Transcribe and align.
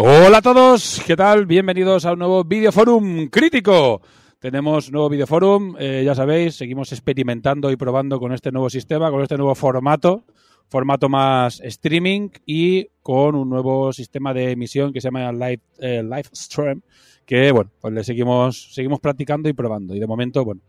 Hola 0.00 0.38
a 0.38 0.42
todos, 0.42 1.02
¿qué 1.04 1.16
tal? 1.16 1.44
Bienvenidos 1.44 2.06
a 2.06 2.12
un 2.12 2.20
nuevo 2.20 2.44
Videoforum 2.44 3.26
crítico. 3.26 4.00
Tenemos 4.38 4.92
nuevo 4.92 5.08
Videoforum, 5.08 5.74
eh, 5.76 6.04
ya 6.04 6.14
sabéis, 6.14 6.54
seguimos 6.54 6.92
experimentando 6.92 7.68
y 7.72 7.76
probando 7.76 8.20
con 8.20 8.32
este 8.32 8.52
nuevo 8.52 8.70
sistema, 8.70 9.10
con 9.10 9.22
este 9.22 9.36
nuevo 9.36 9.56
formato, 9.56 10.22
formato 10.68 11.08
más 11.08 11.60
streaming 11.62 12.28
y 12.46 12.86
con 13.02 13.34
un 13.34 13.50
nuevo 13.50 13.92
sistema 13.92 14.32
de 14.32 14.52
emisión 14.52 14.92
que 14.92 15.00
se 15.00 15.08
llama 15.08 15.32
Live, 15.32 15.62
eh, 15.80 16.04
live 16.04 16.28
Stream, 16.32 16.80
que 17.26 17.50
bueno, 17.50 17.72
pues 17.80 17.92
le 17.92 18.04
seguimos, 18.04 18.72
seguimos 18.72 19.00
practicando 19.00 19.48
y 19.48 19.52
probando. 19.52 19.96
Y 19.96 19.98
de 19.98 20.06
momento, 20.06 20.44
bueno, 20.44 20.60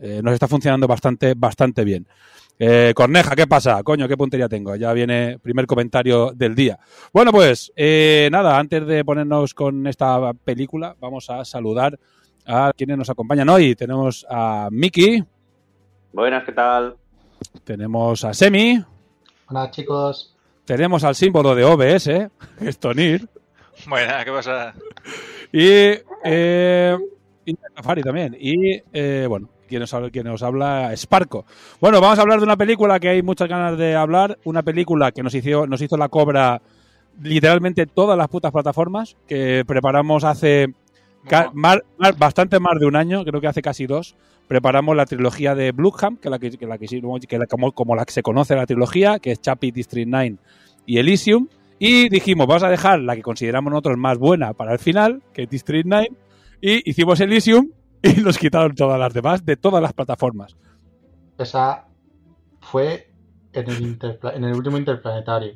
eh, 0.00 0.20
nos 0.22 0.34
está 0.34 0.48
funcionando 0.48 0.86
bastante, 0.86 1.34
bastante 1.36 1.84
bien. 1.84 2.06
Eh, 2.58 2.92
Corneja, 2.94 3.36
¿qué 3.36 3.46
pasa? 3.46 3.82
Coño, 3.84 4.08
qué 4.08 4.16
puntería 4.16 4.48
tengo. 4.48 4.74
Ya 4.74 4.92
viene 4.92 5.38
primer 5.38 5.66
comentario 5.66 6.32
del 6.34 6.54
día. 6.54 6.78
Bueno, 7.12 7.30
pues 7.30 7.72
eh, 7.76 8.28
nada, 8.32 8.58
antes 8.58 8.84
de 8.86 9.04
ponernos 9.04 9.54
con 9.54 9.86
esta 9.86 10.32
película, 10.32 10.96
vamos 11.00 11.30
a 11.30 11.44
saludar 11.44 11.98
a 12.46 12.72
quienes 12.76 12.98
nos 12.98 13.10
acompañan 13.10 13.48
hoy. 13.48 13.76
Tenemos 13.76 14.26
a 14.28 14.68
Miki. 14.72 15.22
Buenas, 16.12 16.44
¿qué 16.44 16.52
tal? 16.52 16.96
Tenemos 17.62 18.24
a 18.24 18.34
Semi. 18.34 18.82
Hola, 19.46 19.70
chicos. 19.70 20.34
Tenemos 20.64 21.04
al 21.04 21.14
símbolo 21.14 21.54
de 21.54 21.64
OBS, 21.64 22.04
que 22.04 22.30
es 22.68 22.78
Tonir. 22.78 23.28
Buenas, 23.86 24.24
¿qué 24.24 24.32
pasa? 24.32 24.74
Y, 25.52 25.68
eh, 26.24 26.98
y 27.44 27.56
Safari 27.76 28.02
también. 28.02 28.36
Y 28.38 28.82
eh, 28.92 29.26
bueno, 29.28 29.48
quien 29.68 29.80
nos, 29.80 29.94
habla, 29.94 30.10
quien 30.10 30.26
nos 30.26 30.42
habla 30.42 30.92
Sparco. 30.96 31.44
Bueno, 31.80 32.00
vamos 32.00 32.18
a 32.18 32.22
hablar 32.22 32.38
de 32.38 32.44
una 32.44 32.56
película 32.56 32.98
que 32.98 33.10
hay 33.10 33.22
muchas 33.22 33.48
ganas 33.48 33.78
de 33.78 33.94
hablar. 33.94 34.38
Una 34.44 34.62
película 34.62 35.12
que 35.12 35.22
nos 35.22 35.34
hizo, 35.34 35.66
nos 35.66 35.80
hizo 35.80 35.96
la 35.96 36.08
cobra 36.08 36.60
literalmente 37.22 37.86
todas 37.86 38.16
las 38.18 38.28
putas 38.28 38.52
plataformas, 38.52 39.16
que 39.26 39.64
preparamos 39.66 40.24
hace 40.24 40.68
bastante 42.16 42.60
más 42.60 42.78
de 42.78 42.86
un 42.86 42.96
año, 42.96 43.24
creo 43.24 43.40
que 43.40 43.48
hace 43.48 43.62
casi 43.62 43.86
dos. 43.86 44.14
Preparamos 44.46 44.96
la 44.96 45.04
trilogía 45.04 45.54
de 45.54 45.72
Blumham, 45.72 46.16
que 46.16 46.30
la 46.30 46.38
que, 46.38 46.50
que 46.52 46.66
la 46.66 46.78
que, 46.78 46.86
que 46.86 47.38
la- 47.38 47.46
como, 47.46 47.72
como 47.72 47.94
la 47.94 48.04
que 48.06 48.12
se 48.12 48.22
conoce 48.22 48.54
la 48.54 48.66
trilogía, 48.66 49.18
que 49.18 49.32
es 49.32 49.40
Chappie, 49.42 49.72
District 49.72 50.08
9 50.08 50.36
y 50.86 50.98
Elysium. 50.98 51.48
Y 51.78 52.08
dijimos, 52.08 52.46
vamos 52.46 52.62
a 52.62 52.70
dejar 52.70 53.00
la 53.00 53.14
que 53.14 53.22
consideramos 53.22 53.70
nosotros 53.70 53.98
más 53.98 54.16
buena 54.18 54.52
para 54.54 54.72
el 54.72 54.78
final, 54.78 55.22
que 55.34 55.42
es 55.42 55.50
District 55.50 55.86
9, 55.86 56.10
y 56.60 56.90
hicimos 56.90 57.20
Elysium 57.20 57.68
y 58.16 58.20
nos 58.20 58.38
quitaron 58.38 58.74
todas 58.74 58.98
las 58.98 59.12
demás 59.14 59.44
de 59.44 59.56
todas 59.56 59.82
las 59.82 59.92
plataformas. 59.92 60.56
Esa 61.38 61.86
fue 62.60 63.10
en 63.52 63.68
el, 63.70 63.80
interpla- 63.98 64.34
en 64.34 64.44
el 64.44 64.54
último 64.54 64.78
interplanetario. 64.78 65.54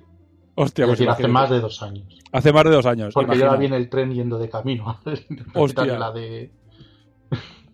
Hostia, 0.54 0.84
es 0.84 0.88
pues 0.90 0.98
decir, 0.98 1.10
hace 1.10 1.28
más 1.28 1.48
de 1.50 1.60
dos 1.60 1.82
años. 1.82 2.18
Hace 2.30 2.52
más 2.52 2.64
de 2.64 2.70
dos 2.70 2.86
años. 2.86 3.14
Porque 3.14 3.30
yo 3.36 3.46
imagina. 3.46 3.52
la 3.52 3.58
vi 3.58 3.66
en 3.66 3.72
el 3.74 3.88
tren 3.88 4.12
yendo 4.12 4.38
de 4.38 4.48
camino 4.50 4.98
Hostia. 5.54 5.98
la 5.98 6.12
de 6.12 6.52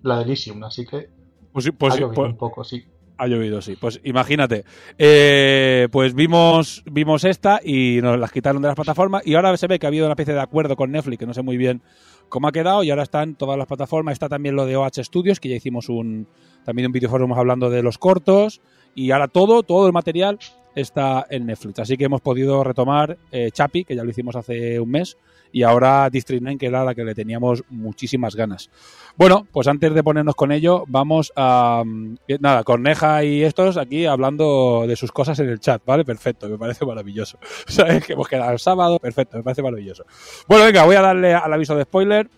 la 0.03 0.17
de 0.19 0.23
Elysium, 0.23 0.63
así 0.65 0.87
que 0.87 1.11
Pues 1.53 1.71
pues 1.77 1.95
ha 1.95 1.97
llovido 1.99 2.15
pues- 2.15 2.31
un 2.31 2.37
poco, 2.37 2.65
sí. 2.65 2.85
Ha 3.21 3.27
llovido, 3.27 3.61
sí. 3.61 3.75
Pues 3.75 4.01
imagínate. 4.05 4.65
Eh, 4.97 5.89
pues 5.91 6.15
vimos, 6.15 6.85
vimos 6.89 7.25
esta 7.25 7.59
y 7.65 7.99
nos 8.01 8.17
las 8.17 8.31
quitaron 8.31 8.63
de 8.63 8.69
las 8.69 8.77
plataformas 8.77 9.27
y 9.27 9.35
ahora 9.35 9.57
se 9.57 9.67
ve 9.67 9.81
que 9.81 9.87
ha 9.87 9.89
habido 9.89 10.07
una 10.07 10.13
especie 10.13 10.35
de 10.35 10.41
acuerdo 10.41 10.77
con 10.77 10.93
Netflix, 10.93 11.19
que 11.19 11.27
no 11.27 11.35
sé 11.35 11.43
muy 11.43 11.57
bien 11.57 11.83
cómo 12.29 12.49
ha 12.49 12.53
quedado 12.53 12.83
y 12.83 12.91
ahora 12.91 13.03
están 13.03 13.35
todas 13.35 13.59
las 13.59 13.67
plataformas. 13.67 14.13
Está 14.13 14.29
también 14.29 14.57
lo 14.57 14.67
de 14.67 14.77
OH 14.77 15.03
Studios, 15.05 15.41
que 15.41 15.49
ya 15.49 15.57
hicimos 15.57 15.89
un 15.89 16.27
también 16.65 16.87
un 16.87 16.93
videoforum 16.93 17.33
hablando 17.33 17.71
de 17.71 17.83
los 17.83 17.99
cortos 17.99 18.61
y 18.95 19.11
ahora 19.11 19.29
todo, 19.29 19.63
todo 19.63 19.87
el 19.87 19.93
material 19.93 20.39
está 20.75 21.27
en 21.31 21.47
Netflix. 21.47 21.79
Así 21.79 21.97
que 21.97 22.05
hemos 22.05 22.21
podido 22.21 22.63
retomar 22.63 23.19
eh, 23.33 23.51
Chapi, 23.51 23.85
que 23.85 23.97
ya 23.97 24.05
lo 24.05 24.11
hicimos 24.11 24.37
hace 24.37 24.79
un 24.79 24.91
mes, 24.91 25.17
y 25.53 25.63
ahora 25.63 26.09
District 26.11 26.43
9, 26.43 26.59
que 26.59 26.67
era 26.67 26.85
la 26.85 26.95
que 26.95 27.05
le 27.05 27.15
teníamos 27.15 27.65
muchísimas 27.71 28.35
ganas. 28.35 28.71
Bueno, 29.17 29.47
pues 29.51 29.67
antes 29.67 29.93
de 29.95 30.03
ponernos 30.03 30.35
con 30.35 30.53
ello, 30.53 30.85
vamos 30.87 31.33
a... 31.35 31.83
mm, 31.85 32.17
Nada, 32.41 32.63
Corneja 32.65 33.25
y 33.25 33.43
estos 33.43 33.77
aquí 33.77 34.07
hablando 34.07 34.85
de 34.87 34.97
sus 34.97 35.11
cosas 35.13 35.39
en 35.41 35.49
el 35.49 35.61
chat, 35.61 35.83
¿vale? 35.85 36.05
Perfecto, 36.05 36.49
me 36.49 36.59
parece 36.59 36.85
maravilloso. 36.87 37.39
¿Sabes? 37.67 38.05
Que 38.05 38.13
hemos 38.13 38.29
quedado 38.29 38.53
el 38.53 38.59
sábado, 38.59 38.99
perfecto, 38.99 39.37
me 39.37 39.43
parece 39.43 39.63
maravilloso. 39.63 40.05
Bueno, 40.47 40.65
venga, 40.65 40.85
voy 40.85 40.97
a 40.97 41.03
darle 41.03 41.35
al 41.35 41.53
aviso 41.53 41.75
de 41.75 41.85
spoiler 41.85 42.29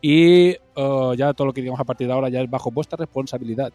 y 0.00 0.48
eh, 0.50 1.12
ya 1.16 1.32
todo 1.32 1.46
lo 1.46 1.52
que 1.52 1.60
digamos 1.60 1.80
a 1.80 1.84
partir 1.84 2.06
de 2.06 2.12
ahora 2.12 2.28
ya 2.28 2.40
es 2.40 2.50
bajo 2.50 2.70
vuestra 2.70 2.96
responsabilidad. 2.96 3.72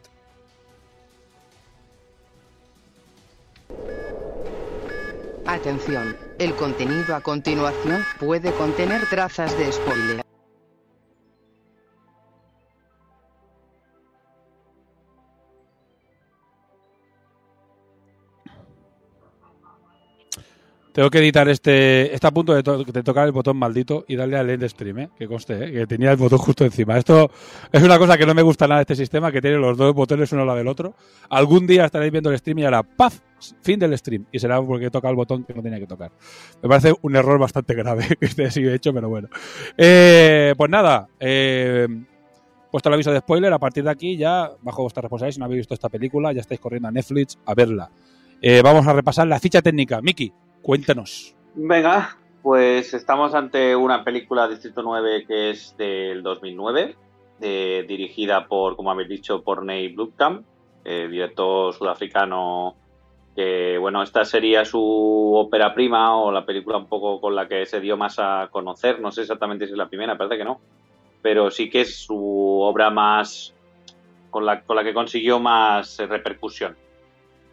Atención, 5.48 6.16
el 6.40 6.54
contenido 6.56 7.16
a 7.16 7.22
continuación 7.22 8.04
puede 8.20 8.52
contener 8.52 9.08
trazas 9.10 9.58
de 9.58 9.72
spoiler. 9.72 10.22
Tengo 20.92 21.12
que 21.12 21.20
editar 21.20 21.48
este. 21.48 22.14
Está 22.14 22.30
a 22.30 22.32
punto 22.32 22.54
de, 22.56 22.64
to- 22.64 22.84
tocar 22.84 23.28
el 23.28 23.32
botón 23.32 23.56
maldito 23.56 24.04
y 24.08 24.16
darle 24.16 24.36
al 24.36 24.50
end 24.50 24.68
stream, 24.68 24.98
¿eh? 25.00 25.10
Que 25.18 25.28
conste, 25.28 25.66
¿eh? 25.66 25.72
Que 25.72 25.88
tenía 25.88 26.12
el 26.12 26.18
botón 26.18 26.40
justo 26.40 26.66
encima. 26.66 26.98
Esto 26.98 27.30
es 27.72 27.84
una 27.84 28.00
cosa 28.00 28.18
que 28.18 28.26
no 28.26 28.34
me 28.34 28.42
gusta 28.42 28.68
nada 28.68 28.80
de 28.80 28.82
este 28.82 28.96
sistema, 28.96 29.32
que 29.32 29.40
tiene 29.40 29.58
los 29.58 29.78
dos 29.78 29.94
botones 29.94 30.32
uno 30.32 30.42
al 30.42 30.48
lado 30.48 30.58
del 30.58 30.68
otro. 30.68 30.96
Algún 31.30 31.68
día 31.68 31.86
estaréis 31.86 32.12
viendo 32.12 32.32
el 32.32 32.38
stream 32.40 32.60
y 32.60 32.66
hará 32.66 32.82
¡paf! 32.82 33.20
Fin 33.62 33.80
del 33.80 33.98
stream. 33.98 34.26
Y 34.32 34.40
será 34.40 34.62
porque 34.62 34.88
he 34.88 34.92
tocado 34.92 35.12
el 35.12 35.16
botón 35.16 35.44
que 35.44 35.54
no 35.54 35.62
tenía 35.62 35.80
que 35.80 35.88
tocar. 35.88 36.12
Me 36.62 36.70
parece 36.70 36.94
un 37.02 37.16
error 37.16 37.40
bastante 37.40 37.74
grave 37.76 38.06
que 38.20 38.26
esté 38.26 38.46
así 38.46 38.68
hecho, 38.68 38.94
pero 38.94 39.10
bueno. 39.10 39.28
Eh, 39.78 40.54
pues 40.58 40.70
nada. 40.70 41.08
Eh, 41.20 41.88
puesto 42.72 42.90
el 42.90 42.94
aviso 42.94 43.12
de 43.12 43.20
spoiler, 43.20 43.54
a 43.54 43.60
partir 43.60 43.84
de 43.84 43.92
aquí 43.92 44.18
ya, 44.18 44.52
bajo 44.62 44.82
vuestra 44.82 45.02
responsabilidad, 45.02 45.34
si 45.36 45.40
no 45.40 45.46
habéis 45.46 45.60
visto 45.60 45.74
esta 45.74 45.90
película, 45.90 46.34
ya 46.34 46.42
estáis 46.42 46.60
corriendo 46.60 46.88
a 46.88 46.92
Netflix 46.92 47.38
a 47.46 47.54
verla. 47.54 47.90
Eh, 48.42 48.62
vamos 48.64 48.86
a 48.88 48.94
repasar 48.94 49.28
la 49.28 49.40
ficha 49.40 49.62
técnica. 49.62 50.02
Miki, 50.02 50.32
cuéntanos. 50.62 51.36
Venga, 51.56 52.18
pues 52.44 52.94
estamos 52.94 53.34
ante 53.34 53.76
una 53.76 54.04
película 54.04 54.48
Distrito 54.48 54.82
9 54.84 55.26
que 55.28 55.50
es 55.52 55.76
del 55.78 56.22
2009, 56.24 56.96
de- 57.40 57.86
dirigida 57.88 58.48
por, 58.48 58.76
como 58.76 58.92
habéis 58.92 59.10
dicho, 59.10 59.44
por 59.44 59.64
Ney 59.66 59.94
Blomkamp, 59.94 60.46
eh, 60.86 61.08
director 61.10 61.74
sudafricano 61.74 62.76
que, 63.38 63.78
bueno, 63.78 64.02
esta 64.02 64.26
sería 64.26 64.66
su 64.66 64.82
ópera 65.36 65.72
prima 65.76 66.18
o 66.18 66.32
la 66.32 66.44
película 66.44 66.78
un 66.78 66.88
poco 66.88 67.22
con 67.22 67.36
la 67.36 67.48
que 67.48 67.68
se 67.68 67.80
dio 67.80 67.96
más 67.96 68.18
a 68.18 68.48
conocer, 68.50 69.00
no 69.00 69.12
sé 69.12 69.22
exactamente 69.22 69.68
si 69.68 69.74
es 69.74 69.78
la 69.78 69.88
primera, 69.88 70.18
parece 70.18 70.40
que 70.40 70.44
no, 70.44 70.60
pero 71.22 71.52
sí 71.52 71.70
que 71.70 71.82
es 71.82 72.00
su 72.00 72.18
obra 72.60 72.90
más, 72.90 73.54
con 74.32 74.44
la, 74.44 74.64
que 74.64 74.92
consiguió 74.92 75.40
más 75.40 76.00
repercusión. 76.00 76.76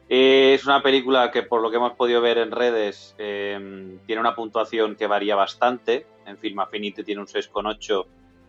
Eh, 0.08 0.54
es 0.54 0.64
una 0.64 0.82
película 0.82 1.31
que, 1.31 1.42
por 1.42 1.60
lo 1.60 1.70
que 1.70 1.76
hemos 1.76 1.92
podido 1.92 2.22
ver 2.22 2.38
en 2.38 2.50
redes, 2.50 3.14
eh, 3.19 3.98
tiene 4.06 4.20
una 4.20 4.34
puntuación 4.34 4.96
que 4.96 5.06
varía 5.06 5.36
bastante. 5.36 6.06
En 6.25 6.38
Film 6.38 6.60
Affinity 6.60 7.04
tiene 7.04 7.20
un 7.20 7.26
6,8, 7.26 8.06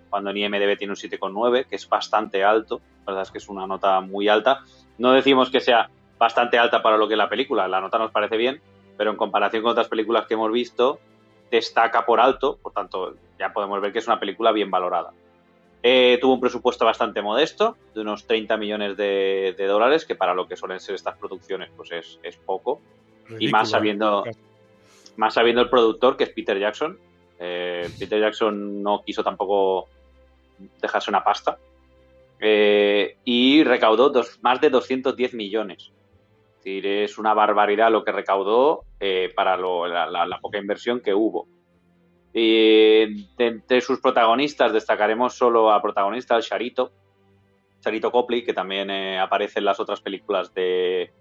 cuando 0.10 0.30
en 0.30 0.38
IMDb 0.38 0.78
tiene 0.78 0.94
un 0.94 0.98
7,9, 0.98 1.66
que 1.68 1.76
es 1.76 1.90
bastante 1.90 2.46
alto. 2.46 2.80
La 3.00 3.12
verdad 3.12 3.24
es 3.24 3.32
que 3.32 3.40
es 3.40 3.50
una 3.50 3.68
nota 3.68 4.00
muy 4.00 4.30
alta. 4.30 4.64
No 4.98 5.12
decimos 5.12 5.50
que 5.50 5.60
sea 5.60 5.90
bastante 6.18 6.58
alta 6.58 6.82
para 6.82 6.98
lo 6.98 7.08
que 7.08 7.14
es 7.14 7.18
la 7.18 7.30
película, 7.30 7.68
la 7.68 7.82
nota 7.82 7.98
nos 7.98 8.12
parece 8.12 8.38
bien, 8.38 8.62
pero 8.98 9.12
en 9.12 9.18
comparación 9.18 9.62
con 9.64 9.72
otras 9.72 9.88
películas 9.88 10.26
que 10.28 10.34
hemos 10.36 10.52
visto, 10.52 11.00
destaca 11.52 12.06
por 12.06 12.20
alto, 12.20 12.58
por 12.62 12.72
tanto, 12.74 13.16
ya 13.40 13.52
podemos 13.54 13.82
ver 13.82 13.92
que 13.92 14.00
es 14.00 14.08
una 14.08 14.20
película 14.20 14.52
bien 14.52 14.72
valorada. 14.72 15.12
Eh, 15.84 16.18
tuvo 16.20 16.34
un 16.34 16.42
presupuesto 16.42 16.84
bastante 16.86 17.22
modesto, 17.22 17.78
de 17.94 18.02
unos 18.02 18.26
30 18.26 18.58
millones 18.58 18.98
de, 18.98 19.54
de 19.58 19.66
dólares, 19.68 20.06
que 20.06 20.16
para 20.16 20.34
lo 20.34 20.48
que 20.48 20.56
suelen 20.58 20.80
ser 20.80 20.96
estas 20.96 21.16
producciones, 21.18 21.70
pues 21.78 21.92
es, 21.92 22.20
es 22.24 22.38
poco. 22.38 22.82
y 23.40 23.48
más 23.52 23.70
sabiendo, 23.70 24.26
¿eh? 24.26 24.32
más 25.18 25.34
sabiendo 25.36 25.62
el 25.62 25.70
productor, 25.70 26.18
que 26.18 26.24
es 26.24 26.30
Peter 26.32 26.58
Jackson. 26.58 26.98
Eh, 27.40 27.90
Peter 28.00 28.20
Jackson 28.20 28.82
no 28.82 29.04
quiso 29.06 29.24
tampoco 29.24 29.88
dejarse 30.82 31.12
una 31.12 31.24
pasta. 31.24 31.58
Eh, 32.40 33.18
y 33.24 33.64
recaudó 33.64 34.10
dos- 34.10 34.40
más 34.42 34.60
de 34.62 34.70
210 34.70 35.34
millones. 35.34 35.92
Es 36.66 36.74
decir, 36.82 36.88
es 36.88 37.20
una 37.20 37.36
barbaridad 37.36 37.92
lo 37.92 38.04
que 38.04 38.12
recaudó 38.12 38.86
eh, 39.00 39.32
para 39.36 39.56
lo- 39.56 39.86
la, 39.86 40.40
poca 40.42 40.58
inversión 40.58 41.00
que 41.00 41.14
hubo. 41.14 41.48
Y 42.34 43.28
de 43.36 43.46
entre 43.46 43.82
sus 43.82 44.02
protagonistas 44.02 44.74
destacaremos 44.74 45.36
solo 45.38 45.72
a 45.72 45.80
protagonista, 45.80 46.36
el 46.36 46.42
Charito, 46.42 46.92
Charito 47.82 48.12
Copley, 48.12 48.44
que 48.44 48.54
también 48.54 48.90
eh, 48.90 49.20
aparece 49.20 49.60
en 49.60 49.66
las 49.66 49.80
otras 49.80 50.02
películas 50.02 50.56
de, 50.56 51.14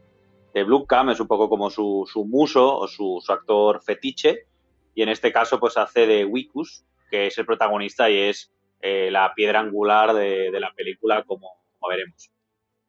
de 0.54 0.64
Blumkamp, 0.64 1.10
es 1.10 1.20
un 1.20 1.28
poco 1.28 1.50
como 1.50 1.68
su, 1.68 2.08
su 2.10 2.24
muso 2.24 2.78
o 2.78 2.88
su, 2.88 3.20
su 3.22 3.30
actor 3.30 3.82
fetiche, 3.82 4.46
y 4.94 5.02
en 5.02 5.10
este 5.10 5.30
caso 5.30 5.60
pues 5.60 5.76
hace 5.76 6.06
de 6.06 6.24
Wikus, 6.24 6.86
que 7.10 7.26
es 7.26 7.36
el 7.36 7.44
protagonista 7.44 8.08
y 8.08 8.16
es 8.16 8.50
eh, 8.80 9.10
la 9.10 9.34
piedra 9.34 9.60
angular 9.60 10.14
de, 10.14 10.50
de 10.50 10.60
la 10.60 10.72
película, 10.74 11.22
como 11.24 11.50
veremos. 11.86 12.30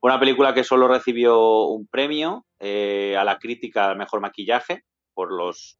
Una 0.05 0.19
película 0.19 0.53
que 0.53 0.63
solo 0.63 0.87
recibió 0.87 1.63
un 1.63 1.87
premio 1.87 2.45
eh, 2.59 3.15
a 3.17 3.23
la 3.23 3.39
crítica 3.39 3.89
al 3.89 3.97
mejor 3.97 4.21
maquillaje 4.21 4.83
por 5.15 5.31
los, 5.31 5.79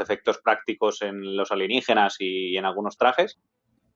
efectos 0.00 0.38
prácticos 0.38 1.02
en 1.02 1.36
los 1.36 1.52
alienígenas 1.52 2.16
y 2.18 2.56
en 2.56 2.64
algunos 2.64 2.96
trajes. 2.96 3.38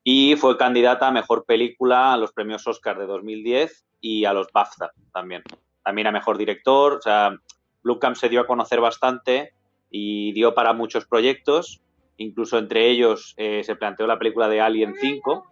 Y 0.05 0.37
fue 0.37 0.59
candidata 0.59 1.09
a 1.09 1.13
mejor 1.13 1.47
película 1.47 2.13
a 2.13 2.19
los 2.19 2.35
premios 2.35 2.67
Oscar 2.67 2.99
de 2.99 3.07
2010 3.07 3.87
y 4.03 4.27
a 4.27 4.35
los 4.35 4.49
BAFTA 4.53 4.91
también. 5.15 5.43
También 5.83 6.09
a 6.09 6.13
mejor 6.13 6.37
director. 6.37 6.97
O 6.97 7.01
sea, 7.01 7.35
Blumkamp 7.83 8.17
se 8.17 8.29
dio 8.29 8.43
a 8.43 8.47
conocer 8.47 8.83
bastante 8.83 9.55
y 9.91 10.33
dio 10.33 10.55
para 10.55 10.75
muchos 10.75 11.07
proyectos. 11.07 11.81
Incluso 12.19 12.59
entre 12.59 12.91
ellos 12.91 13.33
eh, 13.39 13.65
se 13.65 13.77
planteó 13.77 14.07
la 14.07 14.19
película 14.19 14.47
de 14.51 14.61
Alien 14.61 14.95
5. 15.01 15.47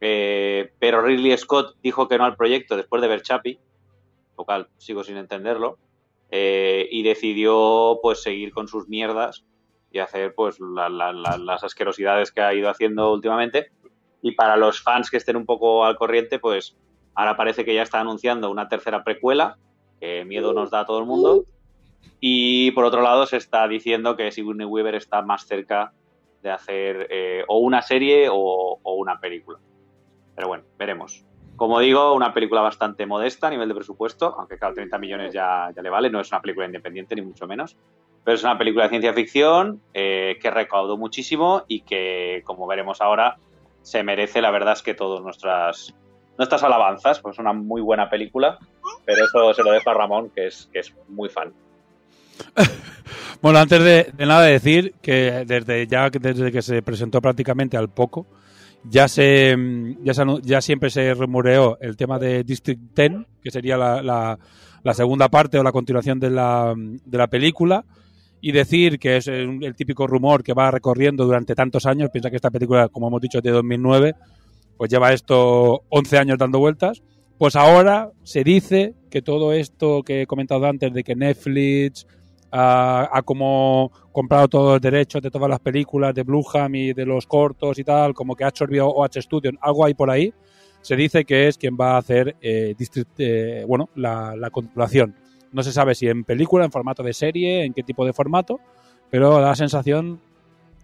Eh, 0.00 0.72
pero 0.78 1.02
Ridley 1.02 1.36
Scott 1.36 1.76
dijo 1.82 2.08
que 2.08 2.18
no 2.18 2.24
al 2.24 2.36
proyecto 2.36 2.76
después 2.76 3.02
de 3.02 3.08
ver 3.08 3.22
Chappie, 3.22 3.58
lo 4.36 4.44
cual 4.44 4.68
sigo 4.78 5.02
sin 5.04 5.16
entenderlo. 5.16 5.78
eh, 6.30 6.86
y 6.90 7.02
decidió 7.04 8.00
pues 8.02 8.20
seguir 8.22 8.52
con 8.52 8.68
sus 8.68 8.86
mierdas 8.86 9.46
y 9.90 9.98
hacer 9.98 10.34
pues 10.34 10.60
la- 10.60 10.90
la- 10.90 11.10
la- 11.14 11.38
las 11.38 11.64
asquerosidades 11.64 12.32
que 12.32 12.42
ha 12.42 12.52
ido 12.52 12.68
haciendo 12.68 13.10
últimamente. 13.14 13.70
Y 14.20 14.32
para 14.32 14.58
los 14.58 14.82
fans 14.82 15.08
que 15.08 15.16
estén 15.16 15.36
un 15.36 15.46
poco 15.46 15.86
al 15.86 15.96
corriente, 15.96 16.38
pues 16.38 16.76
ahora 17.14 17.34
parece 17.34 17.64
que 17.64 17.72
ya 17.74 17.80
está 17.82 18.00
anunciando 18.00 18.50
una 18.50 18.68
tercera 18.68 19.02
precuela, 19.04 19.56
que 19.98 20.26
miedo 20.26 20.52
nos 20.52 20.70
da 20.70 20.80
a 20.80 20.84
todo 20.84 20.98
el 20.98 21.06
mundo. 21.06 21.44
Y 22.20 22.72
por 22.72 22.84
otro 22.84 23.00
lado 23.00 23.24
se 23.24 23.38
está 23.38 23.66
diciendo 23.66 24.14
que 24.14 24.30
Sigourney 24.30 24.66
Weaver 24.66 24.96
está 24.96 25.22
más 25.22 25.46
cerca 25.46 25.94
de 26.42 26.50
hacer 26.50 27.06
eh, 27.10 27.42
o 27.48 27.56
una 27.60 27.80
serie 27.80 28.28
o 28.30 28.78
una 28.84 29.18
película. 29.18 29.58
Pero 30.38 30.46
bueno, 30.46 30.62
veremos. 30.78 31.24
Como 31.56 31.80
digo, 31.80 32.14
una 32.14 32.32
película 32.32 32.60
bastante 32.60 33.06
modesta 33.06 33.48
a 33.48 33.50
nivel 33.50 33.66
de 33.66 33.74
presupuesto, 33.74 34.36
aunque 34.38 34.56
claro, 34.56 34.76
30 34.76 34.96
millones 34.96 35.34
ya, 35.34 35.72
ya 35.74 35.82
le 35.82 35.90
vale, 35.90 36.10
no 36.10 36.20
es 36.20 36.30
una 36.30 36.40
película 36.40 36.64
independiente 36.64 37.16
ni 37.16 37.22
mucho 37.22 37.48
menos. 37.48 37.76
Pero 38.22 38.36
es 38.36 38.44
una 38.44 38.56
película 38.56 38.84
de 38.84 38.90
ciencia 38.90 39.12
ficción 39.12 39.82
eh, 39.92 40.38
que 40.40 40.48
recaudó 40.52 40.96
muchísimo 40.96 41.64
y 41.66 41.80
que, 41.80 42.42
como 42.44 42.68
veremos 42.68 43.00
ahora, 43.00 43.38
se 43.82 44.04
merece, 44.04 44.40
la 44.40 44.52
verdad 44.52 44.74
es 44.74 44.82
que 44.82 44.94
todas 44.94 45.24
nuestras, 45.24 45.92
nuestras 46.36 46.62
alabanzas, 46.62 47.18
pues 47.18 47.34
es 47.34 47.40
una 47.40 47.52
muy 47.52 47.80
buena 47.80 48.08
película, 48.08 48.60
pero 49.04 49.24
eso 49.24 49.54
se 49.54 49.64
lo 49.64 49.72
dejo 49.72 49.90
a 49.90 49.94
Ramón, 49.94 50.30
que 50.30 50.46
es, 50.46 50.70
que 50.72 50.78
es 50.78 50.94
muy 51.08 51.28
fan. 51.28 51.52
Bueno, 53.40 53.60
antes 53.60 53.82
de, 53.84 54.26
nada 54.26 54.42
decir 54.42 54.94
que 55.00 55.44
desde 55.46 55.86
ya 55.86 56.10
desde 56.10 56.50
que 56.50 56.60
se 56.60 56.82
presentó 56.82 57.20
prácticamente 57.20 57.76
al 57.76 57.88
poco, 57.88 58.26
ya 58.84 59.08
se 59.08 59.56
mm, 59.56 60.04
ya, 60.04 60.14
se 60.14 60.24
ya 60.42 60.60
siempre 60.60 60.90
se 60.90 61.14
rumoreó 61.14 61.78
el 61.80 61.96
tema 61.96 62.18
de 62.18 62.44
District 62.44 62.80
10, 62.94 63.12
que 63.42 63.50
sería 63.50 63.76
la, 63.76 64.02
la- 64.02 64.38
segunda 64.94 65.28
parte 65.28 65.58
o 65.58 65.62
la 65.62 65.72
continuación 65.72 66.18
de 66.18 66.30
la, 66.30 66.74
de 66.76 67.18
la 67.18 67.26
película, 67.26 67.84
y 68.40 68.52
decir 68.52 68.98
que 68.98 69.18
es 69.18 69.26
el, 69.28 69.62
el 69.62 69.74
típico 69.74 70.06
rumor 70.06 70.42
que 70.42 70.54
va 70.54 70.70
recorriendo 70.70 71.24
durante 71.26 71.54
tantos 71.54 71.84
años. 71.84 72.08
Piensa 72.10 72.30
que 72.30 72.36
esta 72.36 72.50
película, 72.50 72.88
como 72.88 73.08
hemos 73.08 73.20
dicho, 73.20 73.38
es 73.38 73.44
de 73.44 73.50
2009, 73.50 74.14
pues 74.78 74.90
lleva 74.90 75.12
esto 75.12 75.82
11 75.90 76.18
años 76.18 76.38
dando 76.38 76.58
vueltas. 76.58 77.02
Pues 77.36 77.54
ahora 77.56 78.10
se 78.22 78.44
dice 78.44 78.94
que 79.10 79.20
todo 79.22 79.52
esto 79.52 80.02
que 80.02 80.22
he 80.22 80.26
comentado 80.26 80.66
antes 80.66 80.92
de 80.94 81.04
que 81.04 81.14
Netflix 81.16 82.06
ha, 82.50 83.08
ha 83.12 83.22
como 83.22 83.90
comprado 84.12 84.48
todos 84.48 84.72
los 84.74 84.80
derechos 84.80 85.22
de 85.22 85.30
todas 85.30 85.48
las 85.48 85.60
películas 85.60 86.14
de 86.14 86.22
Blueham 86.22 86.74
y 86.74 86.92
de 86.92 87.06
los 87.06 87.26
cortos 87.26 87.78
y 87.78 87.84
tal, 87.84 88.14
como 88.14 88.34
que 88.34 88.44
ha 88.44 88.48
absorbido 88.48 88.88
OH 88.88 89.20
Studio, 89.20 89.52
algo 89.60 89.84
hay 89.84 89.94
por 89.94 90.10
ahí, 90.10 90.32
se 90.80 90.96
dice 90.96 91.24
que 91.24 91.48
es 91.48 91.58
quien 91.58 91.76
va 91.78 91.94
a 91.94 91.98
hacer 91.98 92.36
eh, 92.40 92.74
District, 92.78 93.10
eh, 93.18 93.64
bueno, 93.66 93.90
la, 93.94 94.34
la 94.36 94.50
continuación. 94.50 95.14
No 95.52 95.62
se 95.62 95.72
sabe 95.72 95.94
si 95.94 96.08
en 96.08 96.24
película, 96.24 96.64
en 96.64 96.72
formato 96.72 97.02
de 97.02 97.12
serie, 97.12 97.64
en 97.64 97.72
qué 97.72 97.82
tipo 97.82 98.04
de 98.04 98.12
formato, 98.12 98.60
pero 99.10 99.30
da 99.30 99.48
la 99.48 99.56
sensación, 99.56 100.20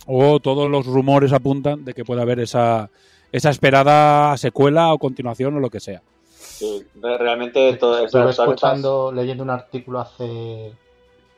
o 0.07 0.41
todos 0.41 0.71
los 0.71 0.87
rumores 0.87 1.33
apuntan 1.33 1.85
de 1.85 1.95
que 1.95 2.05
puede 2.05 2.23
haber 2.23 2.41
esa, 2.41 2.91
esa 3.33 3.51
esperada 3.51 4.37
secuela 4.37 4.93
o 4.93 4.99
continuación 4.99 5.57
o 5.57 5.61
lo 5.61 5.71
que 5.71 5.81
sea. 5.81 6.03
Sí, 6.35 6.85
realmente 7.01 7.75
todo 7.75 8.05
Estuve 8.05 8.31
escuchando, 8.31 9.11
leyendo 9.13 9.43
un 9.43 9.51
artículo 9.51 10.01
hace 10.01 10.73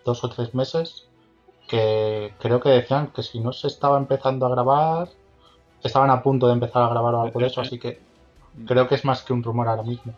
dos 0.07 0.25
o 0.25 0.31
tres 0.31 0.55
meses 0.55 1.07
que 1.69 2.33
creo 2.39 2.61
que 2.61 2.71
decían 2.71 3.09
que 3.09 3.23
si 3.23 3.41
no 3.41 3.53
se 3.53 3.67
estaba 3.67 3.99
empezando 3.99 4.47
a 4.47 4.49
grabar, 4.49 5.09
estaban 5.83 6.11
a 6.11 6.23
punto 6.23 6.47
de 6.47 6.55
empezar 6.55 6.83
a 6.85 6.89
grabar 6.89 7.15
o 7.15 7.23
algo 7.23 7.41
de 7.41 7.47
eso, 7.47 7.61
así 7.61 7.79
que 7.79 7.99
creo 8.67 8.89
que 8.89 8.95
es 8.95 9.05
más 9.05 9.23
que 9.23 9.33
un 9.33 9.43
rumor 9.43 9.69
ahora 9.69 9.83
mismo. 9.83 10.15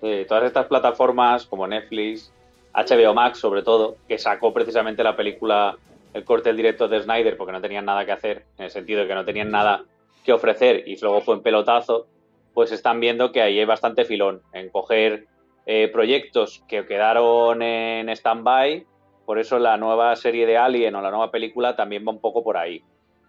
Sí, 0.00 0.24
todas 0.28 0.44
estas 0.44 0.66
plataformas 0.66 1.46
como 1.46 1.66
Netflix, 1.66 2.30
HBO 2.74 3.12
Max 3.12 3.38
sobre 3.38 3.62
todo, 3.62 3.96
que 4.06 4.18
sacó 4.18 4.52
precisamente 4.52 5.02
la 5.02 5.16
película 5.16 5.76
El 6.14 6.24
corte 6.24 6.50
del 6.50 6.56
directo 6.56 6.86
de 6.86 7.02
Snyder 7.02 7.36
porque 7.36 7.52
no 7.52 7.60
tenían 7.60 7.84
nada 7.84 8.06
que 8.06 8.12
hacer, 8.12 8.44
en 8.56 8.66
el 8.66 8.70
sentido 8.70 9.00
de 9.00 9.08
que 9.08 9.14
no 9.14 9.24
tenían 9.24 9.50
nada 9.50 9.84
que 10.24 10.32
ofrecer 10.32 10.84
y 10.86 10.98
luego 11.00 11.20
fue 11.22 11.34
en 11.34 11.42
pelotazo, 11.42 12.06
pues 12.54 12.72
están 12.72 13.00
viendo 13.00 13.32
que 13.32 13.42
ahí 13.42 13.58
hay 13.58 13.64
bastante 13.64 14.04
filón 14.04 14.42
en 14.52 14.70
coger 14.70 15.26
eh, 15.66 15.88
proyectos 15.88 16.64
que 16.68 16.86
quedaron 16.86 17.60
en 17.60 18.08
stand-by, 18.08 18.86
por 19.24 19.38
eso 19.38 19.58
la 19.58 19.76
nueva 19.76 20.14
serie 20.16 20.46
de 20.46 20.56
Alien 20.56 20.94
o 20.94 21.02
la 21.02 21.10
nueva 21.10 21.30
película 21.30 21.76
también 21.76 22.06
va 22.06 22.12
un 22.12 22.20
poco 22.20 22.42
por 22.42 22.56
ahí. 22.56 22.82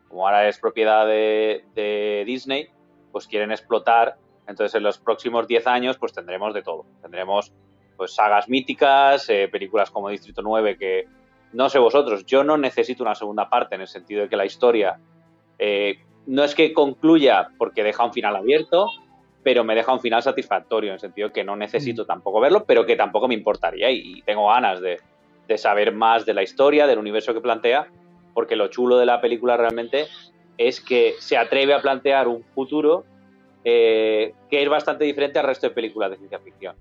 Como 0.07 0.25
ahora 0.25 0.47
es 0.47 0.59
propiedad 0.59 1.05
de, 1.05 1.65
de 1.73 2.23
Disney, 2.25 2.69
pues 3.11 3.27
quieren 3.27 3.51
explotar 3.51 4.17
entonces, 4.47 4.75
en 4.75 4.83
los 4.83 4.97
próximos 4.97 5.47
10 5.47 5.67
años, 5.67 5.97
pues 5.97 6.13
tendremos 6.13 6.53
de 6.53 6.63
todo. 6.63 6.85
Tendremos 7.01 7.53
pues 7.97 8.15
sagas 8.15 8.47
míticas, 8.47 9.29
eh, 9.29 9.49
películas 9.51 9.91
como 9.91 10.09
Distrito 10.09 10.41
9, 10.41 10.77
que 10.77 11.05
no 11.53 11.69
sé 11.69 11.79
vosotros, 11.79 12.25
yo 12.25 12.43
no 12.43 12.57
necesito 12.57 13.03
una 13.03 13.15
segunda 13.15 13.49
parte 13.49 13.75
en 13.75 13.81
el 13.81 13.87
sentido 13.87 14.21
de 14.21 14.29
que 14.29 14.35
la 14.35 14.45
historia 14.45 14.99
eh, 15.57 15.99
no 16.27 16.43
es 16.43 16.53
que 16.53 16.73
concluya 16.73 17.49
porque 17.57 17.83
deja 17.83 18.05
un 18.05 18.13
final 18.13 18.35
abierto, 18.35 18.87
pero 19.43 19.63
me 19.63 19.75
deja 19.75 19.93
un 19.93 19.99
final 19.99 20.21
satisfactorio, 20.21 20.89
en 20.89 20.95
el 20.95 20.99
sentido 20.99 21.31
que 21.31 21.43
no 21.43 21.55
necesito 21.55 22.05
tampoco 22.05 22.39
verlo, 22.39 22.65
pero 22.65 22.85
que 22.85 22.95
tampoco 22.95 23.27
me 23.27 23.33
importaría 23.33 23.89
y, 23.89 24.17
y 24.17 24.21
tengo 24.23 24.47
ganas 24.47 24.81
de, 24.81 24.99
de 25.47 25.57
saber 25.57 25.93
más 25.93 26.25
de 26.25 26.33
la 26.33 26.43
historia, 26.43 26.87
del 26.87 26.99
universo 26.99 27.33
que 27.33 27.41
plantea, 27.41 27.87
porque 28.33 28.55
lo 28.55 28.67
chulo 28.67 28.97
de 28.97 29.05
la 29.05 29.21
película 29.21 29.57
realmente 29.57 30.07
es 30.57 30.81
que 30.81 31.15
se 31.19 31.37
atreve 31.37 31.73
a 31.73 31.81
plantear 31.81 32.27
un 32.27 32.43
futuro 32.43 33.05
eh, 33.63 34.33
que 34.49 34.61
es 34.61 34.69
bastante 34.69 35.05
diferente 35.05 35.39
al 35.39 35.45
resto 35.45 35.67
de 35.67 35.73
películas 35.73 36.11
de 36.11 36.17
ciencia 36.17 36.39
ficción. 36.39 36.75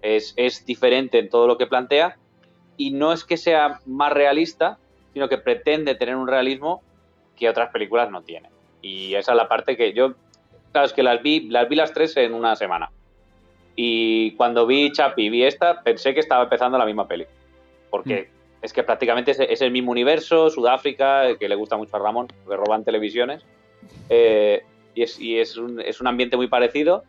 Es, 0.00 0.34
es 0.36 0.64
diferente 0.66 1.18
en 1.18 1.28
todo 1.28 1.46
lo 1.46 1.58
que 1.58 1.66
plantea 1.66 2.16
y 2.76 2.90
no 2.90 3.12
es 3.12 3.24
que 3.24 3.36
sea 3.36 3.80
más 3.86 4.12
realista, 4.12 4.78
sino 5.12 5.28
que 5.28 5.38
pretende 5.38 5.94
tener 5.94 6.16
un 6.16 6.26
realismo 6.26 6.82
que 7.36 7.48
otras 7.48 7.70
películas 7.70 8.10
no 8.10 8.22
tienen. 8.22 8.50
Y 8.80 9.14
esa 9.14 9.32
es 9.32 9.36
la 9.36 9.48
parte 9.48 9.76
que 9.76 9.92
yo, 9.92 10.14
claro, 10.72 10.86
es 10.86 10.92
que 10.92 11.02
las 11.02 11.22
vi, 11.22 11.48
las 11.48 11.68
vi 11.68 11.76
las 11.76 11.92
tres 11.92 12.16
en 12.16 12.34
una 12.34 12.56
semana. 12.56 12.90
Y 13.76 14.32
cuando 14.32 14.66
vi 14.66 14.92
Chappie 14.92 15.26
y 15.26 15.30
vi 15.30 15.44
esta, 15.44 15.82
pensé 15.82 16.12
que 16.14 16.20
estaba 16.20 16.44
empezando 16.44 16.76
la 16.76 16.84
misma 16.86 17.06
peli. 17.08 17.24
Porque 17.90 18.28
es 18.60 18.72
que 18.72 18.82
prácticamente 18.82 19.30
es, 19.30 19.40
es 19.40 19.60
el 19.62 19.70
mismo 19.70 19.90
universo, 19.90 20.50
Sudáfrica, 20.50 21.36
que 21.38 21.48
le 21.48 21.54
gusta 21.54 21.76
mucho 21.76 21.96
a 21.96 21.98
Ramón, 21.98 22.26
que 22.28 22.56
roban 22.56 22.84
televisiones. 22.84 23.42
Eh, 24.08 24.62
y 24.94 25.02
es, 25.02 25.18
y 25.18 25.38
es, 25.38 25.56
un, 25.56 25.80
es 25.80 26.00
un 26.00 26.06
ambiente 26.06 26.36
muy 26.36 26.48
parecido. 26.48 27.02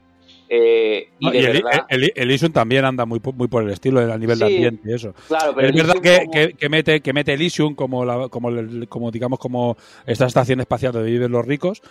Eh, 0.47 1.09
y 1.19 1.25
No, 1.25 1.33
y 1.33 1.37
el, 1.37 1.63
verdad, 1.63 1.85
el, 1.89 2.03
el 2.03 2.11
Elysium 2.15 2.51
también 2.53 2.85
anda 2.85 3.05
muy, 3.05 3.19
muy 3.35 3.47
por 3.47 3.63
el 3.63 3.71
estilo, 3.71 3.99
a 3.99 4.17
nivel 4.17 4.39
de 4.39 4.45
ambiente 4.45 4.89
y 4.89 4.93
eso. 4.93 5.13
claro, 5.27 5.53
pero 5.55 5.67
es 5.67 5.75
el 5.75 5.81
verdad 5.81 6.01
que, 6.01 6.17
como- 6.19 6.31
que, 6.31 6.53
que 6.53 6.69
mete, 6.69 7.01
que 7.01 7.13
mete 7.13 7.33
Elysium 7.33 7.75
como, 7.75 8.05
la, 8.05 8.29
como, 8.29 8.49
el- 8.49 8.87
como, 8.87 9.11
digamos, 9.11 9.39
como 9.39 9.75
esta 10.05 10.25
estación 10.25 10.59
espacial 10.61 10.93
donde 10.93 11.11
viven 11.11 11.31
los 11.31 11.45
ricos, 11.45 11.81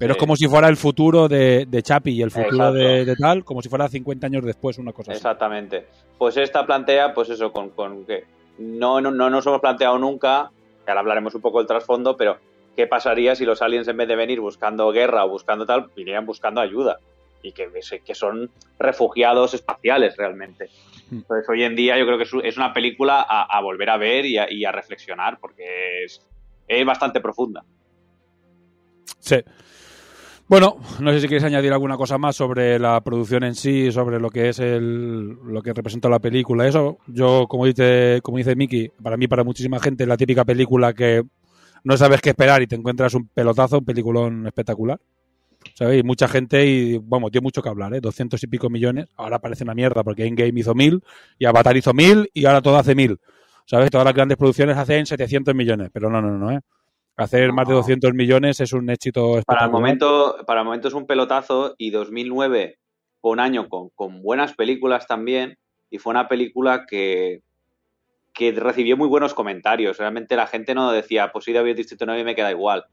Pero 0.00 0.14
Sí. 0.14 0.16
es 0.16 0.20
como 0.20 0.34
si 0.34 0.48
fuera 0.48 0.66
el 0.68 0.76
futuro 0.78 1.28
de, 1.28 1.66
de 1.68 1.82
Chapi 1.82 2.10
y 2.12 2.22
el 2.22 2.30
futuro 2.30 2.72
de, 2.72 3.04
de 3.04 3.16
tal, 3.16 3.44
como 3.44 3.60
si 3.60 3.68
fuera 3.68 3.86
50 3.86 4.26
años 4.26 4.42
después, 4.44 4.78
una 4.78 4.92
cosa 4.92 5.12
así. 5.12 5.18
Exactamente. 5.18 5.86
Pues 6.18 6.36
esta 6.38 6.64
plantea, 6.64 7.12
pues 7.14 7.28
eso, 7.28 7.52
con, 7.52 7.68
con 7.70 8.06
que 8.06 8.24
no, 8.58 9.00
no, 9.02 9.10
no 9.10 9.28
nos 9.28 9.46
hemos 9.46 9.60
planteado 9.60 9.98
nunca, 9.98 10.50
que 10.84 10.90
ahora 10.90 11.00
hablaremos 11.02 11.34
un 11.34 11.42
poco 11.42 11.58
del 11.58 11.66
trasfondo, 11.66 12.16
pero 12.16 12.38
¿qué 12.74 12.86
pasaría 12.86 13.34
si 13.36 13.44
los 13.44 13.60
aliens 13.60 13.88
en 13.88 13.98
vez 13.98 14.08
de 14.08 14.16
venir 14.16 14.40
buscando 14.40 14.90
guerra 14.90 15.26
o 15.26 15.28
buscando 15.28 15.66
tal, 15.66 15.90
vinieran 15.94 16.24
buscando 16.24 16.62
ayuda? 16.62 16.98
Y 17.42 17.52
que, 17.52 17.68
que 18.04 18.14
son 18.14 18.50
refugiados 18.78 19.52
espaciales 19.52 20.16
realmente. 20.16 20.70
Entonces 21.12 21.46
hoy 21.48 21.62
en 21.62 21.76
día 21.76 21.98
yo 21.98 22.06
creo 22.06 22.16
que 22.16 22.24
es- 22.24 22.32
es 22.44 22.56
una 22.56 22.72
película 22.72 23.20
a, 23.28 23.42
a 23.54 23.60
volver 23.60 23.90
a 23.90 23.98
ver 23.98 24.24
y 24.24 24.38
a, 24.38 24.50
y 24.50 24.64
a 24.64 24.72
reflexionar, 24.72 25.38
porque 25.40 26.04
es, 26.04 26.26
es 26.68 26.86
bastante 26.86 27.20
profunda. 27.20 27.62
Sí. 29.18 29.36
Bueno, 30.50 30.78
no 30.98 31.12
sé 31.12 31.20
si 31.20 31.28
quieres 31.28 31.44
añadir 31.44 31.72
alguna 31.72 31.96
cosa 31.96 32.18
más 32.18 32.34
sobre 32.34 32.76
la 32.80 33.00
producción 33.02 33.44
en 33.44 33.54
sí, 33.54 33.92
sobre 33.92 34.18
lo 34.18 34.30
que 34.30 34.48
es 34.48 34.58
el, 34.58 35.28
lo 35.28 35.62
que 35.62 35.72
representa 35.72 36.08
la 36.08 36.18
película. 36.18 36.66
Eso, 36.66 36.98
yo, 37.06 37.46
como 37.48 37.66
dice, 37.66 38.18
como 38.20 38.38
dice 38.38 38.56
Miki, 38.56 38.90
para 39.00 39.16
mí, 39.16 39.28
para 39.28 39.44
muchísima 39.44 39.78
gente, 39.78 40.04
la 40.06 40.16
típica 40.16 40.44
película 40.44 40.92
que 40.92 41.22
no 41.84 41.96
sabes 41.96 42.20
qué 42.20 42.30
esperar 42.30 42.62
y 42.62 42.66
te 42.66 42.74
encuentras 42.74 43.14
un 43.14 43.28
pelotazo, 43.28 43.78
un 43.78 43.84
peliculón 43.84 44.44
espectacular. 44.44 45.00
¿Sabes? 45.74 46.00
Y 46.00 46.02
mucha 46.02 46.26
gente, 46.26 46.66
y 46.66 46.98
vamos, 46.98 47.30
dio 47.30 47.42
mucho 47.42 47.62
que 47.62 47.68
hablar, 47.68 47.94
¿eh? 47.94 48.00
200 48.00 48.42
y 48.42 48.46
pico 48.48 48.68
millones. 48.68 49.06
Ahora 49.18 49.38
parece 49.38 49.62
una 49.62 49.76
mierda 49.76 50.02
porque 50.02 50.26
Endgame 50.26 50.58
hizo 50.58 50.74
mil 50.74 51.00
y 51.38 51.44
Avatar 51.44 51.76
hizo 51.76 51.94
mil 51.94 52.28
y 52.34 52.46
ahora 52.46 52.60
todo 52.60 52.76
hace 52.76 52.96
mil. 52.96 53.20
¿Sabes? 53.66 53.88
Todas 53.88 54.04
las 54.04 54.14
grandes 54.14 54.36
producciones 54.36 54.76
hacen 54.76 55.06
700 55.06 55.54
millones, 55.54 55.90
pero 55.92 56.10
no, 56.10 56.20
no, 56.20 56.36
no, 56.36 56.50
¿eh? 56.50 56.58
Hacer 57.16 57.52
más 57.52 57.68
de 57.68 57.74
200 57.74 58.14
millones 58.14 58.60
es 58.60 58.72
un 58.72 58.88
éxito 58.88 59.42
Para 59.46 59.66
el 59.66 59.70
momento, 59.70 60.36
para 60.46 60.60
el 60.60 60.64
momento 60.66 60.88
es 60.88 60.94
un 60.94 61.06
pelotazo 61.06 61.74
y 61.76 61.90
2009 61.90 62.78
fue 63.20 63.32
un 63.32 63.40
año 63.40 63.68
con, 63.68 63.90
con 63.90 64.22
buenas 64.22 64.54
películas 64.54 65.06
también 65.06 65.58
y 65.90 65.98
fue 65.98 66.12
una 66.12 66.28
película 66.28 66.86
que, 66.88 67.42
que 68.32 68.52
recibió 68.52 68.96
muy 68.96 69.08
buenos 69.08 69.34
comentarios. 69.34 69.98
Realmente 69.98 70.36
la 70.36 70.46
gente 70.46 70.74
no 70.74 70.90
decía, 70.92 71.30
pues 71.32 71.46
ir 71.48 71.58
a 71.58 71.62
ver 71.62 71.76
Distrito 71.76 72.06
9 72.06 72.22
y 72.22 72.24
me 72.24 72.34
queda 72.34 72.50
igual. 72.50 72.86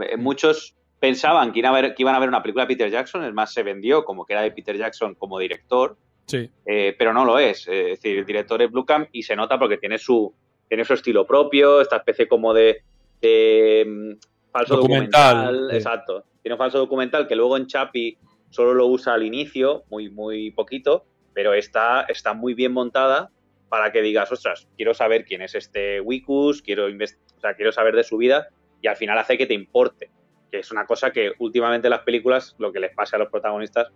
Eh, 0.00 0.16
Muchos 0.18 0.76
pensaban 1.00 1.52
que, 1.52 1.60
iban 1.60 1.72
a 1.74 1.80
ver, 1.80 1.94
que 1.94 2.02
iban 2.02 2.14
a 2.14 2.18
ver 2.18 2.28
una 2.28 2.42
película 2.42 2.64
de 2.66 2.74
Peter 2.74 2.90
Jackson, 2.90 3.24
es 3.24 3.32
más, 3.32 3.52
se 3.54 3.62
vendió 3.62 4.04
como 4.04 4.26
que 4.26 4.34
era 4.34 4.42
de 4.42 4.50
Peter 4.52 4.76
Jackson 4.76 5.14
como 5.14 5.38
director, 5.38 5.96
Sí. 6.26 6.48
eh, 6.66 6.94
pero 6.98 7.12
no 7.14 7.24
lo 7.24 7.38
es. 7.38 7.66
Eh, 7.68 7.92
Es 7.92 8.00
decir, 8.02 8.18
el 8.18 8.26
director 8.26 8.60
es 8.60 8.70
Blue 8.70 8.84
Camp 8.84 9.08
y 9.12 9.22
se 9.22 9.34
nota 9.34 9.58
porque 9.58 9.78
tiene 9.78 9.98
su, 9.98 10.32
tiene 10.68 10.84
su 10.84 10.94
estilo 10.94 11.26
propio, 11.26 11.80
esta 11.80 11.96
especie 11.96 12.28
como 12.28 12.52
de, 12.52 12.82
de, 13.22 13.84
mm, 13.86 14.50
falso 14.50 14.76
Documental, 14.76 15.36
documental. 15.36 15.70
sí. 15.70 15.76
Exacto. 15.76 16.24
Tiene 16.42 16.54
un 16.54 16.58
falso 16.58 16.78
documental 16.78 17.26
que 17.26 17.36
luego 17.36 17.56
en 17.56 17.66
Chapi 17.66 18.18
solo 18.50 18.74
lo 18.74 18.86
usa 18.86 19.14
al 19.14 19.22
inicio, 19.22 19.84
muy, 19.88 20.10
muy 20.10 20.50
poquito, 20.50 21.06
pero 21.32 21.54
está, 21.54 22.02
está 22.02 22.34
muy 22.34 22.54
bien 22.54 22.72
montada 22.72 23.30
para 23.68 23.90
que 23.90 24.02
digas, 24.02 24.30
ostras, 24.30 24.68
quiero 24.76 24.92
saber 24.92 25.24
quién 25.24 25.40
es 25.40 25.54
este 25.54 26.00
Wikus, 26.02 26.60
quiero, 26.60 26.86
o 26.86 27.40
sea, 27.40 27.54
quiero 27.54 27.72
saber 27.72 27.96
de 27.96 28.04
su 28.04 28.18
vida 28.18 28.48
y 28.82 28.88
al 28.88 28.96
final 28.96 29.16
hace 29.18 29.38
que 29.38 29.46
te 29.46 29.54
importe. 29.54 30.10
Que 30.50 30.58
es 30.58 30.70
una 30.70 30.84
cosa 30.84 31.10
que 31.10 31.32
últimamente 31.38 31.86
en 31.86 31.92
las 31.92 32.00
películas, 32.02 32.54
lo 32.58 32.70
que 32.70 32.80
les 32.80 32.94
pasa 32.94 33.16
a 33.16 33.20
los 33.20 33.30
protagonistas, 33.30 33.88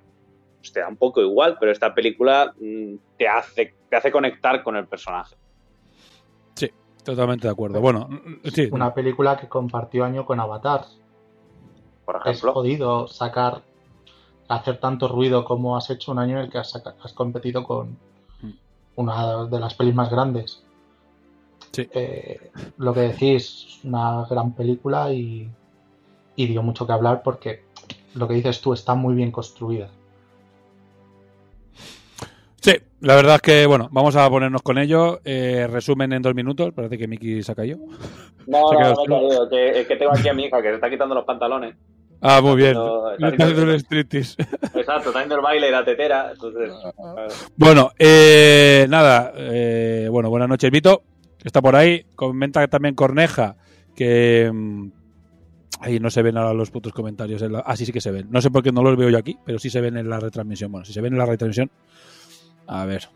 pues 0.59 0.73
te 0.73 0.81
da 0.81 0.89
un 0.89 0.97
poco 0.97 1.21
igual, 1.21 1.59
pero 1.61 1.71
esta 1.73 1.95
película 1.95 2.55
mm, 2.59 2.95
te 3.19 3.29
hace, 3.29 3.75
te 3.91 3.97
hace 3.97 4.11
conectar 4.11 4.63
con 4.63 4.77
el 4.77 4.87
personaje. 4.87 5.37
Totalmente 7.07 7.47
de 7.47 7.53
acuerdo. 7.53 7.81
Bueno, 7.81 8.09
mm, 8.11 8.49
sí. 8.53 8.69
Una 8.73 8.93
película 8.93 9.37
que 9.37 9.49
compartió 9.49 10.05
año 10.05 10.27
con 10.27 10.41
Avatar. 10.41 10.85
Por 12.05 12.17
Es 12.17 12.23
ejemplo. 12.27 12.53
jodido 12.53 13.07
sacar, 13.09 13.63
hacer 14.49 14.79
tanto 14.79 15.09
ruido 15.09 15.45
como 15.45 15.77
has 15.77 15.89
hecho 15.91 16.13
un 16.13 16.19
año 16.19 16.39
en 16.39 16.45
el 16.45 16.51
que 16.51 16.59
has, 16.59 16.75
has 16.77 17.13
competido 17.13 17.65
con 17.65 17.97
una 18.97 19.45
de 19.47 19.61
las 19.61 19.75
pelis 19.75 19.95
más 19.95 20.11
grandes. 20.11 20.63
Sí. 21.73 21.89
Eh, 21.93 22.51
lo 22.79 22.95
que 22.95 23.01
decís, 23.01 23.67
es 23.79 23.85
una 23.85 24.25
gran 24.29 24.53
película 24.55 25.13
y, 25.13 25.51
y 26.35 26.47
dio 26.47 26.63
mucho 26.63 26.87
que 26.87 26.93
hablar 26.93 27.23
porque 27.23 27.65
lo 28.15 28.27
que 28.27 28.35
dices 28.35 28.61
tú 28.63 28.73
está 28.73 28.95
muy 28.95 29.15
bien 29.15 29.31
construida. 29.31 29.91
Sí, 32.67 32.73
la 33.01 33.15
verdad 33.15 33.37
es 33.37 33.43
que, 33.43 33.65
bueno, 33.67 33.89
vamos 33.93 34.17
a 34.17 34.29
ponernos 34.29 34.61
con 34.63 34.77
ello. 34.77 35.21
Eh, 35.25 35.69
resumen 35.71 36.13
en 36.13 36.21
dos 36.21 36.35
minutos. 36.35 36.73
Parece 36.75 36.99
que 36.99 37.07
Miki 37.07 37.41
se. 37.45 37.55
No, 38.49 38.71
ha 38.71 38.73
no, 38.73 38.79
quedado 38.79 38.95
no, 38.95 38.97
solo. 39.05 39.19
me 39.21 39.27
he 39.27 39.29
caído, 39.29 39.49
que, 39.51 39.81
es 39.81 39.87
que 39.87 39.97
tengo 39.97 40.13
aquí 40.13 40.29
a 40.29 40.35
mi 40.35 40.45
hija 40.47 40.61
que 40.61 40.69
se 40.71 40.75
está 40.75 40.91
quitando 40.91 41.15
los 41.15 41.25
pantalones. 41.25 41.77
Ah, 42.21 42.41
muy 42.41 42.57
bien. 42.57 42.77
está 43.21 43.45
haciendo 43.45 43.63
el 43.73 43.81
striptease. 43.81 44.35
Exacto, 44.75 45.09
está 45.11 45.19
haciendo 45.21 45.37
el 45.37 45.43
baile 45.43 45.69
y 45.69 45.71
la 45.71 45.85
tetera. 45.85 46.33
Entonces, 46.33 46.73
Bueno, 47.57 47.93
eh, 48.01 48.87
nada. 48.89 49.33
eh, 49.37 50.09
bueno, 50.11 50.29
buenas 50.29 50.49
noches, 50.49 50.69
Vito. 50.73 51.03
Está 51.45 51.63
por 51.63 51.77
ahí. 51.77 52.05
Comenta 52.17 52.67
también 52.67 52.97
Corneja 52.97 53.55
que. 53.95 54.51
mm, 54.53 54.89
Ahí 55.83 56.01
no 56.01 56.09
se 56.11 56.23
ven 56.23 56.37
ahora 56.39 56.55
los 56.55 56.71
putos 56.73 56.93
comentarios. 56.93 57.43
en 57.43 57.53
la- 57.53 57.61
Ah, 57.67 57.77
sí, 57.77 57.85
sí 57.87 57.93
que 57.93 58.01
se 58.01 58.11
ven. 58.11 58.27
No 58.31 58.41
sé 58.41 58.51
por 58.51 58.63
qué 58.65 58.73
no 58.73 58.83
los 58.83 58.97
veo 58.97 59.11
yo 59.11 59.19
aquí, 59.19 59.37
pero 59.45 59.59
sí 59.61 59.69
se 59.71 59.81
ven 59.81 59.97
en 59.99 60.09
la 60.09 60.19
retransmisión. 60.19 60.73
Bueno, 60.73 60.85
si 60.87 60.93
se 60.95 61.01
ven 61.03 61.13
en 61.13 61.19
la 61.19 61.27
retransmisión. 61.27 61.71
A 62.67 62.85
ver. 62.85 63.09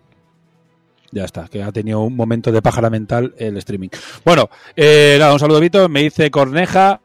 Ya 1.13 1.25
está, 1.25 1.49
que 1.49 1.63
ha 1.63 1.73
tenido 1.73 2.01
un 2.03 2.15
momento 2.15 2.53
de 2.53 2.63
pájara 2.63 2.89
mental 2.89 3.35
el 3.37 3.57
streaming. 3.57 3.89
Bueno, 4.25 4.49
eh, 4.77 5.17
nada, 5.19 5.33
un 5.33 5.41
saludo, 5.41 5.59
Vito. 5.61 5.89
Me 5.89 6.03
dice 6.03 6.31
Corneja. 6.31 7.01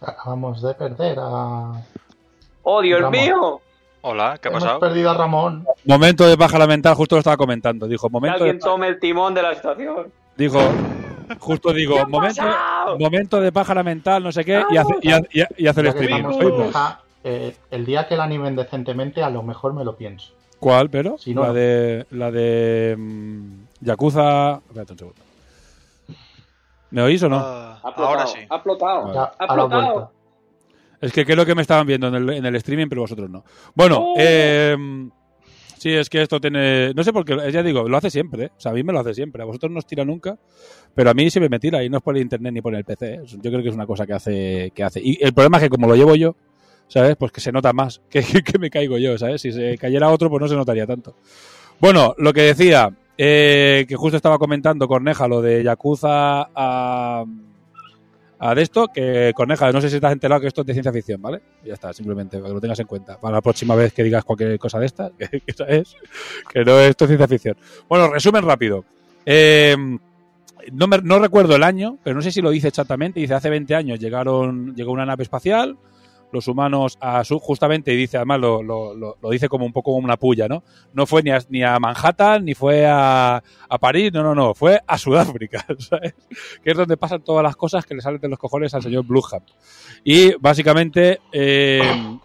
Acabamos 0.00 0.62
de 0.62 0.74
perder 0.74 1.18
a. 1.20 1.72
¡Oh, 2.62 2.80
Dios 2.80 3.00
Ramón. 3.00 3.20
mío! 3.20 3.60
Hola, 4.02 4.38
¿qué 4.40 4.48
ha 4.48 4.50
Hemos 4.50 4.62
pasado? 4.62 4.80
perdido 4.80 5.10
a 5.10 5.14
Ramón. 5.14 5.66
Momento 5.84 6.26
de 6.26 6.38
pájara 6.38 6.66
mental, 6.66 6.94
justo 6.94 7.16
lo 7.16 7.20
estaba 7.20 7.36
comentando. 7.36 7.86
Dijo, 7.86 8.08
Que 8.08 8.12
momento 8.12 8.38
de 8.38 8.44
alguien 8.50 8.58
tome 8.60 8.88
el 8.88 8.98
timón 8.98 9.34
de 9.34 9.42
la 9.42 9.54
situación. 9.54 10.10
Dijo, 10.38 10.58
justo 11.38 11.72
digo, 11.74 11.94
¿Qué 11.96 12.00
ha 12.00 12.06
momento, 12.06 12.42
pasado? 12.42 12.98
momento 12.98 13.40
de 13.42 13.52
pájara 13.52 13.82
mental, 13.82 14.22
no 14.22 14.32
sé 14.32 14.42
qué, 14.42 14.62
y 14.70 14.76
hace, 14.78 14.94
y 15.02 15.10
hace- 15.12 15.28
y 15.58 15.66
hace- 15.66 15.80
el 15.82 15.92
que 15.92 16.00
streaming. 16.00 16.24
Eh, 17.24 17.54
el 17.70 17.84
día 17.86 18.06
que 18.08 18.16
la 18.16 18.24
animen 18.24 18.56
decentemente, 18.56 19.22
a 19.22 19.30
lo 19.30 19.42
mejor 19.42 19.74
me 19.74 19.84
lo 19.84 19.96
pienso. 19.96 20.32
¿Cuál, 20.58 20.90
pero? 20.90 21.16
Si 21.18 21.34
no, 21.34 21.42
la 21.42 21.52
de. 21.52 22.06
La 22.10 22.30
de. 22.30 22.94
mm, 22.98 23.52
Yakuza. 23.80 24.56
Espérate 24.68 24.92
un 24.92 24.98
segundo. 24.98 25.20
¿Me 26.90 27.02
oís 27.02 27.22
o 27.22 27.28
no? 27.28 27.38
Ah, 27.38 27.80
Ha 27.82 27.88
ahora 28.02 28.26
sí. 28.26 28.38
Ha 28.48 28.56
explotado. 28.56 29.32
Ha 29.38 29.44
explotado. 29.44 30.12
Es 31.00 31.12
que 31.12 31.24
creo 31.24 31.46
que 31.46 31.54
me 31.54 31.62
estaban 31.62 31.86
viendo 31.86 32.08
en 32.08 32.14
el, 32.16 32.30
en 32.30 32.44
el 32.44 32.56
streaming, 32.56 32.88
pero 32.88 33.02
vosotros 33.02 33.30
no. 33.30 33.42
Bueno, 33.74 33.98
¡Oh! 34.00 34.14
eh, 34.18 34.76
sí, 35.78 35.90
es 35.94 36.10
que 36.10 36.20
esto 36.20 36.40
tiene. 36.40 36.92
No 36.92 37.02
sé 37.04 37.12
por 37.12 37.24
qué, 37.24 37.50
ya 37.50 37.62
digo, 37.62 37.88
lo 37.88 37.96
hace 37.96 38.10
siempre, 38.10 38.44
¿eh? 38.46 38.50
O 38.54 38.60
sea, 38.60 38.72
a 38.72 38.74
mí 38.74 38.82
me 38.82 38.92
lo 38.92 39.00
hace 39.00 39.14
siempre. 39.14 39.42
A 39.42 39.46
vosotros 39.46 39.72
no 39.72 39.78
os 39.78 39.86
tira 39.86 40.04
nunca, 40.04 40.36
pero 40.94 41.08
a 41.08 41.14
mí 41.14 41.30
siempre 41.30 41.48
me 41.48 41.58
tira 41.58 41.82
y 41.82 41.88
no 41.88 41.96
es 41.98 42.02
por 42.02 42.16
el 42.16 42.22
internet 42.22 42.52
ni 42.52 42.60
por 42.60 42.74
el 42.74 42.84
PC. 42.84 43.14
¿eh? 43.14 43.20
Yo 43.24 43.50
creo 43.50 43.62
que 43.62 43.68
es 43.70 43.74
una 43.74 43.86
cosa 43.86 44.06
que 44.06 44.12
hace. 44.12 44.72
que 44.74 44.82
hace. 44.84 45.00
Y 45.02 45.16
el 45.24 45.32
problema 45.32 45.56
es 45.56 45.62
que 45.64 45.70
como 45.70 45.86
lo 45.86 45.94
llevo 45.96 46.16
yo, 46.16 46.34
¿sabes? 46.90 47.16
Pues 47.16 47.32
que 47.32 47.40
se 47.40 47.52
nota 47.52 47.72
más 47.72 48.02
que, 48.10 48.22
que 48.22 48.58
me 48.58 48.68
caigo 48.68 48.98
yo, 48.98 49.16
¿sabes? 49.16 49.40
Si 49.40 49.52
se 49.52 49.78
cayera 49.78 50.10
otro, 50.10 50.28
pues 50.28 50.42
no 50.42 50.48
se 50.48 50.56
notaría 50.56 50.86
tanto. 50.86 51.14
Bueno, 51.80 52.14
lo 52.18 52.32
que 52.34 52.42
decía, 52.42 52.90
eh, 53.16 53.86
que 53.88 53.96
justo 53.96 54.16
estaba 54.16 54.38
comentando 54.38 54.86
Corneja 54.86 55.26
lo 55.26 55.40
de 55.40 55.62
Yakuza 55.62 56.48
a, 56.54 57.24
a 58.38 58.54
de 58.54 58.62
esto, 58.62 58.88
que 58.88 59.32
Corneja, 59.34 59.72
no 59.72 59.80
sé 59.80 59.88
si 59.88 59.96
estás 59.96 60.12
enterado 60.12 60.42
que 60.42 60.48
esto 60.48 60.60
es 60.60 60.66
de 60.66 60.72
ciencia 60.74 60.92
ficción, 60.92 61.22
¿vale? 61.22 61.40
Ya 61.64 61.74
está, 61.74 61.92
simplemente, 61.92 62.36
para 62.36 62.48
que 62.48 62.54
lo 62.54 62.60
tengas 62.60 62.80
en 62.80 62.86
cuenta. 62.86 63.18
Para 63.18 63.36
la 63.36 63.40
próxima 63.40 63.74
vez 63.74 63.94
que 63.94 64.02
digas 64.02 64.24
cualquier 64.24 64.58
cosa 64.58 64.78
de 64.78 64.86
esta, 64.86 65.10
que, 65.18 65.40
que 65.40 65.52
sabes, 65.52 65.96
que 66.52 66.64
no 66.64 66.78
esto 66.80 67.04
es 67.04 67.08
ciencia 67.08 67.28
ficción. 67.28 67.56
Bueno, 67.88 68.08
resumen 68.08 68.44
rápido. 68.44 68.84
Eh, 69.24 69.76
no, 70.72 70.86
no 70.86 71.18
recuerdo 71.18 71.56
el 71.56 71.62
año, 71.62 71.98
pero 72.02 72.16
no 72.16 72.22
sé 72.22 72.30
si 72.30 72.42
lo 72.42 72.50
dice 72.50 72.68
exactamente. 72.68 73.20
Dice, 73.20 73.34
hace 73.34 73.48
20 73.48 73.74
años 73.74 73.98
llegaron, 73.98 74.74
llegó 74.74 74.92
una 74.92 75.06
nave 75.06 75.22
espacial, 75.22 75.78
los 76.32 76.48
humanos 76.48 76.96
a 77.00 77.24
su, 77.24 77.38
justamente, 77.38 77.92
y 77.92 77.96
dice, 77.96 78.16
además 78.16 78.40
lo, 78.40 78.62
lo, 78.62 78.94
lo- 78.94 79.30
dice 79.30 79.48
como 79.48 79.64
un 79.66 79.72
poco 79.72 79.92
una 79.92 80.16
puya, 80.16 80.48
¿no? 80.48 80.62
No 80.92 81.06
fue 81.06 81.22
ni 81.22 81.30
a, 81.30 81.38
ni 81.48 81.62
a 81.62 81.78
Manhattan, 81.78 82.44
ni 82.44 82.54
fue 82.54 82.86
a, 82.86 83.42
a 83.68 83.78
París, 83.78 84.12
no, 84.12 84.22
no, 84.22 84.34
no, 84.34 84.54
fue 84.54 84.80
a 84.86 84.98
Sudáfrica, 84.98 85.64
¿sabes? 85.78 86.14
Que 86.62 86.70
es 86.70 86.76
donde 86.76 86.96
pasan 86.96 87.22
todas 87.22 87.42
las 87.42 87.56
cosas 87.56 87.84
que 87.86 87.94
le 87.94 88.00
salen 88.00 88.20
de 88.20 88.28
los 88.28 88.38
cojones 88.38 88.74
al 88.74 88.82
señor 88.82 89.04
Blueham. 89.04 89.42
Y 90.04 90.34
básicamente 90.34 91.20
eh, 91.32 91.80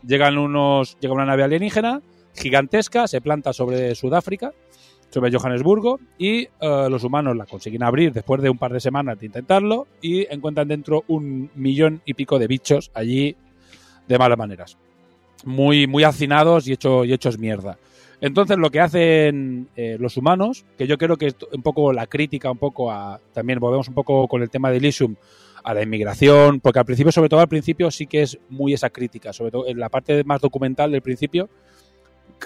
llegan 0.05 0.37
unos, 0.37 0.97
llega 0.99 1.13
una 1.13 1.25
nave 1.25 1.43
alienígena 1.43 2.01
gigantesca, 2.33 3.07
se 3.07 3.21
planta 3.21 3.53
sobre 3.53 3.95
Sudáfrica, 3.95 4.51
sobre 5.09 5.31
Johannesburgo, 5.31 5.99
y 6.17 6.39
eh, 6.59 6.87
los 6.89 7.03
humanos 7.05 7.37
la 7.37 7.45
consiguen 7.45 7.83
abrir 7.83 8.11
después 8.11 8.41
de 8.41 8.49
un 8.49 8.57
par 8.57 8.73
de 8.73 8.81
semanas 8.81 9.17
de 9.17 9.27
intentarlo 9.27 9.87
y 10.01 10.27
encuentran 10.33 10.67
dentro 10.67 11.05
un 11.07 11.49
millón 11.55 12.01
y 12.05 12.13
pico 12.15 12.37
de 12.37 12.47
bichos 12.47 12.91
allí 12.93 13.37
de 14.07 14.17
malas 14.17 14.37
maneras. 14.37 14.77
Muy, 15.43 15.87
muy 15.87 16.03
hacinados 16.03 16.67
y, 16.67 16.73
hecho, 16.73 17.05
y 17.05 17.13
hechos 17.13 17.37
mierda. 17.37 17.77
Entonces 18.21 18.57
lo 18.57 18.69
que 18.71 18.79
hacen 18.79 19.67
eh, 19.75 19.97
los 19.99 20.17
humanos, 20.17 20.65
que 20.77 20.87
yo 20.87 20.97
creo 20.97 21.17
que 21.17 21.27
es 21.27 21.35
un 21.51 21.61
poco 21.61 21.91
la 21.91 22.07
crítica, 22.07 22.49
un 22.49 22.57
poco 22.57 22.91
a, 22.91 23.19
también 23.33 23.59
volvemos 23.59 23.87
un 23.89 23.93
poco 23.93 24.27
con 24.27 24.41
el 24.41 24.49
tema 24.49 24.71
de 24.71 24.77
Elysium, 24.77 25.15
a 25.63 25.73
la 25.73 25.81
inmigración, 25.81 26.59
porque 26.59 26.79
al 26.79 26.85
principio, 26.85 27.11
sobre 27.11 27.27
todo 27.27 27.39
al 27.39 27.47
principio, 27.47 27.89
sí 27.91 28.05
que 28.07 28.21
es 28.21 28.37
muy 28.49 28.73
esa 28.73 28.89
crítica, 28.91 29.33
sobre 29.33 29.51
todo 29.51 29.67
en 29.67 29.79
la 29.79 29.89
parte 29.89 30.23
más 30.23 30.39
documental 30.39 30.91
del 30.91 31.01
principio, 31.01 31.49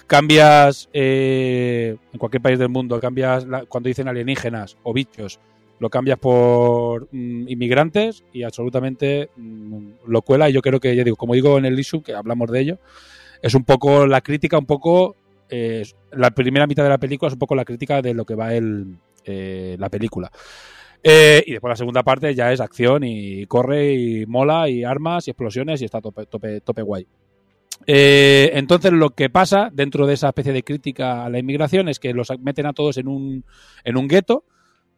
cambias 0.07 0.89
eh, 0.93 1.97
en 2.13 2.19
cualquier 2.19 2.41
país 2.41 2.59
del 2.59 2.69
mundo, 2.69 2.99
cambias 2.99 3.45
la- 3.45 3.65
cuando 3.65 3.87
dicen 3.87 4.07
alienígenas 4.07 4.77
o 4.83 4.93
bichos, 4.93 5.39
lo 5.79 5.89
cambias 5.89 6.19
por 6.19 7.07
mm, 7.11 7.47
inmigrantes 7.47 8.23
y 8.33 8.43
absolutamente 8.43 9.29
mm, 9.35 9.89
lo 10.07 10.21
cuela. 10.21 10.49
Y 10.49 10.53
yo 10.53 10.61
creo 10.61 10.79
que, 10.79 10.95
ya 10.95 11.03
digo, 11.03 11.15
como 11.15 11.33
digo 11.33 11.57
en 11.57 11.65
el 11.65 11.73
Elysium, 11.73 12.03
que 12.03 12.13
hablamos 12.13 12.51
de 12.51 12.59
ello, 12.59 12.77
es 13.41 13.55
un 13.55 13.63
poco 13.63 14.05
la 14.05 14.21
crítica, 14.21 14.57
un 14.57 14.65
poco 14.65 15.15
eh, 15.49 15.83
la 16.11 16.31
primera 16.31 16.67
mitad 16.67 16.83
de 16.83 16.89
la 16.89 16.97
película 16.97 17.27
es 17.27 17.33
un 17.33 17.39
poco 17.39 17.55
la 17.55 17.65
crítica 17.65 18.01
de 18.01 18.13
lo 18.13 18.25
que 18.25 18.35
va 18.35 18.53
el, 18.53 18.97
eh, 19.25 19.75
la 19.79 19.89
película. 19.89 20.31
Eh, 21.01 21.43
y 21.47 21.53
después 21.53 21.69
la 21.69 21.75
segunda 21.77 22.03
parte 22.03 22.35
ya 22.35 22.51
es 22.51 22.59
acción 22.59 23.03
y 23.05 23.45
corre 23.45 23.93
y 23.93 24.25
mola 24.25 24.67
y 24.67 24.83
armas 24.83 25.27
y 25.27 25.31
explosiones 25.31 25.81
y 25.81 25.85
está 25.85 26.01
tope, 26.01 26.25
tope, 26.25 26.61
tope 26.61 26.81
guay. 26.81 27.07
Eh, 27.87 28.51
entonces 28.53 28.91
lo 28.91 29.11
que 29.11 29.29
pasa 29.29 29.69
dentro 29.71 30.05
de 30.05 30.15
esa 30.15 30.29
especie 30.29 30.53
de 30.53 30.63
crítica 30.63 31.25
a 31.25 31.29
la 31.29 31.39
inmigración 31.39 31.87
es 31.87 31.99
que 31.99 32.13
los 32.13 32.29
meten 32.39 32.65
a 32.65 32.73
todos 32.73 32.97
en 32.97 33.07
un, 33.07 33.45
en 33.83 33.97
un 33.97 34.07
gueto, 34.07 34.43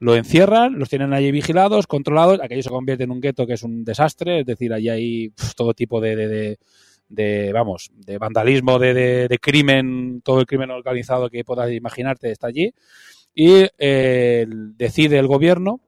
lo 0.02 0.16
encierran, 0.16 0.78
los 0.78 0.90
tienen 0.90 1.14
allí 1.14 1.32
vigilados, 1.32 1.88
controlados, 1.88 2.40
aquello 2.42 2.64
se 2.64 2.70
convierte 2.70 3.06
en 3.06 3.12
un 3.12 3.22
gueto 3.22 3.48
que 3.48 3.54
es 3.54 3.64
un 3.64 3.86
desastre, 3.86 4.42
es 4.42 4.46
decir, 4.46 4.74
allí 4.74 4.90
hay 4.90 5.34
todo 5.56 5.74
tipo 5.74 6.02
de, 6.02 6.16
de- 6.18 6.28
de- 6.28 6.60
de, 7.08 7.52
vamos, 7.52 7.92
de 7.94 8.18
vandalismo, 8.18 8.80
de 8.80 9.38
crimen, 9.42 10.22
todo 10.24 10.40
el 10.40 10.46
crimen 10.46 10.72
organizado 10.72 11.30
que 11.30 11.44
puedas 11.44 11.70
imaginarte 11.72 12.32
está 12.32 12.48
allí. 12.48 12.74
Y 13.36 13.66
eh, 13.78 14.46
decide 14.48 15.20
el 15.20 15.28
gobierno 15.28 15.82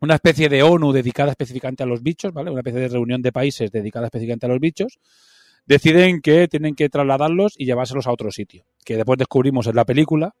una 0.00 0.14
especie 0.14 0.48
de 0.48 0.62
ONU 0.62 0.92
dedicada 0.92 1.30
específicamente 1.32 1.82
a 1.82 1.86
los 1.86 2.02
bichos, 2.02 2.32
¿vale? 2.32 2.50
Una 2.50 2.60
especie 2.60 2.80
de 2.80 2.88
reunión 2.88 3.22
de 3.22 3.32
países 3.32 3.70
dedicada 3.72 4.06
específicamente 4.06 4.46
a 4.46 4.50
los 4.50 4.60
bichos. 4.60 4.98
Deciden 5.66 6.20
que 6.20 6.48
tienen 6.48 6.74
que 6.76 6.88
trasladarlos 6.88 7.54
y 7.56 7.66
llevárselos 7.66 8.06
a 8.06 8.12
otro 8.12 8.30
sitio, 8.30 8.64
que 8.84 8.96
después 8.96 9.18
descubrimos 9.18 9.66
en 9.66 9.76
la 9.76 9.84
película 9.84 10.34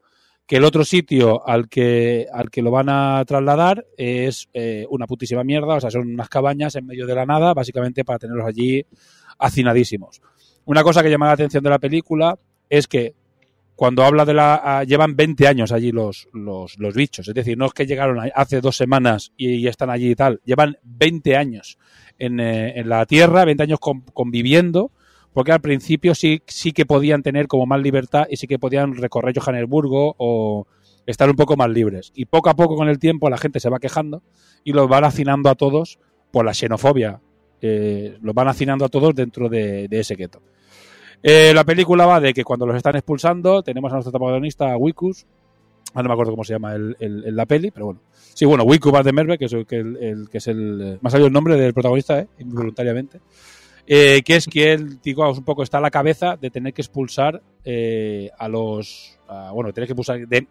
que 0.52 0.58
el 0.58 0.64
otro 0.64 0.84
sitio 0.84 1.48
al 1.48 1.66
que, 1.70 2.26
al 2.30 2.50
que 2.50 2.60
lo 2.60 2.70
van 2.70 2.90
a 2.90 3.24
trasladar 3.26 3.86
es 3.96 4.50
eh, 4.52 4.84
una 4.90 5.06
putísima 5.06 5.42
mierda, 5.44 5.76
o 5.76 5.80
sea, 5.80 5.90
son 5.90 6.12
unas 6.12 6.28
cabañas 6.28 6.74
en 6.76 6.84
medio 6.84 7.06
de 7.06 7.14
la 7.14 7.24
nada, 7.24 7.54
básicamente 7.54 8.04
para 8.04 8.18
tenerlos 8.18 8.44
allí 8.46 8.84
hacinadísimos. 9.38 10.20
Una 10.66 10.82
cosa 10.82 11.02
que 11.02 11.08
llama 11.08 11.28
la 11.28 11.32
atención 11.32 11.64
de 11.64 11.70
la 11.70 11.78
película 11.78 12.38
es 12.68 12.86
que 12.86 13.14
cuando 13.76 14.04
habla 14.04 14.26
de 14.26 14.34
la... 14.34 14.60
ah, 14.62 14.84
llevan 14.84 15.16
20 15.16 15.48
años 15.48 15.72
allí 15.72 15.90
los, 15.90 16.28
los, 16.34 16.78
los 16.78 16.94
bichos, 16.94 17.26
es 17.26 17.34
decir, 17.34 17.56
no 17.56 17.64
es 17.64 17.72
que 17.72 17.86
llegaron 17.86 18.18
hace 18.34 18.60
dos 18.60 18.76
semanas 18.76 19.32
y, 19.38 19.54
y 19.54 19.68
están 19.68 19.88
allí 19.88 20.10
y 20.10 20.14
tal, 20.14 20.42
llevan 20.44 20.76
20 20.82 21.34
años 21.34 21.78
en, 22.18 22.40
eh, 22.40 22.78
en 22.78 22.90
la 22.90 23.06
Tierra, 23.06 23.46
20 23.46 23.62
años 23.62 23.80
con- 23.80 24.02
conviviendo, 24.12 24.90
porque 25.32 25.52
al 25.52 25.60
principio 25.60 26.14
sí, 26.14 26.42
sí 26.46 26.72
que 26.72 26.86
podían 26.86 27.22
tener 27.22 27.46
como 27.46 27.66
más 27.66 27.80
libertad 27.80 28.26
y 28.30 28.36
sí 28.36 28.46
que 28.46 28.58
podían 28.58 28.96
recorrer 28.96 29.34
Johannesburgo 29.38 30.14
o 30.18 30.66
estar 31.06 31.28
un 31.28 31.36
poco 31.36 31.56
más 31.56 31.70
libres. 31.70 32.12
Y 32.14 32.26
poco 32.26 32.50
a 32.50 32.54
poco 32.54 32.76
con 32.76 32.88
el 32.88 32.98
tiempo 32.98 33.30
la 33.30 33.38
gente 33.38 33.60
se 33.60 33.70
va 33.70 33.78
quejando 33.78 34.22
y 34.64 34.72
los 34.72 34.88
van 34.88 35.04
hacinando 35.04 35.48
a 35.48 35.54
todos 35.54 35.98
por 36.30 36.44
la 36.44 36.54
xenofobia. 36.54 37.20
Eh, 37.60 38.18
los 38.20 38.34
van 38.34 38.48
hacinando 38.48 38.84
a 38.84 38.88
todos 38.88 39.14
dentro 39.14 39.48
de, 39.48 39.88
ese 39.90 40.16
gueto. 40.16 40.42
Eh, 41.22 41.52
la 41.54 41.64
película 41.64 42.06
va 42.06 42.20
de 42.20 42.34
que 42.34 42.44
cuando 42.44 42.66
los 42.66 42.76
están 42.76 42.96
expulsando 42.96 43.62
tenemos 43.62 43.92
a 43.92 43.96
nuestro 43.96 44.12
protagonista, 44.12 44.76
Wikus. 44.76 45.26
Ah, 45.94 46.02
no 46.02 46.08
me 46.08 46.14
acuerdo 46.14 46.32
cómo 46.32 46.44
se 46.44 46.54
llama 46.54 46.74
el, 46.74 46.96
la 47.36 47.46
peli, 47.46 47.70
pero 47.70 47.86
bueno. 47.86 48.00
Sí, 48.34 48.46
bueno, 48.46 48.64
Wiku 48.64 48.90
Van 48.90 49.04
de 49.04 49.12
Merve, 49.12 49.36
que 49.36 49.44
es 49.44 49.52
el 49.52 49.66
que, 49.66 49.78
es 50.32 50.46
el. 50.48 50.98
Me 51.00 51.08
ha 51.08 51.10
salido 51.10 51.26
el 51.26 51.32
nombre 51.32 51.56
del 51.56 51.74
protagonista, 51.74 52.18
¿eh? 52.18 52.28
Involuntariamente. 52.38 53.20
Eh, 53.86 54.22
que 54.24 54.36
es 54.36 54.46
él, 54.54 55.00
digamos, 55.02 55.38
un 55.38 55.44
poco 55.44 55.62
está 55.64 55.78
a 55.78 55.80
la 55.80 55.90
cabeza 55.90 56.36
de 56.40 56.50
tener 56.50 56.72
que 56.72 56.82
expulsar 56.82 57.42
eh, 57.64 58.30
a 58.38 58.48
los. 58.48 59.18
bueno, 59.52 59.72
tener 59.72 59.88
que 59.88 59.92
expulsar. 59.92 60.26
de- 60.26 60.46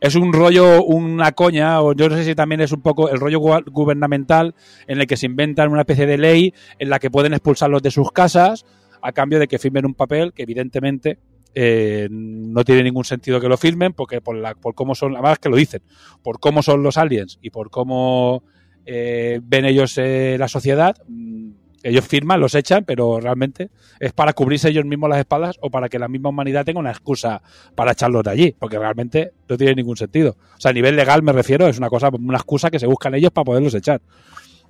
es 0.00 0.16
un 0.16 0.32
rollo, 0.32 0.82
una 0.84 1.30
coña, 1.30 1.80
o 1.80 1.94
yo 1.94 2.08
no 2.08 2.16
sé 2.16 2.24
si 2.24 2.34
también 2.34 2.60
es 2.60 2.72
un 2.72 2.82
poco 2.82 3.08
el 3.08 3.20
rollo 3.20 3.38
gu- 3.40 3.64
gubernamental 3.70 4.52
en 4.88 5.00
el 5.00 5.06
que 5.06 5.16
se 5.16 5.26
inventan 5.26 5.70
una 5.70 5.82
especie 5.82 6.06
de 6.06 6.18
ley 6.18 6.52
en 6.80 6.90
la 6.90 6.98
que 6.98 7.08
pueden 7.08 7.34
expulsarlos 7.34 7.82
de 7.82 7.92
sus 7.92 8.10
casas 8.10 8.64
a 9.00 9.12
cambio 9.12 9.38
de 9.38 9.46
que 9.46 9.60
firmen 9.60 9.86
un 9.86 9.94
papel 9.94 10.32
que 10.32 10.42
evidentemente 10.42 11.18
eh, 11.54 12.08
no 12.10 12.64
tiene 12.64 12.82
ningún 12.82 13.04
sentido 13.04 13.40
que 13.40 13.48
lo 13.48 13.56
firmen 13.56 13.92
porque 13.92 14.20
por, 14.20 14.34
la, 14.34 14.54
por 14.56 14.74
cómo 14.74 14.96
son, 14.96 15.12
además 15.14 15.38
que 15.38 15.48
lo 15.50 15.56
dicen, 15.56 15.82
por 16.22 16.40
cómo 16.40 16.62
son 16.64 16.82
los 16.82 16.96
aliens 16.98 17.38
y 17.40 17.50
por 17.50 17.70
cómo 17.70 18.42
eh, 18.84 19.38
ven 19.42 19.66
ellos 19.66 19.96
eh, 19.98 20.34
la 20.36 20.48
sociedad, 20.48 20.96
mm, 21.06 21.50
ellos 21.82 22.06
firman, 22.06 22.40
los 22.40 22.54
echan, 22.54 22.84
pero 22.84 23.20
realmente 23.20 23.70
es 23.98 24.12
para 24.12 24.32
cubrirse 24.32 24.68
ellos 24.68 24.84
mismos 24.84 25.10
las 25.10 25.18
espaldas 25.18 25.58
o 25.60 25.70
para 25.70 25.88
que 25.88 25.98
la 25.98 26.08
misma 26.08 26.28
humanidad 26.28 26.64
tenga 26.64 26.80
una 26.80 26.90
excusa 26.90 27.42
para 27.74 27.92
echarlos 27.92 28.22
de 28.24 28.30
allí, 28.30 28.56
porque 28.58 28.78
realmente 28.78 29.32
no 29.48 29.56
tiene 29.56 29.74
ningún 29.74 29.96
sentido. 29.96 30.36
O 30.56 30.60
sea, 30.60 30.70
a 30.70 30.74
nivel 30.74 30.96
legal 30.96 31.22
me 31.22 31.32
refiero, 31.32 31.66
es 31.66 31.78
una 31.78 31.88
cosa, 31.88 32.08
una 32.08 32.38
excusa 32.38 32.70
que 32.70 32.78
se 32.78 32.86
buscan 32.86 33.14
ellos 33.14 33.32
para 33.32 33.44
poderlos 33.44 33.74
echar. 33.74 34.00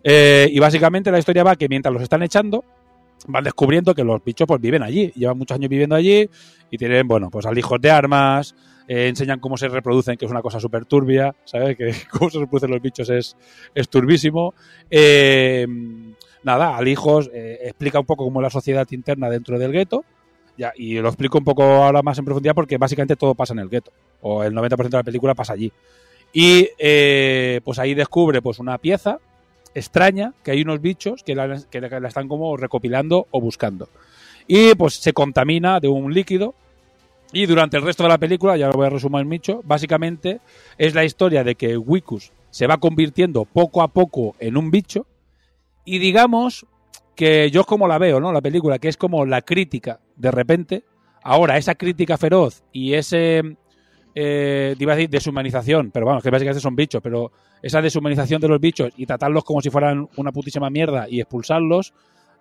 Eh, 0.04 0.48
y 0.50 0.58
básicamente 0.58 1.10
la 1.10 1.18
historia 1.18 1.44
va 1.44 1.56
que 1.56 1.68
mientras 1.68 1.92
los 1.92 2.02
están 2.02 2.22
echando, 2.22 2.64
van 3.28 3.44
descubriendo 3.44 3.94
que 3.94 4.04
los 4.04 4.22
bichos 4.24 4.46
pues 4.46 4.60
viven 4.60 4.82
allí, 4.82 5.12
llevan 5.14 5.38
muchos 5.38 5.54
años 5.54 5.68
viviendo 5.68 5.94
allí 5.94 6.28
y 6.70 6.78
tienen, 6.78 7.06
bueno, 7.06 7.30
pues 7.30 7.46
alijos 7.46 7.80
de 7.80 7.90
armas, 7.90 8.54
eh, 8.88 9.08
enseñan 9.08 9.38
cómo 9.38 9.56
se 9.56 9.68
reproducen, 9.68 10.16
que 10.16 10.24
es 10.24 10.30
una 10.30 10.42
cosa 10.42 10.58
súper 10.58 10.86
turbia, 10.86 11.34
¿sabes? 11.44 11.76
Que 11.78 11.94
cómo 12.10 12.30
se 12.30 12.38
reproducen 12.40 12.70
los 12.70 12.82
bichos 12.82 13.08
es, 13.10 13.36
es 13.74 13.88
turbísimo. 13.88 14.54
Eh, 14.90 15.66
nada, 16.42 16.76
alijos, 16.76 17.30
eh, 17.32 17.58
explica 17.62 18.00
un 18.00 18.06
poco 18.06 18.24
cómo 18.24 18.40
la 18.40 18.50
sociedad 18.50 18.86
interna 18.90 19.28
dentro 19.28 19.58
del 19.58 19.72
gueto. 19.72 20.04
Ya, 20.56 20.72
y 20.76 20.98
lo 20.98 21.08
explico 21.08 21.38
un 21.38 21.44
poco 21.44 21.62
ahora 21.62 22.02
más 22.02 22.18
en 22.18 22.26
profundidad 22.26 22.54
porque 22.54 22.76
básicamente 22.76 23.16
todo 23.16 23.34
pasa 23.34 23.54
en 23.54 23.60
el 23.60 23.70
gueto, 23.70 23.90
o 24.20 24.42
el 24.44 24.52
90% 24.52 24.90
de 24.90 24.96
la 24.98 25.02
película 25.02 25.34
pasa 25.34 25.54
allí. 25.54 25.72
Y 26.32 26.68
eh, 26.78 27.60
pues 27.64 27.78
ahí 27.78 27.94
descubre 27.94 28.42
pues 28.42 28.58
una 28.58 28.78
pieza 28.78 29.18
extraña 29.74 30.34
que 30.42 30.50
hay 30.50 30.62
unos 30.62 30.80
bichos 30.80 31.22
que 31.22 31.34
la, 31.34 31.60
que 31.70 31.80
la 31.80 32.08
están 32.08 32.28
como 32.28 32.56
recopilando 32.56 33.26
o 33.30 33.40
buscando. 33.40 33.88
Y 34.46 34.74
pues 34.74 34.94
se 34.94 35.12
contamina 35.12 35.80
de 35.80 35.88
un 35.88 36.12
líquido. 36.12 36.54
Y 37.32 37.46
durante 37.46 37.78
el 37.78 37.82
resto 37.82 38.02
de 38.02 38.10
la 38.10 38.18
película, 38.18 38.56
ya 38.56 38.66
lo 38.66 38.74
voy 38.74 38.86
a 38.86 38.90
resumir 38.90 39.24
mucho, 39.24 39.62
básicamente 39.64 40.40
es 40.76 40.94
la 40.94 41.04
historia 41.04 41.42
de 41.42 41.54
que 41.54 41.78
Wikus 41.78 42.30
se 42.50 42.66
va 42.66 42.76
convirtiendo 42.76 43.46
poco 43.46 43.80
a 43.80 43.88
poco 43.88 44.36
en 44.38 44.58
un 44.58 44.70
bicho. 44.70 45.06
Y 45.84 45.98
digamos 45.98 46.66
que 47.14 47.50
yo 47.50 47.62
es 47.62 47.66
como 47.66 47.86
la 47.86 47.98
veo, 47.98 48.20
¿no? 48.20 48.32
La 48.32 48.40
película, 48.40 48.78
que 48.78 48.88
es 48.88 48.96
como 48.96 49.26
la 49.26 49.42
crítica, 49.42 50.00
de 50.16 50.30
repente. 50.30 50.84
Ahora, 51.22 51.56
esa 51.56 51.74
crítica 51.74 52.16
feroz 52.16 52.64
y 52.72 52.94
ese 52.94 53.56
eh, 54.14 54.74
iba 54.78 54.92
a 54.92 54.96
decir 54.96 55.10
deshumanización, 55.10 55.90
pero 55.90 56.06
vamos, 56.06 56.22
que 56.22 56.30
básicamente 56.30 56.60
son 56.60 56.76
bichos, 56.76 57.00
pero 57.02 57.32
esa 57.62 57.80
deshumanización 57.80 58.40
de 58.40 58.48
los 58.48 58.60
bichos 58.60 58.92
y 58.96 59.06
tratarlos 59.06 59.44
como 59.44 59.60
si 59.60 59.70
fueran 59.70 60.08
una 60.16 60.32
putísima 60.32 60.68
mierda 60.68 61.06
y 61.08 61.20
expulsarlos, 61.20 61.94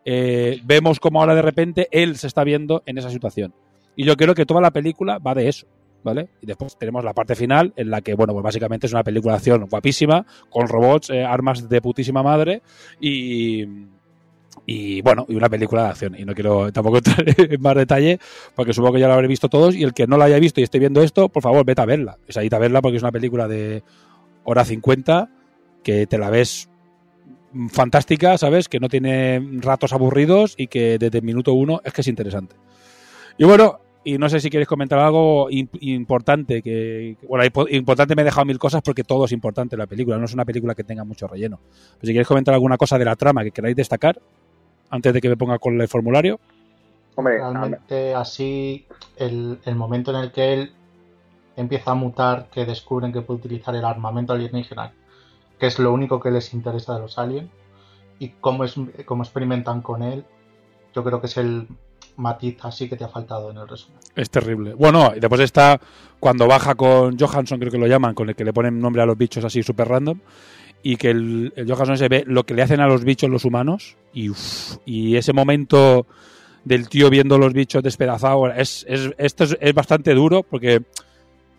eh, 0.03 0.59
vemos 0.63 0.99
como 0.99 1.21
ahora 1.21 1.35
de 1.35 1.43
repente 1.43 1.87
él 1.91 2.17
se 2.17 2.27
está 2.27 2.43
viendo 2.43 2.81
en 2.85 2.97
esa 2.97 3.09
situación. 3.09 3.53
Y 3.95 4.05
yo 4.05 4.15
creo 4.15 4.33
que 4.33 4.45
toda 4.45 4.61
la 4.61 4.71
película 4.71 5.19
va 5.19 5.35
de 5.35 5.47
eso, 5.47 5.67
¿vale? 6.03 6.29
Y 6.41 6.45
después 6.45 6.77
tenemos 6.77 7.03
la 7.03 7.13
parte 7.13 7.35
final 7.35 7.73
en 7.75 7.89
la 7.89 8.01
que, 8.01 8.13
bueno, 8.13 8.33
pues 8.33 8.43
básicamente 8.43 8.87
es 8.87 8.93
una 8.93 9.03
película 9.03 9.33
de 9.33 9.37
acción 9.37 9.67
guapísima, 9.69 10.25
con 10.49 10.67
robots, 10.67 11.09
eh, 11.09 11.23
armas 11.23 11.67
de 11.69 11.81
putísima 11.81 12.23
madre 12.23 12.61
y 12.99 13.65
y 14.65 15.01
bueno, 15.01 15.25
y 15.27 15.35
una 15.35 15.49
película 15.49 15.83
de 15.83 15.89
acción. 15.89 16.15
Y 16.17 16.25
no 16.25 16.33
quiero 16.33 16.71
tampoco 16.71 16.97
entrar 17.05 17.23
en 17.25 17.61
más 17.61 17.75
detalle, 17.75 18.19
porque 18.55 18.73
supongo 18.73 18.93
que 18.95 18.99
ya 18.99 19.07
lo 19.07 19.13
habré 19.13 19.27
visto 19.27 19.49
todos. 19.49 19.75
Y 19.75 19.83
el 19.83 19.93
que 19.93 20.07
no 20.07 20.17
la 20.17 20.25
haya 20.25 20.39
visto 20.39 20.59
y 20.59 20.63
esté 20.63 20.79
viendo 20.79 21.01
esto, 21.01 21.29
por 21.29 21.43
favor, 21.43 21.65
vete 21.65 21.81
a 21.81 21.85
verla. 21.85 22.17
Sea, 22.27 22.43
vete 22.43 22.55
a 22.55 22.59
verla 22.59 22.81
porque 22.81 22.97
es 22.97 23.03
una 23.03 23.11
película 23.11 23.47
de 23.47 23.83
hora 24.43 24.65
50 24.65 25.29
que 25.83 26.07
te 26.07 26.17
la 26.17 26.29
ves 26.29 26.69
fantástica, 27.69 28.37
¿sabes? 28.37 28.69
Que 28.69 28.79
no 28.79 28.87
tiene 28.87 29.41
ratos 29.59 29.93
aburridos 29.93 30.53
y 30.57 30.67
que 30.67 30.97
desde 30.97 31.19
el 31.19 31.23
minuto 31.23 31.53
uno 31.53 31.81
es 31.83 31.93
que 31.93 32.01
es 32.01 32.07
interesante. 32.07 32.55
Y 33.37 33.45
bueno, 33.45 33.79
y 34.03 34.17
no 34.17 34.29
sé 34.29 34.39
si 34.39 34.49
quieres 34.49 34.67
comentar 34.67 34.99
algo 34.99 35.49
imp- 35.49 35.77
importante, 35.81 36.61
que, 36.61 37.17
bueno, 37.27 37.45
impo- 37.45 37.67
importante 37.69 38.15
me 38.15 38.23
he 38.23 38.25
dejado 38.25 38.45
mil 38.45 38.57
cosas 38.57 38.81
porque 38.81 39.03
todo 39.03 39.25
es 39.25 39.31
importante 39.31 39.75
en 39.75 39.79
la 39.79 39.87
película, 39.87 40.17
no 40.17 40.25
es 40.25 40.33
una 40.33 40.45
película 40.45 40.73
que 40.73 40.83
tenga 40.83 41.03
mucho 41.03 41.27
relleno. 41.27 41.59
Pero 41.93 42.07
si 42.07 42.13
quieres 42.13 42.27
comentar 42.27 42.53
alguna 42.53 42.77
cosa 42.77 42.97
de 42.97 43.05
la 43.05 43.15
trama 43.15 43.43
que 43.43 43.51
queráis 43.51 43.75
destacar, 43.75 44.19
antes 44.89 45.13
de 45.13 45.21
que 45.21 45.29
me 45.29 45.37
ponga 45.37 45.59
con 45.59 45.79
el 45.79 45.87
formulario. 45.87 46.39
Hombre, 47.15 47.37
Realmente 47.37 48.15
así 48.15 48.85
el, 49.17 49.59
el 49.65 49.75
momento 49.75 50.11
en 50.11 50.17
el 50.17 50.31
que 50.31 50.53
él 50.53 50.71
empieza 51.55 51.91
a 51.91 51.95
mutar, 51.95 52.49
que 52.49 52.65
descubren 52.65 53.11
que 53.13 53.21
puede 53.21 53.39
utilizar 53.39 53.75
el 53.75 53.85
armamento 53.85 54.33
alienígena, 54.33 54.93
que 55.59 55.67
es 55.67 55.77
lo 55.77 55.93
único 55.93 56.19
que 56.19 56.31
les 56.31 56.53
interesa 56.53 56.95
de 56.95 57.01
los 57.01 57.19
aliens, 57.19 57.49
y 58.19 58.29
cómo, 58.29 58.63
es, 58.63 58.75
cómo 59.05 59.23
experimentan 59.23 59.81
con 59.81 60.01
él, 60.01 60.23
yo 60.95 61.03
creo 61.03 61.21
que 61.21 61.27
es 61.27 61.37
el 61.37 61.67
matiz 62.21 62.57
así 62.63 62.87
que 62.87 62.95
te 62.95 63.03
ha 63.03 63.09
faltado 63.09 63.51
en 63.51 63.57
el 63.57 63.67
resumen. 63.67 63.99
Es 64.15 64.29
terrible. 64.29 64.73
Bueno, 64.73 65.11
y 65.15 65.19
después 65.19 65.41
está 65.41 65.79
cuando 66.19 66.47
baja 66.47 66.75
con 66.75 67.17
Johansson, 67.17 67.59
creo 67.59 67.71
que 67.71 67.77
lo 67.77 67.87
llaman, 67.87 68.13
con 68.13 68.29
el 68.29 68.35
que 68.35 68.45
le 68.45 68.53
ponen 68.53 68.79
nombre 68.79 69.01
a 69.01 69.05
los 69.05 69.17
bichos 69.17 69.43
así 69.43 69.63
súper 69.63 69.87
random, 69.87 70.19
y 70.83 70.95
que 70.95 71.09
el, 71.09 71.53
Johansson 71.67 71.97
se 71.97 72.07
ve 72.07 72.23
lo 72.25 72.45
que 72.45 72.53
le 72.53 72.61
hacen 72.61 72.79
a 72.79 72.87
los 72.87 73.03
bichos 73.03 73.29
los 73.29 73.43
humanos, 73.43 73.97
y, 74.13 74.31
y 74.85 75.15
ese 75.15 75.33
momento 75.33 76.05
del 76.63 76.89
tío 76.89 77.09
viendo 77.09 77.37
los 77.37 77.53
bichos 77.53 77.81
despedazados, 77.81 78.51
es, 78.55 78.85
es, 78.87 79.11
esto 79.17 79.43
es, 79.45 79.57
es 79.59 79.73
bastante 79.73 80.13
duro 80.13 80.43
porque, 80.43 80.83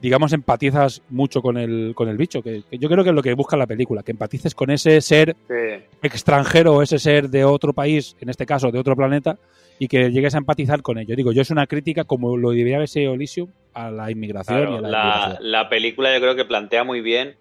digamos, 0.02 0.32
empatizas 0.34 1.00
mucho 1.08 1.40
con 1.40 1.56
el, 1.56 1.92
con 1.94 2.08
el 2.08 2.16
bicho, 2.18 2.42
que, 2.42 2.62
que 2.68 2.76
yo 2.78 2.88
creo 2.90 3.02
que 3.04 3.10
es 3.10 3.16
lo 3.16 3.22
que 3.22 3.32
busca 3.34 3.56
la 3.56 3.66
película, 3.66 4.02
que 4.02 4.10
empatices 4.10 4.54
con 4.54 4.70
ese 4.70 5.00
ser 5.00 5.34
Sí. 5.48 5.84
extranjero 6.02 6.74
o 6.74 6.82
ese 6.82 6.98
ser 6.98 7.30
de 7.30 7.44
otro 7.44 7.72
país, 7.72 8.16
en 8.20 8.28
este 8.28 8.44
caso 8.44 8.70
de 8.70 8.78
otro 8.78 8.94
planeta, 8.96 9.38
y 9.78 9.88
que 9.88 10.10
llegues 10.10 10.34
a 10.34 10.38
empatizar 10.38 10.82
con 10.82 10.98
ello. 10.98 11.16
Digo, 11.16 11.32
yo 11.32 11.40
es 11.42 11.50
una 11.50 11.66
crítica, 11.66 12.04
como 12.04 12.36
lo 12.36 12.50
debería 12.50 12.76
haber 12.76 12.88
sido 12.88 13.14
Elysium, 13.14 13.48
a 13.74 13.90
la 13.90 14.10
inmigración 14.10 14.58
Claro, 14.58 14.74
y 14.74 14.78
a 14.78 14.80
la, 14.82 14.88
la, 14.90 14.98
inmigración. 15.14 15.50
la 15.52 15.68
película 15.68 16.12
yo 16.14 16.20
creo 16.20 16.36
que 16.36 16.44
plantea 16.44 16.84
muy 16.84 17.00
bien 17.00 17.36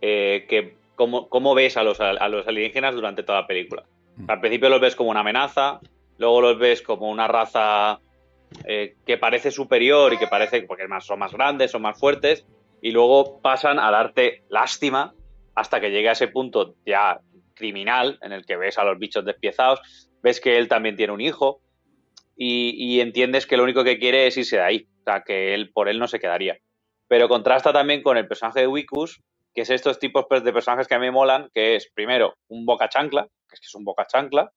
eh, 0.00 0.46
que 0.48 0.76
cómo, 0.94 1.28
cómo 1.28 1.54
ves 1.54 1.76
a 1.76 1.82
los, 1.82 2.00
a 2.00 2.28
los 2.28 2.46
alienígenas 2.46 2.94
durante 2.94 3.22
toda 3.22 3.42
la 3.42 3.46
película. 3.46 3.82
Sea, 4.26 4.34
al 4.36 4.40
principio 4.40 4.68
los 4.70 4.80
ves 4.80 4.94
como 4.96 5.10
una 5.10 5.20
amenaza, 5.20 5.80
luego 6.18 6.40
los 6.40 6.58
ves 6.58 6.80
como 6.82 7.10
una 7.10 7.26
raza 7.28 7.98
eh, 8.64 8.96
que 9.06 9.18
parece 9.18 9.50
superior 9.50 10.12
y 10.12 10.18
que 10.18 10.26
parece 10.26 10.62
porque 10.62 10.86
son 11.00 11.18
más 11.18 11.32
grandes, 11.32 11.70
son 11.70 11.82
más 11.82 11.98
fuertes, 11.98 12.46
y 12.80 12.90
luego 12.90 13.40
pasan 13.40 13.78
a 13.78 13.90
darte 13.90 14.42
lástima 14.48 15.14
hasta 15.54 15.80
que 15.80 15.90
llegue 15.90 16.08
a 16.08 16.12
ese 16.12 16.28
punto 16.28 16.74
ya 16.84 17.20
criminal 17.54 18.18
en 18.22 18.32
el 18.32 18.44
que 18.44 18.56
ves 18.56 18.78
a 18.78 18.84
los 18.84 18.98
bichos 18.98 19.24
despiezados, 19.24 19.80
ves 20.22 20.40
que 20.40 20.58
él 20.58 20.68
también 20.68 20.96
tiene 20.96 21.12
un 21.12 21.20
hijo 21.20 21.60
y, 22.36 23.00
entiendes 23.00 23.46
que 23.46 23.56
lo 23.56 23.62
único 23.62 23.84
que 23.84 23.98
quiere 23.98 24.26
es 24.26 24.36
irse 24.36 24.56
de 24.56 24.62
ahí, 24.62 24.88
o 25.00 25.04
sea, 25.04 25.22
que 25.22 25.54
él 25.54 25.70
por 25.72 25.88
él 25.88 25.98
no 25.98 26.08
se 26.08 26.18
quedaría. 26.18 26.58
Pero 27.06 27.28
contrasta 27.28 27.72
también 27.72 28.02
con 28.02 28.16
el 28.16 28.26
personaje 28.26 28.60
de 28.60 28.66
Wikus, 28.66 29.22
que 29.54 29.62
es 29.62 29.70
estos 29.70 30.00
tipos 30.00 30.26
de 30.28 30.52
personajes 30.52 30.88
que 30.88 30.96
a 30.96 30.98
mí 30.98 31.06
me 31.06 31.12
molan, 31.12 31.48
que 31.54 31.76
es 31.76 31.88
primero 31.94 32.34
un 32.48 32.66
boca 32.66 32.88
chancla, 32.88 33.28
que 33.48 33.54
es 33.54 33.60
que 33.60 33.66
es 33.66 33.74
un 33.74 33.84
boca 33.84 34.06
chancla, 34.06 34.50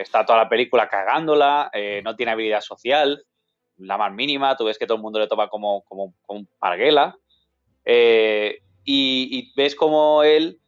está 0.00 0.24
toda 0.24 0.38
la 0.38 0.48
película 0.48 0.88
cagándola, 0.88 1.70
eh, 1.72 2.00
no 2.02 2.16
tiene 2.16 2.32
habilidad 2.32 2.60
social, 2.60 3.24
la 3.76 3.98
más 3.98 4.12
mínima, 4.12 4.56
tú 4.56 4.64
ves 4.64 4.78
que 4.78 4.86
todo 4.86 4.96
el 4.96 5.02
mundo 5.02 5.18
le 5.18 5.26
toma 5.26 5.48
como, 5.48 5.82
como, 5.82 6.14
parguela, 6.58 7.16
eh, 7.84 8.60
y, 8.84 9.52
ves 9.54 9.74
como 9.74 10.22
él, 10.22 10.58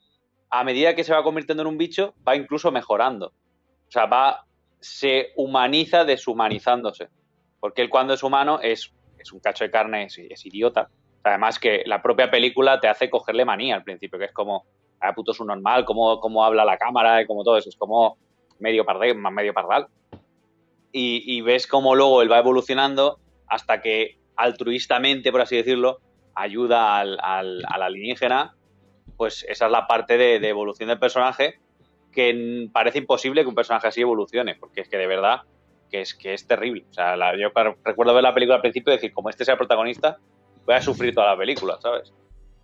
a 0.50 0.64
medida 0.64 0.94
que 0.94 1.04
se 1.04 1.12
va 1.12 1.22
convirtiendo 1.22 1.62
en 1.62 1.66
un 1.66 1.78
bicho, 1.78 2.14
va 2.26 2.36
incluso 2.36 2.70
mejorando. 2.70 3.32
O 3.88 3.90
sea, 3.90 4.06
va, 4.06 4.44
se 4.80 5.32
humaniza 5.36 6.04
deshumanizándose. 6.04 7.08
Porque 7.58 7.82
él 7.82 7.88
cuando 7.88 8.14
es 8.14 8.22
humano 8.22 8.60
es, 8.60 8.92
es 9.18 9.32
un 9.32 9.40
cacho 9.40 9.64
de 9.64 9.70
carne, 9.70 10.04
es, 10.04 10.18
es 10.18 10.46
idiota. 10.46 10.88
Además 11.24 11.58
que 11.58 11.82
la 11.86 12.02
propia 12.02 12.30
película 12.30 12.80
te 12.80 12.88
hace 12.88 13.08
cogerle 13.08 13.44
manía 13.44 13.76
al 13.76 13.84
principio, 13.84 14.18
que 14.18 14.26
es 14.26 14.32
como, 14.32 14.66
ah, 15.00 15.14
puto 15.14 15.32
es 15.32 15.40
un 15.40 15.48
normal, 15.48 15.84
cómo, 15.84 16.20
cómo 16.20 16.44
habla 16.44 16.64
la 16.64 16.76
cámara 16.76 17.22
y 17.22 17.26
como 17.26 17.44
todo 17.44 17.56
eso. 17.56 17.68
Es 17.68 17.76
como 17.76 18.18
medio 18.62 18.84
pardal, 18.84 19.14
medio 19.16 19.52
pardal. 19.52 19.88
Y, 20.92 21.22
y 21.26 21.40
ves 21.40 21.66
cómo 21.66 21.94
luego 21.94 22.22
él 22.22 22.30
va 22.30 22.38
evolucionando 22.38 23.18
hasta 23.48 23.80
que 23.80 24.18
altruistamente, 24.36 25.30
por 25.32 25.40
así 25.40 25.56
decirlo, 25.56 26.00
ayuda 26.34 26.98
al, 26.98 27.18
al, 27.22 27.62
al 27.68 27.82
alienígena. 27.82 28.54
Pues 29.16 29.44
esa 29.48 29.66
es 29.66 29.72
la 29.72 29.86
parte 29.86 30.16
de, 30.16 30.38
de 30.40 30.48
evolución 30.48 30.88
del 30.88 30.98
personaje 30.98 31.58
que 32.12 32.68
parece 32.72 32.98
imposible 32.98 33.42
que 33.42 33.48
un 33.48 33.54
personaje 33.54 33.88
así 33.88 34.00
evolucione, 34.02 34.54
porque 34.56 34.82
es 34.82 34.88
que 34.88 34.98
de 34.98 35.06
verdad 35.06 35.40
que 35.90 36.02
es, 36.02 36.14
que 36.14 36.34
es 36.34 36.46
terrible. 36.46 36.84
O 36.90 36.94
sea, 36.94 37.16
la- 37.16 37.36
yo 37.38 37.48
recuerdo 37.84 38.12
ver 38.14 38.22
la 38.22 38.34
película 38.34 38.56
al 38.56 38.60
principio 38.62 38.92
y 38.92 38.96
decir, 38.96 39.12
como 39.12 39.30
este 39.30 39.44
sea 39.46 39.52
el 39.54 39.58
protagonista, 39.58 40.18
voy 40.66 40.74
a 40.74 40.82
sufrir 40.82 41.14
toda 41.14 41.28
la 41.28 41.36
película, 41.38 41.78
¿sabes? 41.80 42.12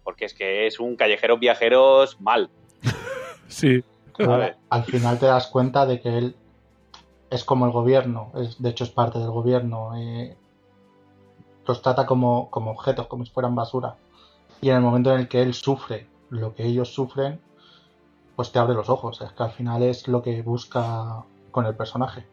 Porque 0.05 0.27
es 0.27 0.35
que 0.35 0.67
es 0.67 0.79
un 0.81 0.97
callejeros 0.97 1.41
viajeros 1.41 2.21
mal. 2.21 2.51
Sí. 3.49 3.83
Pero 4.19 4.41
al 4.69 4.85
final 4.85 5.19
te 5.19 5.27
das 5.27 5.47
cuenta 5.47 5.87
de 5.87 6.01
que 6.01 6.19
él 6.19 6.37
es 7.31 7.45
como 7.45 7.67
el 7.67 7.73
gobierno, 7.73 8.33
es, 8.35 8.61
de 8.61 8.69
hecho 8.69 8.85
es 8.85 8.91
parte 8.91 9.19
del 9.19 9.31
gobierno. 9.31 9.97
eh, 9.97 10.37
los 11.67 11.83
trata 11.83 12.07
como, 12.07 12.51
como 12.51 12.71
objetos, 12.71 13.07
como 13.07 13.25
si 13.25 13.31
fueran 13.31 13.55
basura. 13.55 13.97
Y 14.61 14.71
en 14.71 14.77
el 14.77 14.83
momento 14.83 15.13
en 15.13 15.21
el 15.21 15.29
que 15.29 15.43
él 15.43 15.55
sufre 15.55 16.07
lo 16.31 16.55
que 16.55 16.65
ellos 16.65 16.93
sufren, 16.93 17.41
pues 18.35 18.51
te 18.51 18.59
abre 18.59 18.75
los 18.75 18.89
ojos. 18.89 19.21
Es 19.21 19.33
que 19.33 19.43
al 19.43 19.53
final 19.53 19.83
es 19.83 20.09
lo 20.09 20.23
que 20.23 20.41
busca 20.43 21.25
con 21.51 21.67
el 21.67 21.75
personaje. 21.77 22.27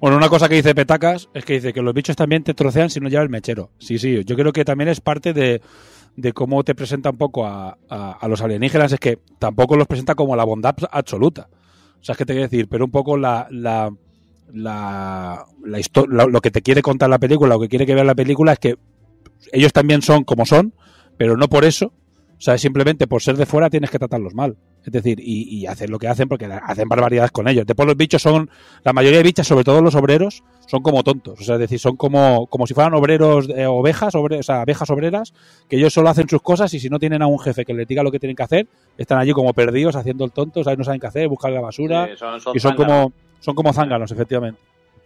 Bueno, 0.00 0.16
una 0.16 0.28
cosa 0.28 0.48
que 0.48 0.54
dice 0.54 0.74
Petacas 0.74 1.28
es 1.34 1.44
que 1.44 1.54
dice 1.54 1.72
que 1.72 1.82
los 1.82 1.92
bichos 1.92 2.16
también 2.16 2.44
te 2.44 2.54
trocean 2.54 2.88
si 2.88 3.00
no 3.00 3.08
lleva 3.08 3.22
el 3.22 3.28
mechero. 3.28 3.70
Sí, 3.78 3.98
sí, 3.98 4.24
yo 4.24 4.36
creo 4.36 4.52
que 4.52 4.64
también 4.64 4.88
es 4.88 5.00
parte 5.00 5.32
de, 5.32 5.60
de 6.20 6.32
cómo 6.32 6.64
te 6.64 6.74
presenta 6.74 7.10
un 7.10 7.16
poco 7.16 7.46
a, 7.46 7.78
a- 7.88 8.26
los 8.28 8.40
alienígenas, 8.42 8.92
es 8.92 8.98
que 8.98 9.18
tampoco 9.38 9.76
los 9.76 9.86
presenta 9.86 10.16
como 10.16 10.34
la 10.34 10.42
bondad 10.42 10.74
absoluta. 10.90 11.48
O 12.00 12.04
sea, 12.04 12.14
es 12.14 12.18
que 12.18 12.24
te 12.26 12.32
quiero 12.32 12.48
decir, 12.48 12.68
pero 12.68 12.84
un 12.84 12.90
poco 12.90 13.16
la, 13.16 13.46
la, 13.50 13.92
la- 14.52 15.46
lo 15.64 16.40
que 16.40 16.50
te 16.50 16.62
quiere 16.62 16.82
contar 16.82 17.08
la 17.08 17.18
película, 17.18 17.54
lo 17.54 17.60
que 17.60 17.68
quiere 17.68 17.86
que 17.86 17.94
vea 17.94 18.02
la 18.04 18.14
película 18.16 18.52
es 18.52 18.58
que 18.58 18.74
ellos 19.52 19.72
también 19.72 20.02
son 20.02 20.24
como 20.24 20.44
son, 20.44 20.74
pero 21.16 21.36
no 21.36 21.48
por 21.48 21.64
eso. 21.64 21.92
O 22.36 22.40
sea, 22.40 22.56
simplemente 22.58 23.06
por 23.08 23.22
ser 23.22 23.36
de 23.36 23.46
fuera 23.46 23.70
tienes 23.70 23.90
que 23.90 23.98
tratarlos 23.98 24.34
mal. 24.34 24.56
Es 24.84 24.92
decir, 24.92 25.18
y, 25.20 25.42
y 25.56 25.66
hacen 25.66 25.90
lo 25.90 25.98
que 25.98 26.08
hacen 26.08 26.28
porque 26.28 26.46
hacen 26.46 26.88
barbaridades 26.88 27.30
con 27.32 27.46
ellos. 27.48 27.64
Después 27.66 27.86
los 27.86 27.96
bichos 27.96 28.22
son, 28.22 28.48
la 28.84 28.92
mayoría 28.92 29.18
de 29.18 29.24
bichas, 29.24 29.46
sobre 29.46 29.64
todo 29.64 29.82
los 29.82 29.94
obreros, 29.96 30.42
son 30.70 30.82
como 30.82 31.02
tontos. 31.02 31.40
O 31.40 31.42
sea, 31.42 31.54
es 31.54 31.60
decir, 31.62 31.78
son 31.80 31.96
como, 31.96 32.46
como 32.46 32.66
si 32.66 32.74
fueran 32.74 32.92
obreros, 32.94 33.48
eh, 33.48 33.66
ovejas, 33.66 34.14
obre- 34.14 34.38
o 34.38 34.42
sea, 34.42 34.60
abejas 34.60 34.88
obreras, 34.90 35.32
que 35.68 35.76
ellos 35.76 35.92
solo 35.92 36.10
hacen 36.10 36.28
sus 36.28 36.42
cosas 36.42 36.72
y 36.74 36.78
si 36.78 36.88
no 36.90 36.98
tienen 36.98 37.22
a 37.22 37.26
un 37.26 37.38
jefe 37.38 37.64
que 37.64 37.72
les 37.74 37.88
diga 37.88 38.02
lo 38.02 38.12
que 38.12 38.18
tienen 38.20 38.36
que 38.36 38.42
hacer, 38.42 38.66
están 38.98 39.18
allí 39.18 39.32
como 39.32 39.52
perdidos 39.54 39.96
haciendo 39.96 40.24
el 40.24 40.30
tonto, 40.32 40.62
¿sabes? 40.62 40.78
no 40.78 40.84
saben 40.84 41.00
qué 41.00 41.06
hacer, 41.06 41.26
buscan 41.28 41.54
la 41.54 41.60
basura. 41.62 42.06
Sí, 42.08 42.16
son- 42.16 42.40
son 42.40 42.56
y 42.56 42.60
son 42.60 42.72
zánganos. 42.76 42.96
como, 43.06 43.12
son 43.40 43.54
como 43.54 43.72
zánganos, 43.72 44.10
efectivamente. 44.12 44.60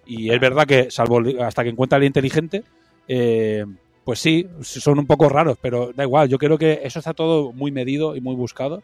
Y 0.04 0.30
es 0.30 0.40
verdad 0.40 0.66
que, 0.66 0.90
salvo 0.90 1.20
hasta 1.40 1.62
que 1.62 1.70
encuentra 1.70 1.96
al 1.96 2.04
inteligente, 2.04 2.64
eh, 3.06 3.64
pues 4.04 4.18
sí, 4.18 4.46
son 4.62 4.98
un 4.98 5.06
poco 5.06 5.28
raros, 5.28 5.56
pero 5.62 5.92
da 5.94 6.02
igual. 6.02 6.28
Yo 6.28 6.38
creo 6.38 6.58
que 6.58 6.80
eso 6.82 6.98
está 6.98 7.14
todo 7.14 7.52
muy 7.52 7.70
medido 7.70 8.16
y 8.16 8.20
muy 8.20 8.34
buscado. 8.34 8.82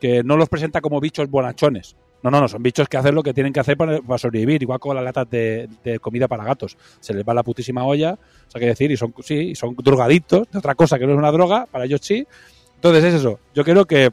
Que 0.00 0.22
no 0.22 0.36
los 0.36 0.48
presenta 0.50 0.80
como 0.82 1.00
bichos 1.00 1.30
bonachones. 1.30 1.96
No, 2.22 2.30
no, 2.30 2.40
no, 2.40 2.48
son 2.48 2.62
bichos 2.62 2.88
que 2.88 2.96
hacen 2.96 3.14
lo 3.14 3.22
que 3.22 3.32
tienen 3.32 3.52
que 3.52 3.60
hacer 3.60 3.76
para, 3.76 4.18
sobrevivir, 4.18 4.62
igual 4.62 4.78
con 4.78 4.94
las 4.94 5.04
latas 5.04 5.28
de, 5.30 5.98
comida 6.00 6.28
para 6.28 6.44
gatos. 6.44 6.76
Se 7.00 7.14
les 7.14 7.24
va 7.24 7.32
la 7.32 7.42
putísima 7.42 7.84
olla, 7.84 8.12
o 8.12 8.50
sea, 8.50 8.60
que 8.60 8.66
decir, 8.66 8.90
y 8.90 8.96
son, 8.96 9.14
sí, 9.22 9.54
son 9.54 9.74
drogadictos, 9.76 10.50
de 10.50 10.58
otra 10.58 10.74
cosa 10.74 10.98
que 10.98 11.06
no 11.06 11.12
es 11.12 11.18
una 11.18 11.32
droga, 11.32 11.66
para 11.66 11.84
ellos 11.84 12.00
sí. 12.02 12.26
Entonces 12.74 13.04
es 13.04 13.14
eso. 13.14 13.40
Yo 13.54 13.64
creo 13.64 13.84
que 13.86 14.10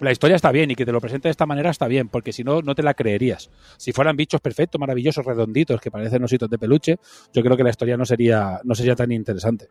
la 0.00 0.12
historia 0.12 0.36
está 0.36 0.50
bien 0.50 0.70
y 0.70 0.74
que 0.74 0.84
te 0.84 0.92
lo 0.92 1.00
presente 1.00 1.28
de 1.28 1.32
esta 1.32 1.46
manera 1.46 1.70
está 1.70 1.86
bien, 1.86 2.08
porque 2.08 2.32
si 2.32 2.42
no, 2.44 2.62
no 2.62 2.74
te 2.74 2.82
la 2.82 2.94
creerías. 2.94 3.50
Si 3.76 3.92
fueran 3.92 4.16
bichos 4.16 4.40
perfectos, 4.40 4.78
maravillosos, 4.78 5.24
redonditos, 5.24 5.80
que 5.80 5.90
parecen 5.90 6.24
ositos 6.24 6.48
de 6.48 6.58
peluche, 6.58 6.98
yo 7.32 7.42
creo 7.42 7.56
que 7.56 7.64
la 7.64 7.70
historia 7.70 7.96
no 7.96 8.04
sería, 8.04 8.60
no 8.64 8.74
sería 8.74 8.96
tan 8.96 9.12
interesante. 9.12 9.68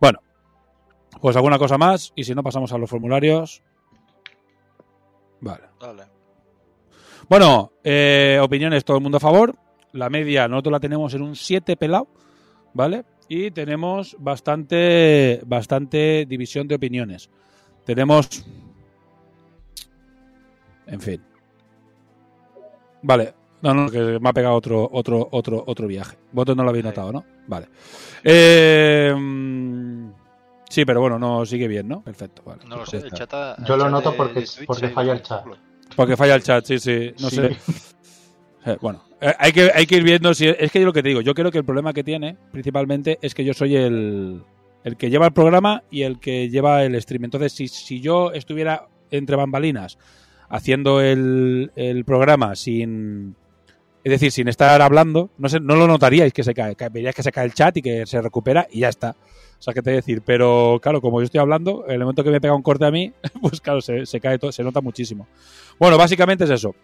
Bueno, 0.00 0.20
pues 1.20 1.36
alguna 1.36 1.58
cosa 1.58 1.78
más, 1.78 2.12
y 2.16 2.24
si 2.24 2.34
no, 2.34 2.42
pasamos 2.42 2.72
a 2.72 2.78
los 2.78 2.90
formularios. 2.90 3.62
Vale. 5.40 5.64
Bueno, 7.28 7.72
eh, 7.84 8.38
opiniones, 8.42 8.84
todo 8.84 8.96
el 8.96 9.02
mundo 9.02 9.16
a 9.16 9.20
favor. 9.20 9.54
La 9.92 10.08
media 10.10 10.48
nosotros 10.48 10.72
la 10.72 10.80
tenemos 10.80 11.12
en 11.14 11.22
un 11.22 11.36
7 11.36 11.76
pelado, 11.76 12.08
¿vale? 12.72 13.04
Y 13.28 13.50
tenemos 13.50 14.16
bastante, 14.18 15.40
bastante 15.46 16.26
división 16.28 16.66
de 16.68 16.74
opiniones. 16.74 17.30
Tenemos... 17.84 18.44
En 20.86 21.00
fin. 21.00 21.22
Vale. 23.02 23.34
No, 23.62 23.72
no, 23.74 23.88
que 23.90 24.18
me 24.20 24.28
ha 24.28 24.32
pegado 24.32 24.54
otro, 24.56 24.88
otro, 24.92 25.28
otro, 25.30 25.62
otro 25.66 25.86
viaje. 25.86 26.16
Vosotros 26.32 26.56
no 26.56 26.64
lo 26.64 26.70
habéis 26.70 26.84
notado, 26.84 27.12
¿no? 27.12 27.24
Vale. 27.46 27.68
Eh, 28.24 29.14
mm, 29.16 30.10
sí, 30.68 30.84
pero 30.84 31.00
bueno, 31.00 31.16
no 31.18 31.46
sigue 31.46 31.68
bien, 31.68 31.86
¿no? 31.86 32.02
Perfecto, 32.02 32.42
vale. 32.44 32.62
No 32.64 32.70
lo 32.70 32.76
Pues 32.78 32.90
sé, 32.90 32.98
ya 33.00 33.04
el 33.06 33.12
chat 33.12 33.34
ha- 33.34 33.56
Yo 33.64 33.76
lo 33.76 33.88
noto 33.88 34.14
porque, 34.16 34.44
porque 34.66 34.88
falla 34.88 35.12
el 35.12 35.22
chat. 35.22 35.44
Porque 35.96 36.16
falla 36.16 36.34
el 36.34 36.42
chat, 36.42 36.64
sí, 36.64 36.78
sí. 36.78 37.12
No 37.20 37.30
Sí. 37.30 37.36
sé. 37.36 37.56
Eh, 38.64 38.76
bueno, 38.80 39.02
eh, 39.20 39.32
hay, 39.38 39.52
que, 39.52 39.70
hay 39.74 39.86
que 39.86 39.96
ir 39.96 40.04
viendo 40.04 40.32
si. 40.34 40.46
Es 40.48 40.70
que 40.70 40.80
yo 40.80 40.86
lo 40.86 40.92
que 40.92 41.02
te 41.02 41.08
digo, 41.08 41.20
yo 41.20 41.34
creo 41.34 41.50
que 41.50 41.58
el 41.58 41.64
problema 41.64 41.92
que 41.92 42.04
tiene, 42.04 42.36
principalmente, 42.52 43.18
es 43.20 43.34
que 43.34 43.44
yo 43.44 43.54
soy 43.54 43.76
el, 43.76 44.42
el 44.84 44.96
que 44.96 45.10
lleva 45.10 45.26
el 45.26 45.32
programa 45.32 45.82
y 45.90 46.02
el 46.02 46.20
que 46.20 46.48
lleva 46.48 46.84
el 46.84 47.00
stream. 47.02 47.24
Entonces, 47.24 47.52
si, 47.52 47.66
si 47.68 48.00
yo 48.00 48.32
estuviera 48.32 48.86
entre 49.10 49.36
bambalinas 49.36 49.98
haciendo 50.48 51.00
el, 51.00 51.72
el 51.76 52.04
programa 52.04 52.54
sin. 52.56 53.34
Es 54.04 54.10
decir, 54.10 54.32
sin 54.32 54.48
estar 54.48 54.82
hablando, 54.82 55.30
no, 55.38 55.48
sé, 55.48 55.60
no 55.60 55.76
lo 55.76 55.86
notaríais 55.86 56.32
que 56.32 56.42
se 56.42 56.54
cae. 56.54 56.74
Ca- 56.74 56.88
Veríais 56.88 57.14
que 57.14 57.22
se 57.22 57.30
cae 57.30 57.44
el 57.46 57.54
chat 57.54 57.76
y 57.76 57.82
que 57.82 58.04
se 58.06 58.20
recupera 58.20 58.66
y 58.70 58.80
ya 58.80 58.88
está. 58.88 59.14
O 59.62 59.64
sea, 59.64 59.72
¿qué 59.72 59.80
te 59.80 59.90
voy 59.90 59.94
a 59.94 60.00
decir? 60.00 60.22
Pero 60.26 60.80
claro, 60.82 61.00
como 61.00 61.20
yo 61.20 61.24
estoy 61.26 61.38
hablando, 61.38 61.84
en 61.86 61.92
el 61.92 62.00
momento 62.00 62.24
que 62.24 62.30
me 62.32 62.40
pega 62.40 62.52
un 62.52 62.62
corte 62.62 62.84
a 62.84 62.90
mí, 62.90 63.12
pues 63.40 63.60
claro, 63.60 63.80
se, 63.80 64.06
se 64.06 64.18
cae 64.18 64.36
todo, 64.36 64.50
se 64.50 64.64
nota 64.64 64.80
muchísimo. 64.80 65.28
Bueno, 65.78 65.96
básicamente 65.96 66.42
es 66.42 66.50
eso. 66.50 66.74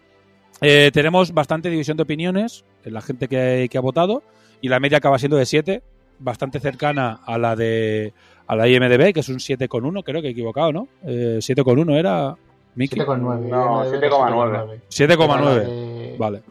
Eh, 0.61 0.89
tenemos 0.93 1.33
bastante 1.33 1.69
división 1.69 1.97
de 1.97 2.03
opiniones 2.03 2.63
en 2.85 2.93
la 2.93 3.01
gente 3.01 3.27
que, 3.27 3.67
que 3.69 3.77
ha 3.77 3.81
votado 3.81 4.23
y 4.61 4.69
la 4.69 4.79
media 4.79 4.99
acaba 4.99 5.19
siendo 5.19 5.35
de 5.35 5.45
7, 5.45 5.81
bastante 6.19 6.61
cercana 6.61 7.19
a 7.25 7.37
la 7.37 7.57
de 7.57 8.13
a 8.47 8.55
la 8.55 8.67
IMDB, 8.69 9.11
que 9.13 9.19
es 9.19 9.27
un 9.29 9.39
7,1, 9.39 10.01
creo 10.03 10.21
que 10.21 10.29
he 10.29 10.31
equivocado, 10.31 10.71
¿no? 10.71 10.87
Eh, 11.05 11.37
7,1 11.39 11.93
era... 11.99 12.35
Miki. 12.75 12.97
7,9. 12.97 13.39
No, 13.49 13.85
IMDb 13.85 14.03
7,9. 14.09 14.79
7,9. 14.89 15.55
de- 15.65 16.15
Vale. 16.17 16.41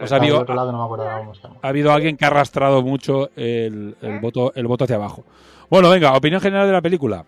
Ha 0.00 0.16
habido, 0.16 0.40
otro 0.40 0.54
lado 0.54 0.72
no 0.72 0.78
me 0.78 0.84
acuerdo 0.84 1.04
ahora 1.04 1.18
cómo 1.18 1.34
se 1.34 1.42
llama. 1.42 1.56
ha 1.62 1.68
habido 1.68 1.92
alguien 1.92 2.16
que 2.16 2.24
ha 2.24 2.28
arrastrado 2.28 2.82
mucho 2.82 3.30
el, 3.36 3.96
el 4.00 4.20
voto, 4.20 4.52
el 4.54 4.66
voto 4.66 4.84
hacia 4.84 4.96
abajo. 4.96 5.24
Bueno, 5.70 5.90
venga, 5.90 6.16
opinión 6.16 6.40
general 6.40 6.66
de 6.66 6.72
la 6.72 6.80
película. 6.82 7.24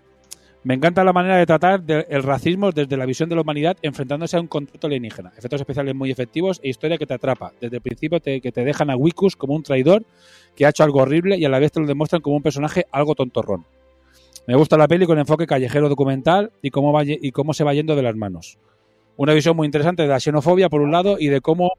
Me 0.63 0.75
encanta 0.75 1.03
la 1.05 1.13
manera 1.15 1.37
de 1.37 1.47
tratar 1.47 1.83
de- 1.83 2.07
el 2.11 2.23
racismo 2.23 2.71
desde 2.71 2.97
la 2.97 3.07
visión 3.07 3.29
de 3.31 3.35
la 3.35 3.41
humanidad 3.41 3.77
enfrentándose 3.81 4.37
a 4.37 4.41
un 4.41 4.47
contacto 4.47 4.87
alienígena. 4.89 5.33
Efectos 5.37 5.61
especiales 5.63 5.95
muy 5.95 6.11
efectivos 6.11 6.61
e 6.63 6.69
historia 6.69 6.99
que 6.99 7.07
te 7.07 7.15
atrapa. 7.15 7.53
Desde 7.61 7.77
el 7.77 7.83
principio 7.83 8.21
te- 8.21 8.41
que 8.43 8.53
te 8.53 8.63
dejan 8.63 8.91
a 8.91 8.97
Wikus 8.97 9.37
como 9.37 9.55
un 9.55 9.63
traidor 9.63 10.03
que 10.55 10.67
ha 10.67 10.69
hecho 10.69 10.85
algo 10.85 11.01
horrible 11.01 11.39
y 11.39 11.45
a 11.47 11.49
la 11.49 11.59
vez 11.59 11.73
te 11.73 11.81
lo 11.81 11.87
demuestran 11.87 12.21
como 12.21 12.37
un 12.37 12.43
personaje 12.43 12.87
algo 12.93 13.15
tontorrón. 13.15 13.65
Me 14.47 14.55
gusta 14.55 14.77
la 14.77 14.87
peli 14.87 15.07
con 15.07 15.19
enfoque 15.19 15.47
callejero 15.47 15.89
documental 15.89 16.53
y 16.61 16.71
cómo, 16.71 16.93
va, 16.93 17.05
y 17.05 17.31
cómo 17.33 17.55
se 17.55 17.65
va 17.65 17.73
yendo 17.73 17.97
de 17.97 18.03
las 18.03 18.17
manos. 18.17 18.59
Una 19.17 19.33
visión 19.33 19.57
muy 19.57 19.67
interesante 19.67 20.03
de 20.03 20.09
la 20.09 20.21
xenofobia, 20.21 20.69
por 20.69 20.81
un 20.83 20.91
lado, 20.93 21.17
y 21.19 21.29
de 21.29 21.41
cómo 21.41 21.73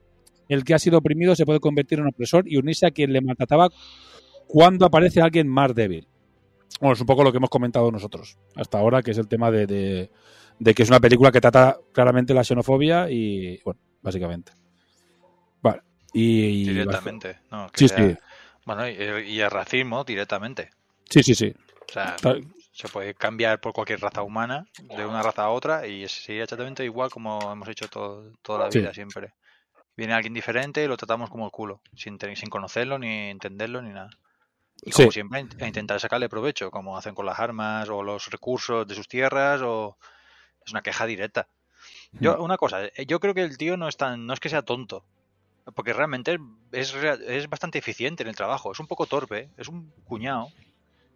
el 0.52 0.64
que 0.64 0.74
ha 0.74 0.78
sido 0.78 0.98
oprimido 0.98 1.34
se 1.34 1.44
puede 1.44 1.60
convertir 1.60 1.98
en 1.98 2.06
opresor 2.06 2.44
y 2.46 2.56
unirse 2.56 2.86
a 2.86 2.90
quien 2.90 3.12
le 3.12 3.20
maltrataba 3.20 3.68
cuando 4.46 4.86
aparece 4.86 5.20
alguien 5.20 5.48
más 5.48 5.74
débil. 5.74 6.06
Bueno, 6.80 6.94
es 6.94 7.00
un 7.00 7.06
poco 7.06 7.22
lo 7.24 7.30
que 7.32 7.38
hemos 7.38 7.50
comentado 7.50 7.90
nosotros 7.90 8.38
hasta 8.56 8.78
ahora, 8.78 9.02
que 9.02 9.12
es 9.12 9.18
el 9.18 9.28
tema 9.28 9.50
de, 9.50 9.66
de- 9.66 10.10
de 10.58 10.74
que 10.74 10.82
es 10.82 10.88
una 10.88 11.00
película 11.00 11.32
que 11.32 11.40
trata 11.40 11.78
claramente 11.92 12.34
la 12.34 12.44
xenofobia 12.44 13.10
y, 13.10 13.60
bueno, 13.64 13.80
básicamente. 14.02 14.52
Vale. 15.60 15.82
Y, 16.12 16.44
y- 16.62 16.68
Directamente. 16.68 17.38
No, 17.50 17.68
que 17.70 17.78
Sí, 17.78 17.88
sea- 17.88 17.98
sí. 18.10 18.16
Bueno, 18.64 18.88
y, 18.88 18.92
y 19.28 19.40
el 19.40 19.50
racismo 19.50 20.04
directamente. 20.04 20.70
Sí, 21.10 21.22
sí, 21.22 21.34
sí. 21.34 21.52
O 21.88 21.92
sea, 21.92 22.16
se 22.72 22.88
puede 22.88 23.14
cambiar 23.14 23.60
por 23.60 23.72
cualquier 23.72 24.00
raza 24.00 24.22
humana, 24.22 24.66
de 24.96 25.04
una 25.04 25.22
raza 25.22 25.44
a 25.44 25.50
otra, 25.50 25.86
y 25.86 26.06
sería 26.08 26.44
exactamente 26.44 26.84
igual 26.84 27.10
como 27.10 27.52
hemos 27.52 27.68
hecho 27.68 27.88
todo- 27.88 28.30
toda 28.42 28.66
la 28.66 28.72
Sí. 28.72 28.78
vida 28.78 28.94
siempre. 28.94 29.32
Viene 29.96 30.14
alguien 30.14 30.32
diferente 30.34 30.82
y 30.82 30.88
lo 30.88 30.96
tratamos 30.96 31.28
como 31.30 31.44
el 31.44 31.50
culo, 31.50 31.80
sin, 31.94 32.18
sin 32.34 32.48
conocerlo, 32.50 32.98
ni 32.98 33.30
entenderlo, 33.30 33.82
ni 33.82 33.90
nada. 33.90 34.10
Y 34.84 34.90
como 34.90 35.10
Sí. 35.10 35.14
siempre, 35.14 35.46
a 35.60 35.66
intentar 35.66 36.00
sacarle 36.00 36.28
provecho, 36.28 36.70
como 36.70 36.96
hacen 36.96 37.14
con 37.14 37.26
las 37.26 37.38
armas 37.38 37.88
o 37.88 38.02
los 38.02 38.30
recursos 38.30 38.86
de 38.86 38.94
sus 38.94 39.06
tierras, 39.06 39.60
o 39.62 39.98
es 40.64 40.72
una 40.72 40.82
queja 40.82 41.06
directa. 41.06 41.48
Yo, 42.12 42.36
Mm. 42.38 42.42
una 42.42 42.56
cosa, 42.56 42.84
eh, 42.86 43.06
yo 43.06 43.20
creo 43.20 43.34
que 43.34 43.42
el 43.42 43.58
tío 43.58 43.76
no 43.76 43.86
es 43.88 43.96
tan, 43.96 44.26
no 44.26 44.32
es 44.32 44.40
que 44.40 44.48
sea 44.48 44.62
tonto, 44.62 45.04
porque 45.74 45.92
realmente 45.92 46.38
es, 46.72 46.94
es 46.94 47.48
bastante 47.48 47.78
eficiente 47.78 48.22
en 48.22 48.28
el 48.28 48.36
trabajo, 48.36 48.72
es 48.72 48.80
un 48.80 48.86
poco 48.86 49.06
torpe, 49.06 49.50
es 49.56 49.68
un 49.68 49.92
cuñado, 50.04 50.48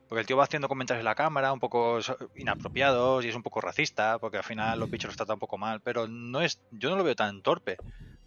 porque 0.08 0.20
el 0.20 0.26
tío 0.26 0.36
va 0.36 0.44
haciendo 0.44 0.68
comentarios 0.68 1.00
en 1.00 1.06
la 1.06 1.14
cámara 1.16 1.52
un 1.52 1.58
poco 1.60 1.98
inapropiados 2.36 3.24
y 3.24 3.28
es 3.28 3.34
un 3.34 3.42
poco 3.42 3.60
racista, 3.60 4.18
porque 4.18 4.36
al 4.36 4.44
final 4.44 4.78
los 4.78 4.90
bichos 4.90 5.08
los 5.08 5.16
trata 5.16 5.34
un 5.34 5.40
poco 5.40 5.58
mal, 5.58 5.80
pero 5.80 6.06
no 6.06 6.40
es, 6.42 6.60
yo 6.70 6.90
no 6.90 6.96
lo 6.96 7.04
veo 7.04 7.16
tan 7.16 7.42
torpe, 7.42 7.76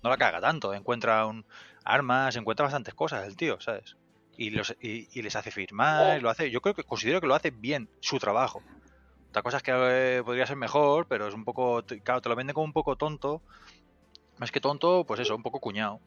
no 0.04 0.10
la 0.10 0.18
caga 0.18 0.40
tanto, 0.42 0.74
encuentra 0.74 1.26
un, 1.26 1.46
armas, 1.84 2.36
encuentra 2.36 2.66
bastantes 2.66 2.94
cosas 2.94 3.26
el 3.28 3.36
tío, 3.36 3.60
¿sabes? 3.60 3.98
Y, 4.38 4.52
los, 4.52 4.76
y, 4.82 5.08
y 5.12 5.22
les 5.22 5.36
hace 5.36 5.52
firmar, 5.52 6.18
y 6.18 6.22
lo 6.22 6.30
hace, 6.30 6.50
yo 6.50 6.62
creo 6.62 6.74
que 6.74 6.84
considero 6.84 7.20
que 7.20 7.28
lo 7.28 7.36
hace 7.36 7.52
bien, 7.52 7.90
su 8.00 8.20
trabajo. 8.20 8.62
Otra 9.30 9.44
cosa 9.44 9.58
es 9.58 9.64
que 9.64 9.72
eh, 9.76 10.24
podría 10.24 10.46
ser 10.46 10.56
mejor, 10.56 11.08
pero 11.08 11.28
es 11.28 11.34
un 11.34 11.44
poco, 11.44 11.84
claro, 12.04 12.22
te 12.22 12.30
lo 12.30 12.36
vende 12.36 12.54
como 12.54 12.66
un 12.66 12.74
poco 12.74 12.96
tonto, 12.96 13.42
más 14.38 14.52
que 14.52 14.62
tonto, 14.62 15.04
pues 15.06 15.20
eso, 15.20 15.36
un 15.36 15.44
poco 15.44 15.60
cuñado. 15.60 16.00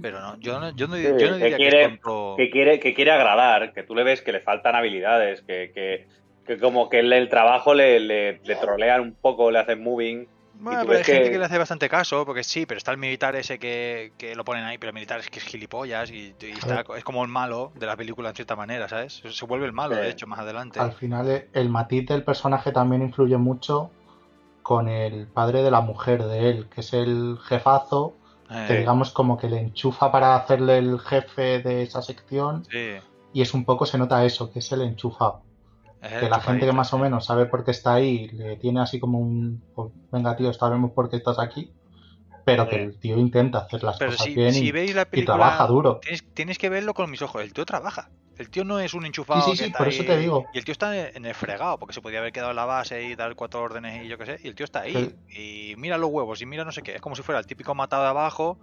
Pero 0.00 0.20
no, 0.20 0.38
yo 0.38 0.60
no, 0.60 0.70
yo 0.76 0.86
no, 0.86 0.96
yo 0.96 1.30
no 1.30 1.36
diría 1.36 1.50
que, 1.50 1.56
quiere, 1.56 1.88
tonto. 1.88 2.34
que, 2.38 2.50
quiere, 2.50 2.78
que 2.78 2.94
quiere 2.94 3.10
agradar, 3.10 3.72
que 3.72 3.82
tú 3.82 3.94
le 3.94 4.04
ves 4.04 4.22
que 4.22 4.32
le 4.32 4.40
faltan 4.40 4.76
habilidades, 4.76 5.42
que, 5.42 5.72
que, 5.74 6.06
que 6.46 6.58
como 6.58 6.88
que 6.88 7.00
el, 7.00 7.12
el 7.12 7.28
trabajo 7.28 7.74
le, 7.74 7.98
le, 7.98 8.38
le 8.38 8.56
trolean 8.56 9.00
un 9.00 9.14
poco, 9.14 9.50
le 9.50 9.58
hacen 9.58 9.82
moving. 9.82 10.28
Bueno, 10.60 10.82
pero 10.86 10.98
hay 10.98 11.04
gente 11.04 11.30
que- 11.30 11.38
le 11.38 11.44
hace 11.44 11.58
bastante 11.58 11.88
caso, 11.88 12.24
porque 12.26 12.44
sí, 12.44 12.66
pero 12.66 12.78
está 12.78 12.90
el 12.92 12.98
militar 12.98 13.34
ese 13.36 13.58
que, 13.58 14.12
que 14.18 14.34
lo 14.34 14.44
ponen 14.44 14.64
ahí, 14.64 14.78
pero 14.78 14.90
el 14.90 14.94
militar 14.94 15.18
es 15.20 15.30
que 15.30 15.38
es 15.38 15.44
gilipollas 15.44 16.10
y, 16.10 16.34
y 16.40 16.50
está, 16.50 16.84
es 16.96 17.04
como 17.04 17.22
el 17.24 17.30
malo 17.30 17.72
de 17.74 17.86
la 17.86 17.96
película 17.96 18.28
en 18.30 18.34
cierta 18.36 18.56
manera, 18.56 18.88
¿sabes? 18.88 19.22
Se 19.28 19.46
vuelve 19.46 19.66
el 19.66 19.72
malo, 19.72 19.94
Sí. 19.96 20.00
de 20.02 20.10
hecho, 20.10 20.26
más 20.26 20.38
adelante. 20.40 20.78
Al 20.78 20.92
final 20.92 21.28
eh, 21.30 21.48
el 21.54 21.68
matiz 21.68 22.06
del 22.06 22.22
personaje 22.24 22.72
también 22.72 23.02
influye 23.02 23.36
mucho 23.38 23.90
con 24.62 24.88
el 24.88 25.26
padre 25.26 25.62
de 25.62 25.70
la 25.70 25.80
mujer 25.80 26.22
de 26.24 26.50
él, 26.50 26.68
que 26.68 26.82
es 26.82 26.92
el 26.92 27.38
jefazo, 27.42 28.14
que 28.48 28.74
Eh. 28.74 28.78
digamos 28.80 29.12
como 29.12 29.38
que 29.38 29.48
le 29.48 29.58
enchufa 29.60 30.10
para 30.12 30.36
hacerle 30.36 30.78
el 30.78 30.98
jefe 31.00 31.60
de 31.60 31.82
esa 31.84 32.02
sección 32.02 32.64
Sí. 32.70 32.96
y 33.32 33.42
es 33.42 33.54
un 33.54 33.64
poco 33.64 33.86
se 33.86 33.96
nota 33.96 34.24
eso, 34.24 34.52
que 34.52 34.58
es 34.58 34.70
el 34.72 34.82
enchufado. 34.82 35.42
Que 36.00 36.28
la 36.30 36.40
gente 36.40 36.64
que 36.66 36.72
más 36.72 36.92
o 36.94 36.98
menos 36.98 37.26
sabe 37.26 37.46
por 37.46 37.64
qué 37.64 37.72
está 37.72 37.94
ahí 37.94 38.28
le 38.28 38.56
tiene 38.56 38.80
así 38.80 38.98
como 38.98 39.18
un 39.18 39.62
pues, 39.74 39.92
venga 40.10 40.34
tío, 40.36 40.52
sabemos 40.52 40.92
por 40.92 41.10
qué 41.10 41.16
estás 41.16 41.38
aquí, 41.38 41.72
pero 42.44 42.68
que 42.68 42.76
el 42.82 42.98
tío 42.98 43.18
intenta 43.18 43.58
hacer 43.58 43.82
las 43.82 43.98
Pero 43.98 44.12
cosas 44.12 44.26
si, 44.26 44.34
bien 44.34 44.52
si 44.54 44.66
y, 44.68 44.72
veis 44.72 44.94
la 44.94 45.02
y 45.02 45.04
película, 45.06 45.36
trabaja 45.36 45.66
duro. 45.66 45.98
Tienes, 46.00 46.24
tienes 46.34 46.58
que 46.58 46.70
verlo 46.70 46.94
con 46.94 47.10
mis 47.10 47.20
ojos. 47.22 47.42
El 47.42 47.52
tío 47.52 47.66
trabaja. 47.66 48.08
El 48.38 48.48
tío 48.48 48.64
no 48.64 48.80
es 48.80 48.94
un 48.94 49.04
enchufado. 49.04 49.42
Sí, 49.42 49.50
sí, 49.50 49.50
que 49.50 49.56
sí, 49.58 49.64
está 49.66 49.78
por 49.78 49.88
eso 49.88 50.00
ahí- 50.00 50.08
te 50.08 50.16
digo. 50.18 50.46
Y 50.54 50.58
el 50.58 50.64
tío 50.64 50.72
está 50.72 51.08
en 51.10 51.26
el 51.26 51.34
fregado, 51.34 51.78
porque 51.78 51.92
se 51.92 52.00
podía 52.00 52.20
haber 52.20 52.32
quedado 52.32 52.50
en 52.50 52.56
la 52.56 52.64
base 52.64 53.02
y 53.04 53.14
dar 53.14 53.34
cuatro 53.34 53.60
órdenes 53.60 54.02
y 54.02 54.08
yo 54.08 54.16
qué 54.16 54.24
sé. 54.24 54.40
Y 54.42 54.48
el 54.48 54.54
tío 54.54 54.64
está 54.64 54.80
ahí. 54.80 55.14
Y 55.28 55.74
mira 55.76 55.98
los 55.98 56.08
huevos 56.10 56.40
y 56.40 56.46
mira 56.46 56.64
no 56.64 56.72
sé 56.72 56.82
qué. 56.82 56.94
Es 56.94 57.02
como 57.02 57.14
si 57.14 57.22
fuera 57.22 57.38
el 57.38 57.46
típico 57.46 57.74
matado 57.74 58.04
de 58.04 58.08
abajo 58.08 58.58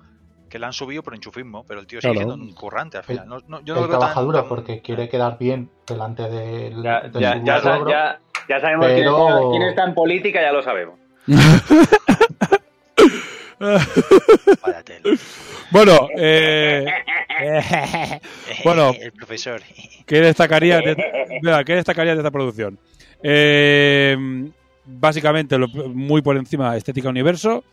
que 0.49 0.59
le 0.59 0.65
han 0.65 0.73
subido 0.73 1.03
por 1.03 1.13
enchufismo. 1.15 1.63
Pero 1.67 1.79
el 1.79 1.87
tío 1.87 1.99
sigue 2.01 2.13
Claro. 2.13 2.29
siendo 2.29 2.45
un 2.45 2.53
currante 2.53 2.97
al 2.97 3.03
final. 3.03 3.27
No, 3.27 3.39
no- 3.47 3.61
yo 3.61 3.73
no 3.73 3.81
Él 3.81 3.85
lo 3.85 3.87
veo 3.89 3.99
trabaja 3.99 4.15
tan- 4.15 4.25
duro 4.25 4.39
tan- 4.39 4.47
porque 4.49 4.81
quiere 4.81 5.07
quedar 5.09 5.37
bien 5.37 5.69
delante 5.87 6.23
del, 6.23 6.81
Ya, 6.83 7.01
del 7.01 7.21
ya, 7.21 7.41
ya, 7.43 7.59
logro. 7.59 7.89
ya- 7.89 8.19
ya 8.49 8.59
sabemos 8.61 8.85
quién, 8.87 8.97
Pero- 8.99 9.27
está, 9.27 9.49
quién 9.51 9.61
está 9.63 9.83
en 9.85 9.93
política, 9.93 10.41
ya 10.41 10.51
lo 10.51 10.63
sabemos. 10.63 10.99
Bueno, 15.71 16.07
eh, 16.17 16.85
bueno, 18.63 18.91
El 18.99 19.11
profesor. 19.11 19.61
¿qué 20.05 20.21
destacaría 20.21 20.77
de, 20.79 20.95
¿qué 21.65 21.75
destacaría 21.75 22.13
de 22.13 22.19
esta 22.19 22.31
producción? 22.31 22.77
Eh, 23.21 24.15
básicamente, 24.85 25.57
lo- 25.57 25.67
muy 25.67 26.21
por 26.21 26.37
encima, 26.37 26.75
estética 26.77 27.09
universo 27.09 27.63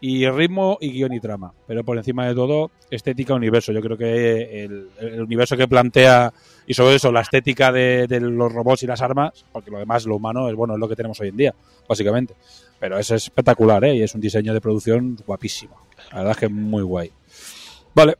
y 0.00 0.28
ritmo 0.28 0.78
y 0.80 0.90
guion 0.90 1.12
y 1.12 1.20
trama. 1.20 1.52
Pero 1.66 1.84
por 1.84 1.96
encima 1.96 2.26
de 2.26 2.34
todo, 2.34 2.70
estética 2.90 3.34
universo. 3.34 3.72
Yo 3.72 3.80
creo 3.80 3.96
que 3.96 4.64
el, 4.64 4.88
universo 5.22 5.56
que 5.56 5.68
plantea 5.68 6.32
y 6.66 6.74
sobre 6.74 6.96
eso 6.96 7.12
la 7.12 7.20
estética 7.20 7.72
de, 7.72 8.06
de 8.06 8.20
los 8.20 8.52
robots 8.52 8.82
y 8.82 8.86
las 8.86 9.02
armas, 9.02 9.44
porque 9.52 9.70
lo 9.70 9.78
demás, 9.78 10.06
lo 10.06 10.16
humano, 10.16 10.48
es 10.48 10.54
bueno, 10.54 10.74
es 10.74 10.80
lo 10.80 10.88
que 10.88 10.96
tenemos 10.96 11.20
hoy 11.20 11.28
en 11.28 11.36
día, 11.36 11.54
básicamente. 11.88 12.34
Pero 12.78 12.98
es 12.98 13.10
espectacular, 13.10 13.84
¿eh? 13.84 13.96
Y 13.96 14.02
es 14.02 14.14
un 14.14 14.20
diseño 14.20 14.52
de 14.52 14.60
producción 14.60 15.16
guapísimo. 15.26 15.76
La 16.10 16.18
verdad 16.18 16.32
es 16.32 16.38
que 16.38 16.46
es 16.46 16.52
muy 16.52 16.82
guay. 16.82 17.10
Vale. 17.94 18.16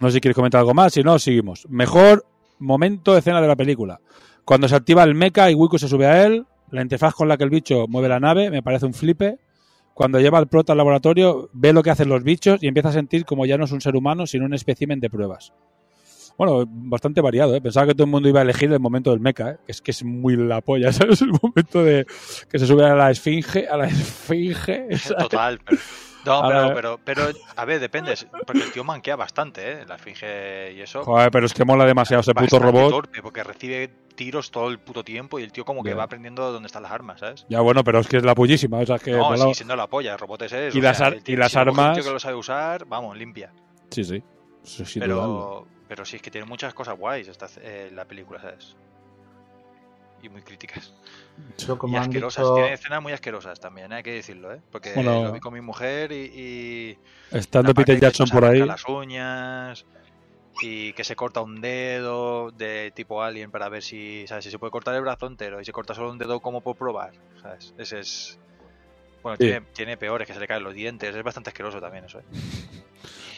No 0.00 0.08
sé 0.08 0.14
si 0.14 0.20
quieres 0.20 0.36
comentar 0.36 0.60
algo 0.60 0.74
más. 0.74 0.92
Si 0.92 1.02
no, 1.02 1.18
seguimos. 1.18 1.66
Mejor 1.68 2.24
momento, 2.58 3.16
escena 3.16 3.40
de 3.40 3.48
la 3.48 3.56
película. 3.56 4.00
Cuando 4.44 4.68
se 4.68 4.74
activa 4.74 5.04
el 5.04 5.14
mecha 5.14 5.50
y 5.50 5.54
Wiku 5.54 5.78
se 5.78 5.88
sube 5.88 6.06
a 6.06 6.24
él, 6.24 6.46
la 6.70 6.82
interfaz 6.82 7.14
con 7.14 7.28
la 7.28 7.36
que 7.36 7.44
el 7.44 7.50
bicho 7.50 7.86
mueve 7.88 8.08
la 8.08 8.20
nave, 8.20 8.50
me 8.50 8.62
parece 8.62 8.86
un 8.86 8.94
flipe. 8.94 9.38
Cuando 10.00 10.18
lleva 10.18 10.38
al 10.38 10.48
prota 10.48 10.72
al 10.72 10.78
laboratorio, 10.78 11.50
ve 11.52 11.74
lo 11.74 11.82
que 11.82 11.90
hacen 11.90 12.08
los 12.08 12.22
bichos 12.24 12.62
y 12.62 12.68
empieza 12.68 12.88
a 12.88 12.92
sentir 12.92 13.26
como 13.26 13.44
ya 13.44 13.58
no 13.58 13.66
es 13.66 13.70
un 13.70 13.82
ser 13.82 13.96
humano, 13.96 14.26
sino 14.26 14.46
un 14.46 14.54
espécimen 14.54 14.98
de 14.98 15.10
pruebas. 15.10 15.52
Bueno, 16.38 16.64
bastante 16.66 17.20
variado, 17.20 17.54
¿eh? 17.54 17.60
Pensaba 17.60 17.88
que 17.88 17.92
todo 17.92 18.04
el 18.04 18.10
mundo 18.10 18.26
iba 18.26 18.40
a 18.40 18.42
elegir 18.44 18.72
el 18.72 18.80
momento 18.80 19.10
del 19.10 19.20
mecha, 19.20 19.50
¿eh? 19.50 19.56
que 19.66 19.72
es 19.72 19.82
que 19.82 19.90
es 19.90 20.02
muy 20.02 20.38
la 20.38 20.62
polla, 20.62 20.90
¿sabes? 20.94 21.20
El 21.20 21.32
momento 21.42 21.84
de 21.84 22.06
que 22.50 22.58
se 22.58 22.66
sube 22.66 22.82
a 22.86 22.94
la 22.94 23.10
esfinge, 23.10 23.68
a 23.68 23.76
la 23.76 23.84
esfinge. 23.88 24.96
¿sabes? 24.96 25.24
Total, 25.24 25.60
pero, 25.68 25.82
no, 26.24 26.42
pero, 26.46 26.74
pero, 26.74 27.00
pero, 27.04 27.38
a 27.56 27.64
ver, 27.64 27.80
depende, 27.80 28.14
porque 28.46 28.62
el 28.62 28.72
tío 28.72 28.84
manquea 28.84 29.16
bastante, 29.16 29.72
¿eh? 29.72 29.84
La 29.86 29.96
esfinge 29.96 30.72
y 30.72 30.80
eso. 30.80 31.02
Joder, 31.04 31.30
pero 31.30 31.46
es 31.46 31.54
que 31.54 31.64
mola 31.64 31.84
demasiado 31.86 32.20
ese 32.20 32.34
puto 32.34 32.58
robot. 32.58 32.90
torpe, 32.90 33.22
porque 33.22 33.42
recibe 33.42 33.88
tiros 34.14 34.50
todo 34.50 34.68
el 34.68 34.78
puto 34.78 35.02
tiempo 35.02 35.38
y 35.38 35.42
el 35.44 35.52
tío 35.52 35.64
como 35.64 35.82
que 35.82 35.94
va 35.94 36.02
aprendiendo 36.04 36.52
dónde 36.52 36.66
están 36.66 36.82
las 36.82 36.92
armas, 36.92 37.20
¿sabes? 37.20 37.46
Ya 37.48 37.60
bueno, 37.60 37.82
pero 37.84 38.00
es 38.00 38.06
que 38.08 38.18
es 38.18 38.22
la 38.24 38.34
pullísima, 38.34 38.78
o 38.78 38.84
sea, 38.86 38.96
es 38.96 39.02
que 39.02 39.12
no, 39.12 39.18
mola- 39.24 39.38
sigue 39.38 39.54
siendo 39.54 39.76
la 39.76 39.86
polla, 39.86 40.12
el 40.12 40.18
robot 40.18 40.42
es. 40.42 40.74
Y 40.74 40.78
o 40.78 40.82
las 40.82 40.98
sea, 40.98 41.06
ar- 41.06 41.14
el 41.14 41.22
y 41.26 41.36
las 41.36 41.52
si 41.52 41.58
armas- 41.58 41.94
tío 41.94 42.04
que 42.04 42.10
lo 42.10 42.18
sabe 42.20 42.34
usar, 42.34 42.84
vamos, 42.84 43.16
limpia. 43.16 43.50
Sí, 43.90 44.04
sí. 44.04 44.22
Sí. 44.62 45.00
Pero, 45.00 45.66
pero 45.88 46.04
sí, 46.04 46.16
es 46.16 46.22
que 46.22 46.30
tiene 46.30 46.46
muchas 46.46 46.74
cosas 46.74 46.98
guays 46.98 47.28
esta, 47.28 47.46
eh, 47.62 47.90
la 47.94 48.04
película, 48.04 48.40
¿sabes? 48.42 48.76
Y 50.22 50.28
muy 50.28 50.42
críticas. 50.42 50.92
Yo, 51.58 51.78
como 51.78 51.94
y 51.94 51.96
han 51.96 52.02
asquerosas, 52.04 52.44
dicho- 52.44 52.54
tiene 52.54 52.72
escenas 52.74 53.02
muy 53.02 53.12
asquerosas 53.12 53.58
también, 53.58 53.90
¿eh? 53.92 53.96
hay 53.96 54.02
que 54.02 54.12
decirlo, 54.12 54.52
¿eh? 54.52 54.60
Porque 54.70 54.92
Bueno. 54.94 55.24
lo 55.24 55.32
vi 55.32 55.40
con 55.40 55.54
mi 55.54 55.60
mujer 55.62 56.12
y... 56.12 56.16
y 56.34 56.98
Estando 57.30 57.72
Peter 57.72 57.98
Jackson 57.98 58.26
se 58.26 58.34
por 58.34 58.44
ahí. 58.44 58.58
las 58.58 58.86
uñas 58.86 59.86
y 60.62 60.92
que 60.92 61.04
se 61.04 61.16
corta 61.16 61.40
un 61.40 61.60
dedo 61.62 62.50
de 62.50 62.92
tipo 62.94 63.22
alien 63.22 63.50
para 63.50 63.70
ver 63.70 63.82
si, 63.82 64.26
¿sabes? 64.26 64.44
Si 64.44 64.50
se 64.50 64.58
puede 64.58 64.70
cortar 64.70 64.94
el 64.94 65.00
brazo 65.00 65.26
entero 65.26 65.58
y 65.60 65.64
se 65.64 65.72
corta 65.72 65.94
solo 65.94 66.10
un 66.10 66.18
dedo 66.18 66.40
como 66.40 66.60
por 66.60 66.76
probar, 66.76 67.12
¿sabes? 67.40 67.72
Ese 67.78 68.00
es... 68.00 68.38
Bueno, 69.22 69.36
Sí. 69.38 69.44
tiene, 69.46 69.60
tiene 69.74 69.96
peores, 69.96 70.26
que 70.26 70.34
se 70.34 70.40
le 70.40 70.46
caen 70.46 70.62
los 70.62 70.74
dientes. 70.74 71.14
Es 71.14 71.22
bastante 71.22 71.50
asqueroso 71.50 71.80
también 71.80 72.04
eso. 72.06 72.18
¿eh? 72.20 72.24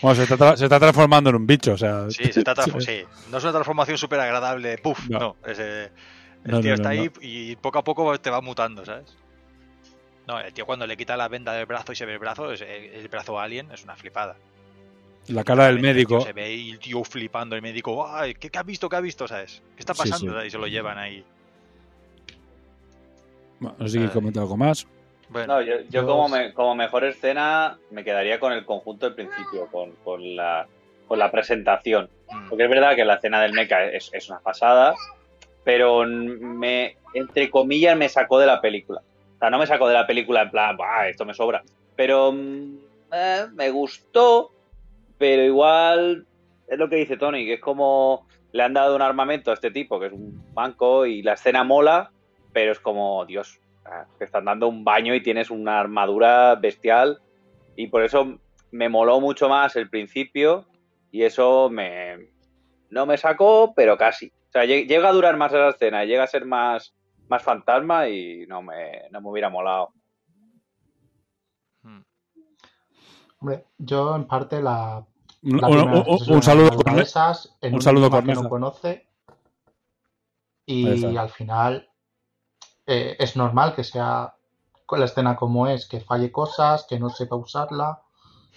Bueno, 0.00 0.14
se 0.16 0.22
está, 0.24 0.36
tra- 0.36 0.56
se 0.56 0.64
está 0.64 0.78
transformando 0.80 1.30
en 1.30 1.36
un 1.36 1.46
bicho, 1.46 1.72
o 1.72 1.76
sea. 1.76 2.08
Sí, 2.10 2.24
se 2.32 2.40
está 2.40 2.54
transform- 2.56 2.80
sí. 2.84 3.04
No 3.30 3.38
es 3.38 3.44
una 3.44 3.52
transformación 3.52 3.98
súper 3.98 4.20
agradable. 4.20 4.78
Puf, 4.78 5.08
No. 5.08 5.18
no. 5.18 5.36
es, 5.44 5.58
eh, 5.60 5.90
el 6.44 6.50
No, 6.50 6.60
tío 6.60 6.70
no, 6.70 6.74
está 6.74 6.94
no, 6.94 7.00
ahí 7.02 7.10
y 7.20 7.56
poco 7.56 7.78
a 7.78 7.84
poco 7.84 8.18
te 8.18 8.30
va 8.30 8.40
mutando, 8.40 8.84
¿sabes? 8.84 9.16
No, 10.26 10.38
el 10.40 10.52
tío 10.52 10.66
cuando 10.66 10.86
le 10.86 10.96
quita 10.96 11.16
la 11.16 11.28
venda 11.28 11.52
del 11.52 11.66
brazo 11.66 11.92
y 11.92 11.96
se 11.96 12.06
ve 12.06 12.12
el 12.14 12.18
brazo, 12.18 12.52
es- 12.52 12.60
el, 12.62 12.68
el 12.94 13.08
brazo 13.08 13.38
alien, 13.40 13.70
es 13.72 13.82
una 13.84 13.96
flipada. 13.96 14.36
La 15.28 15.44
cara 15.44 15.66
del 15.66 15.78
médico. 15.80 16.20
Se 16.20 16.32
ve 16.32 16.44
ahí 16.44 16.70
el 16.70 16.78
tío 16.80 17.04
flipando, 17.04 17.54
el 17.54 17.62
médico, 17.62 18.06
¡ay! 18.08 18.34
¿Qué, 18.34 18.50
qué 18.50 18.58
ha 18.58 18.62
visto? 18.64 18.88
¿Qué 18.88 18.96
ha 18.96 19.00
visto? 19.00 19.28
¿Sabes? 19.28 19.62
¿Qué 19.76 19.80
está 19.80 19.94
pasando? 19.94 20.40
sí. 20.40 20.46
Y 20.46 20.50
se 20.50 20.58
lo 20.58 20.66
llevan 20.66 20.98
ahí. 20.98 21.24
Bueno, 23.60 23.76
no 23.78 23.86
sé 23.86 23.92
si 23.92 23.98
quieres 23.98 24.14
comentar 24.14 24.42
algo 24.42 24.56
más. 24.56 24.86
Bueno, 25.28 25.54
No, 25.54 25.62
yo, 25.62 25.74
yo 25.88 26.06
como, 26.06 26.28
me- 26.28 26.52
como 26.52 26.74
mejor 26.74 27.04
escena 27.04 27.78
me 27.90 28.04
quedaría 28.04 28.38
con 28.40 28.52
el 28.52 28.64
conjunto 28.64 29.06
del 29.06 29.14
principio, 29.14 29.66
con, 29.68 29.92
con 30.04 30.34
la, 30.36 30.66
con 31.06 31.18
la 31.18 31.30
presentación. 31.30 32.10
Mm. 32.30 32.48
Porque 32.48 32.64
es 32.64 32.70
verdad 32.70 32.94
que 32.96 33.04
la 33.04 33.14
escena 33.14 33.40
del 33.40 33.52
mecha 33.52 33.84
es, 33.84 34.10
es 34.12 34.28
una 34.28 34.40
pasada, 34.40 34.94
pero 35.64 36.04
me, 36.04 36.96
entre 37.14 37.50
comillas, 37.50 37.96
me 37.96 38.08
sacó 38.08 38.38
de 38.38 38.46
la 38.46 38.60
película. 38.60 39.00
O 39.36 39.38
sea, 39.38 39.50
no 39.50 39.58
me 39.58 39.66
sacó 39.66 39.88
de 39.88 39.94
la 39.94 40.06
película 40.06 40.42
en 40.42 40.50
plan, 40.50 40.76
"Buah, 40.76 41.08
esto 41.08 41.24
me 41.24 41.34
sobra. 41.34 41.62
Pero 41.96 42.32
mm, 42.32 42.76
eh, 43.12 43.46
me 43.54 43.70
gustó, 43.70 44.52
pero 45.18 45.42
igual 45.42 46.26
es 46.68 46.78
lo 46.78 46.88
que 46.88 46.96
dice 46.96 47.16
Tony, 47.16 47.44
que 47.44 47.54
es 47.54 47.60
como 47.60 48.26
le 48.52 48.62
han 48.62 48.74
dado 48.74 48.94
un 48.94 49.02
armamento 49.02 49.50
a 49.50 49.54
este 49.54 49.70
tipo, 49.70 49.98
que 49.98 50.06
es 50.06 50.12
un 50.12 50.42
banco, 50.54 51.06
y 51.06 51.22
la 51.22 51.34
escena 51.34 51.64
mola, 51.64 52.12
pero 52.52 52.72
es 52.72 52.80
como, 52.80 53.24
Dios, 53.24 53.58
te 54.18 54.24
están 54.24 54.44
dando 54.44 54.68
un 54.68 54.84
baño 54.84 55.14
y 55.14 55.22
tienes 55.22 55.50
una 55.50 55.80
armadura 55.80 56.54
bestial, 56.56 57.20
y 57.76 57.86
por 57.86 58.02
eso 58.02 58.38
me 58.70 58.88
moló 58.88 59.20
mucho 59.20 59.48
más 59.48 59.74
el 59.76 59.88
principio, 59.88 60.66
y 61.10 61.22
eso 61.22 61.70
me 61.70 62.30
no 62.90 63.06
me 63.06 63.16
sacó, 63.16 63.72
pero 63.74 63.96
casi. 63.96 64.30
O 64.52 64.58
sea, 64.58 64.64
lle- 64.66 64.86
llega 64.86 65.08
a 65.08 65.12
durar 65.12 65.38
más 65.38 65.50
esa 65.50 65.70
escena, 65.70 66.04
llega 66.04 66.24
a 66.24 66.26
ser 66.26 66.44
más, 66.44 66.94
más 67.28 67.42
fantasma 67.42 68.06
y 68.08 68.44
no 68.46 68.60
me, 68.60 69.08
no 69.10 69.22
me 69.22 69.30
hubiera 69.30 69.48
molado. 69.48 69.94
Hombre, 73.38 73.64
yo 73.78 74.14
en 74.14 74.26
parte 74.26 74.60
la. 74.60 75.04
Un- 75.42 75.56
la 75.60 75.68
un- 75.68 75.74
primera 75.74 76.04
un- 76.06 76.42
saludo 76.42 76.68
Corne- 76.68 76.84
cabezas 76.84 77.56
en 77.60 77.74
un 77.74 77.82
saludo 77.82 78.06
idioma 78.08 78.20
que 78.26 78.34
no 78.34 78.48
conoce. 78.48 79.08
Y 80.66 81.16
al 81.16 81.30
final 81.30 81.88
eh, 82.86 83.16
es 83.18 83.36
normal 83.36 83.74
que 83.74 83.82
sea 83.84 84.34
con 84.86 85.00
la 85.00 85.06
escena 85.06 85.34
como 85.34 85.66
es, 85.66 85.86
que 85.88 86.00
falle 86.00 86.30
cosas, 86.30 86.84
que 86.88 87.00
no 87.00 87.08
sepa 87.10 87.36
usarla. 87.36 88.02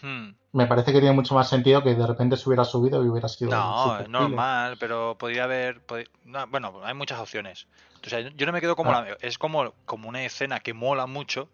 Hmm. 0.05 0.35
Me 0.53 0.67
parece 0.67 0.93
que 0.93 0.99
tiene 0.99 1.15
mucho 1.15 1.33
más 1.33 1.49
sentido 1.49 1.81
que 1.83 1.95
de 1.95 2.05
repente 2.07 2.37
se 2.37 2.47
hubiera 2.47 2.63
subido 2.63 3.03
y 3.03 3.09
hubiera 3.09 3.27
sido. 3.27 3.49
No, 3.51 3.99
es 3.99 4.07
normal, 4.07 4.77
pero 4.79 5.17
podría 5.17 5.45
haber. 5.45 5.81
no, 6.25 6.47
bueno, 6.47 6.73
hay 6.83 6.93
muchas 6.93 7.19
opciones. 7.19 7.67
O 8.05 8.09
sea, 8.09 8.19
yo 8.19 8.45
no 8.45 8.51
me 8.51 8.61
quedo 8.61 8.75
como 8.75 8.91
Ah. 8.91 9.01
la. 9.01 9.17
Es 9.19 9.37
como, 9.39 9.73
como 9.85 10.07
una 10.07 10.23
escena 10.23 10.59
que 10.59 10.73
mola 10.75 11.07
mucho, 11.07 11.49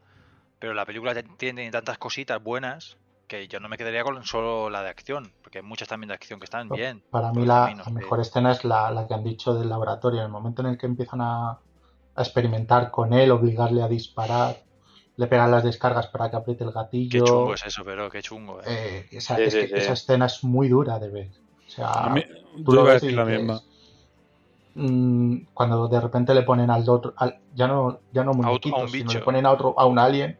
pero 0.60 0.74
la 0.74 0.86
película 0.86 1.14
tiene 1.38 1.72
tantas 1.72 1.98
cositas 1.98 2.44
buenas 2.44 2.98
que 3.28 3.48
yo 3.48 3.62
no 3.62 3.70
me 3.70 3.78
quedaría 3.78 4.04
con 4.04 4.24
solo 4.26 4.70
la 4.70 4.84
de 4.84 4.90
acción, 4.90 5.32
porque 5.42 5.60
hay 5.60 5.64
muchas 5.64 5.88
también 5.88 6.10
de 6.10 6.16
acción 6.16 6.40
que 6.42 6.44
están 6.44 6.68
bien. 6.68 7.02
Para 7.10 7.32
mí 7.32 7.46
la, 7.46 7.74
que- 7.86 7.92
mejor 7.94 8.20
escena 8.20 8.52
es 8.52 8.66
la, 8.66 8.92
la 8.92 9.08
que 9.08 9.14
han 9.14 9.24
dicho 9.24 9.54
del 9.54 9.70
laboratorio, 9.70 10.20
en 10.20 10.26
el 10.26 10.32
momento 10.32 10.62
en 10.62 10.68
el 10.68 10.78
que 10.78 10.86
empiezan 10.88 11.22
a, 11.22 11.52
a 11.52 12.22
experimentar 12.22 12.92
con 12.92 13.14
él, 13.14 13.32
obligarle 13.32 13.82
a 13.82 13.88
disparar, 13.88 14.58
le 15.18 15.28
pegan 15.28 15.52
las 15.52 15.64
descargas 15.64 16.08
para 16.08 16.30
que 16.30 16.38
apriete 16.38 16.64
el 16.64 16.70
Qué 16.72 16.76
gatillo. 16.76 17.26
chungo 17.26 17.54
es 17.54 17.66
eso, 17.66 17.84
pero 17.86 18.10
qué 18.10 18.22
chungo. 18.22 18.62
eh. 18.62 18.66
Eh, 18.68 19.08
esa, 19.12 19.36
Sí, 19.38 19.44
es 19.44 19.54
sí, 19.54 19.60
que 19.62 19.68
sí. 19.68 19.74
esa 19.76 19.94
escena 19.94 20.26
es 20.26 20.44
muy 20.44 20.68
dura 20.70 21.00
de 21.00 21.10
ver. 21.10 21.28
O 21.68 21.70
sea, 21.70 21.88
A 21.90 22.10
mí- 22.10 22.26
tú 22.66 22.74
lo 22.74 22.84
ves 22.84 23.04
y 23.04 23.08
decir 23.08 23.18
la 23.18 23.26
misma. 23.26 23.62
mm, 24.74 25.38
cuando 25.54 25.88
de 25.88 26.00
repente 26.00 26.34
le 26.34 26.44
ponen 26.44 26.70
al 26.70 26.88
otro, 26.90 27.14
al- 27.18 27.38
ya 27.54 27.68
no, 27.68 28.00
ya 28.12 28.24
no 28.24 28.32
A 28.32 28.52
un 28.52 28.62
sino 28.62 28.86
bicho. 28.92 29.14
le 29.14 29.20
ponen 29.20 29.46
a 29.46 29.52
otro, 29.52 29.76
a 29.78 29.86
un 29.86 30.00
alien 30.00 30.40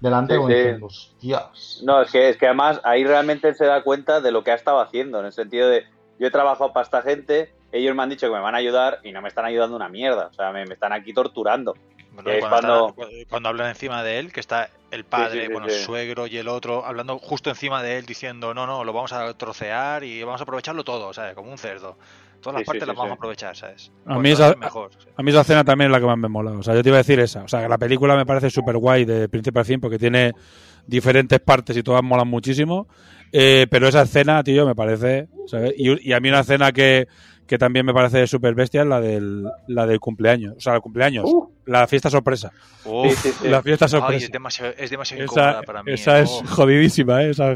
delante 0.00 0.36
hostias. 0.38 1.80
No, 1.84 2.02
es 2.02 2.10
que, 2.10 2.28
es 2.30 2.36
que 2.36 2.46
además 2.46 2.80
ahí 2.84 3.04
realmente 3.04 3.48
él 3.48 3.54
se 3.54 3.64
da 3.66 3.82
cuenta 3.82 4.20
de 4.20 4.32
lo 4.32 4.44
que 4.44 4.50
ha 4.50 4.54
estado 4.54 4.80
haciendo, 4.80 5.20
en 5.20 5.26
el 5.26 5.32
sentido 5.32 5.68
de 5.68 5.84
yo 6.18 6.26
he 6.26 6.30
trabajado 6.30 6.72
para 6.72 6.84
esta 6.84 7.02
gente, 7.02 7.50
ellos 7.72 7.94
me 7.94 8.02
han 8.02 8.10
dicho 8.10 8.26
que 8.26 8.32
me 8.34 8.40
van 8.40 8.54
a 8.54 8.58
ayudar 8.58 8.98
y 9.02 9.12
no 9.12 9.22
me 9.22 9.28
están 9.28 9.46
ayudando 9.46 9.76
una 9.76 9.88
mierda, 9.88 10.26
o 10.26 10.32
sea, 10.34 10.52
me, 10.52 10.66
me 10.66 10.74
están 10.74 10.92
aquí 10.92 11.14
torturando. 11.14 11.74
Bueno, 12.12 12.30
cuando, 12.40 12.92
cuando- 12.94 13.08
está- 13.14 13.30
cuando 13.30 13.48
hablan 13.48 13.68
encima 13.68 14.02
de 14.02 14.18
él, 14.18 14.32
que 14.32 14.40
está 14.40 14.68
el 14.90 15.04
padre, 15.04 15.42
sí, 15.42 15.46
sí, 15.46 15.52
bueno, 15.52 15.68
sí. 15.68 15.78
suegro 15.84 16.26
y 16.26 16.36
el 16.36 16.48
otro 16.48 16.84
hablando 16.84 17.18
justo 17.18 17.50
encima 17.50 17.82
de 17.82 17.98
él 17.98 18.06
diciendo, 18.06 18.52
no, 18.52 18.66
no, 18.66 18.84
lo 18.84 18.92
vamos 18.92 19.12
a 19.12 19.32
trocear 19.34 20.02
y 20.04 20.22
vamos 20.22 20.40
a 20.40 20.44
aprovecharlo 20.44 20.82
todo, 20.84 21.12
¿sabes? 21.12 21.34
Como 21.34 21.50
un 21.50 21.58
cerdo. 21.58 21.96
Todas 22.40 22.60
las 22.60 22.66
partes 22.66 22.82
sí, 22.82 22.86
las 22.88 22.96
vamos 22.96 23.10
sí. 23.10 23.12
a 23.12 23.14
aprovechar, 23.16 23.56
¿sabes? 23.56 23.92
A 24.06 24.14
Pues 24.14 24.20
mí, 24.22 24.30
esa, 24.30 24.50
es 24.50 24.56
mejor. 24.56 24.90
a 25.14 25.22
mí 25.22 25.30
esa 25.30 25.42
escena 25.42 25.62
también 25.62 25.90
es 25.90 25.92
la 25.92 26.00
que 26.00 26.06
más 26.06 26.16
me 26.18 26.28
mola. 26.28 26.52
O 26.52 26.62
sea, 26.62 26.74
yo 26.74 26.82
te 26.82 26.88
iba 26.88 26.96
a 26.96 27.04
decir 27.04 27.20
esa. 27.20 27.44
O 27.44 27.48
sea, 27.48 27.62
que 27.62 27.68
la 27.68 27.76
película 27.78 28.16
me 28.16 28.24
parece 28.26 28.48
súper 28.50 28.76
guay 28.78 29.04
de 29.04 29.28
principio 29.28 29.60
a 29.60 29.64
fin 29.64 29.78
porque 29.78 29.98
tiene 29.98 30.32
diferentes 30.86 31.38
partes 31.40 31.76
y 31.76 31.82
todas 31.82 32.02
molan 32.02 32.28
muchísimo. 32.28 32.88
Eh, 33.30 33.66
pero 33.70 33.86
esa 33.88 34.02
escena, 34.02 34.42
tío, 34.42 34.66
me 34.66 34.74
parece. 34.74 35.28
¿sabes? 35.46 35.74
Y, 35.76 36.08
y 36.08 36.12
a 36.14 36.20
mí 36.20 36.30
una 36.30 36.40
escena 36.40 36.72
que, 36.72 37.06
que 37.50 37.58
también 37.58 37.84
me 37.84 37.92
parece 37.92 38.28
súper 38.28 38.54
bestia 38.54 38.82
es 38.82 38.86
la 38.86 39.00
del, 39.00 39.42
la 39.66 39.84
del 39.84 39.98
cumpleaños. 39.98 40.54
O 40.56 40.60
sea, 40.60 40.76
el 40.76 40.80
cumpleaños. 40.80 41.28
La 41.66 41.88
fiesta 41.88 42.08
sorpresa. 42.08 42.52
Uf, 42.84 43.12
sí, 43.20 43.32
sí. 43.42 43.48
La 43.48 43.60
fiesta 43.60 43.86
ay, 43.86 43.90
sorpresa. 43.90 44.24
es 44.26 44.30
demasiado, 44.30 44.72
es 44.78 44.88
demasiado 44.88 45.24
esa 45.24 45.32
incómoda 45.32 45.62
para 45.62 45.82
mí. 45.82 45.90
esa 45.92 46.20
eh. 46.20 46.22
es 46.22 46.30
Oh, 46.30 46.46
jodidísima, 46.46 47.24
¿eh? 47.24 47.30
Esa, 47.30 47.50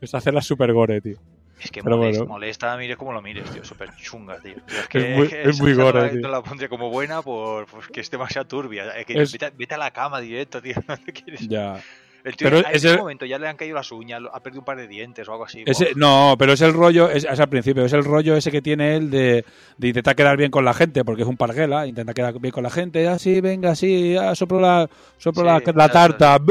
esa 0.00 0.18
escena 0.18 0.38
es 0.38 0.46
súper 0.46 0.72
gore, 0.72 1.02
tío. 1.02 1.18
es 1.62 1.70
que 1.70 1.82
molesta, 1.82 2.20
bueno. 2.20 2.32
molesta, 2.32 2.76
mires 2.78 2.96
como 2.96 3.12
lo 3.12 3.20
mires, 3.20 3.44
tío, 3.50 3.62
súper 3.62 3.90
chunga, 3.96 4.38
tío. 4.40 4.54
Es, 4.66 4.78
Es 4.78 4.88
que, 4.88 5.14
muy- 5.14 5.28
que 5.28 5.42
es 5.42 5.60
muy 5.60 5.74
gore, 5.74 5.98
no 5.98 6.04
la- 6.06 6.10
tío. 6.10 6.20
No 6.22 6.28
la 6.30 6.42
pondría 6.42 6.68
como 6.70 6.88
buena 6.88 7.20
por, 7.20 7.66
porque 7.66 8.00
es 8.00 8.10
demasiado 8.10 8.46
turbia. 8.46 8.90
Es 8.96 9.04
que 9.04 9.20
Es- 9.20 9.32
Vete, 9.32 9.44
a- 9.44 9.50
vete 9.54 9.74
a 9.74 9.78
la 9.78 9.90
cama 9.90 10.18
directo, 10.20 10.62
tío. 10.62 10.76
no 10.88 10.96
Ya. 11.46 11.82
El 12.24 12.36
tío 12.36 12.46
Pero 12.50 12.58
en 12.58 12.74
ese- 12.74 12.96
momento 12.96 13.24
ya 13.24 13.38
le 13.38 13.48
han 13.48 13.56
caído 13.56 13.76
las 13.76 13.90
uñas, 13.92 14.20
ha 14.32 14.40
perdido 14.40 14.60
un 14.60 14.64
par 14.64 14.76
de 14.76 14.86
dientes 14.86 15.28
o 15.28 15.32
algo 15.32 15.44
así. 15.44 15.62
Ese, 15.66 15.90
no, 15.96 16.36
pero 16.38 16.52
es 16.52 16.60
el 16.60 16.72
rollo, 16.72 17.10
es, 17.10 17.24
es 17.24 17.40
al 17.40 17.48
principio, 17.48 17.84
es 17.84 17.92
el 17.92 18.04
rollo 18.04 18.36
ese 18.36 18.50
que 18.50 18.62
tiene 18.62 18.96
él 18.96 19.10
de, 19.10 19.44
de 19.78 19.88
intentar 19.88 20.14
quedar 20.14 20.36
bien 20.36 20.50
con 20.50 20.64
la 20.64 20.74
gente, 20.74 21.04
porque 21.04 21.22
es 21.22 21.28
un 21.28 21.36
parguela, 21.36 21.86
intenta 21.86 22.14
quedar 22.14 22.38
bien 22.38 22.52
con 22.52 22.62
la 22.62 22.70
gente, 22.70 23.08
así, 23.08 23.40
venga, 23.40 23.70
así, 23.70 24.16
ah, 24.16 24.34
soplo 24.34 24.60
la, 24.60 24.88
soplo 25.18 25.42
Sí, 25.42 25.48
la, 25.66 25.72
la 25.74 25.88
tarta. 25.88 26.38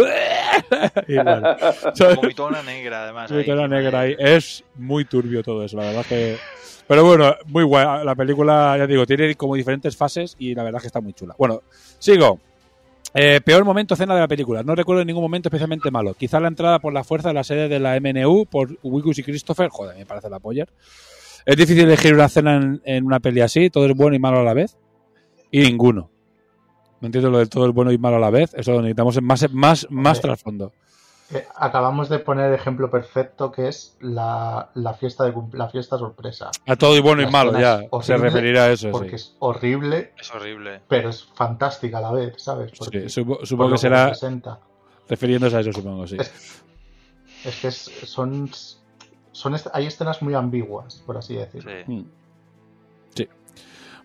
¿sabes? 1.93 2.15
Vomitona 2.15 2.63
negra, 2.63 3.03
además. 3.03 3.32
Toda 3.45 3.67
negra 3.67 4.01
ahí. 4.01 4.15
Es 4.17 4.63
muy 4.75 5.05
turbio 5.05 5.43
todo 5.43 5.63
eso, 5.63 5.77
la 5.77 5.84
verdad 5.84 6.05
que... 6.08 6.38
Pero 6.88 7.05
bueno, 7.05 7.36
muy 7.45 7.63
guay. 7.63 8.03
La 8.03 8.15
película, 8.15 8.75
ya 8.75 8.88
digo, 8.88 9.05
tiene 9.05 9.36
como 9.36 9.53
diferentes 9.55 9.95
fases 9.95 10.36
y 10.39 10.55
la 10.55 10.63
verdad 10.63 10.82
que 10.82 10.88
está 10.88 10.99
muy 10.99 11.13
chula. 11.13 11.36
Bueno, 11.38 11.62
sigo. 11.99 12.39
Eh, 13.13 13.41
peor 13.43 13.65
momento 13.65 13.95
escena 13.95 14.13
de 14.13 14.21
la 14.21 14.27
película. 14.27 14.61
No 14.63 14.75
recuerdo 14.75 15.03
ningún 15.03 15.23
momento 15.23 15.49
especialmente 15.49 15.89
malo. 15.91 16.13
Quizá 16.13 16.39
la 16.39 16.47
entrada 16.47 16.79
por 16.79 16.93
la 16.93 17.03
fuerza 17.03 17.29
de 17.29 17.33
la 17.33 17.43
sede 17.43 17.67
de 17.67 17.79
la 17.79 17.99
MNU 17.99 18.45
por 18.45 18.77
Wikus 18.83 19.17
y 19.19 19.23
Christopher. 19.23 19.69
Joder, 19.69 19.97
me 19.97 20.05
parece 20.05 20.29
la 20.29 20.39
polla. 20.39 20.65
Es 21.45 21.57
difícil 21.57 21.83
elegir 21.85 22.13
una 22.13 22.25
escena 22.25 22.55
en, 22.57 22.81
en 22.85 23.05
una 23.05 23.19
peli 23.19 23.41
así. 23.41 23.69
Todo 23.69 23.85
es 23.87 23.95
bueno 23.95 24.15
y 24.15 24.19
malo 24.19 24.39
a 24.39 24.43
la 24.43 24.53
vez. 24.53 24.77
Y 25.51 25.61
ninguno. 25.61 26.11
No 27.01 27.05
entiendo 27.07 27.29
lo 27.29 27.39
del 27.39 27.49
todo 27.49 27.67
es 27.67 27.73
bueno 27.73 27.91
y 27.91 27.97
malo 27.97 28.17
a 28.17 28.19
la 28.19 28.29
vez. 28.29 28.53
Eso 28.53 28.73
necesitamos 28.81 29.21
más, 29.21 29.51
más, 29.53 29.87
más 29.89 30.17
Hombre. 30.17 30.21
trasfondo. 30.21 30.71
Eh, 31.31 31.45
acabamos 31.55 32.09
de 32.09 32.17
poner 32.19 32.47
el 32.47 32.55
ejemplo 32.55 32.89
perfecto 32.89 33.51
que 33.51 33.67
es 33.67 33.95
la, 34.01 34.71
la 34.73 34.93
fiesta 34.95 35.25
de 35.25 35.33
la 35.53 35.69
fiesta 35.69 35.97
sorpresa. 35.99 36.49
A 36.65 36.75
todo 36.75 36.95
y 36.97 37.01
bueno 37.01 37.21
y 37.21 37.27
malo, 37.29 37.59
ya. 37.59 37.81
Se 38.01 38.17
referirá 38.17 38.63
a 38.63 38.71
eso, 38.71 38.89
Porque 38.91 39.09
sí. 39.09 39.15
es 39.15 39.35
horrible, 39.39 40.13
Es 40.19 40.33
horrible. 40.33 40.81
pero 40.87 41.09
es 41.09 41.23
fantástica 41.35 41.99
a 41.99 42.01
la 42.01 42.11
vez, 42.11 42.33
¿sabes? 42.41 42.71
Porque, 42.77 43.09
Sí, 43.09 43.23
supongo 43.43 43.71
que 43.73 43.77
será 43.77 44.05
representa. 44.05 44.59
refiriéndose 45.07 45.55
a 45.55 45.59
eso, 45.59 45.71
supongo, 45.71 46.07
sí. 46.07 46.17
Es, 46.19 46.63
es 47.45 47.55
que 47.61 47.67
es- 47.67 47.91
son, 48.05 48.49
son 49.31 49.55
hay 49.73 49.85
escenas 49.85 50.21
muy 50.23 50.33
ambiguas, 50.33 50.95
por 51.05 51.15
así 51.17 51.35
decirlo. 51.35 51.71
Sí. 51.85 51.91
Mm. 51.93 52.05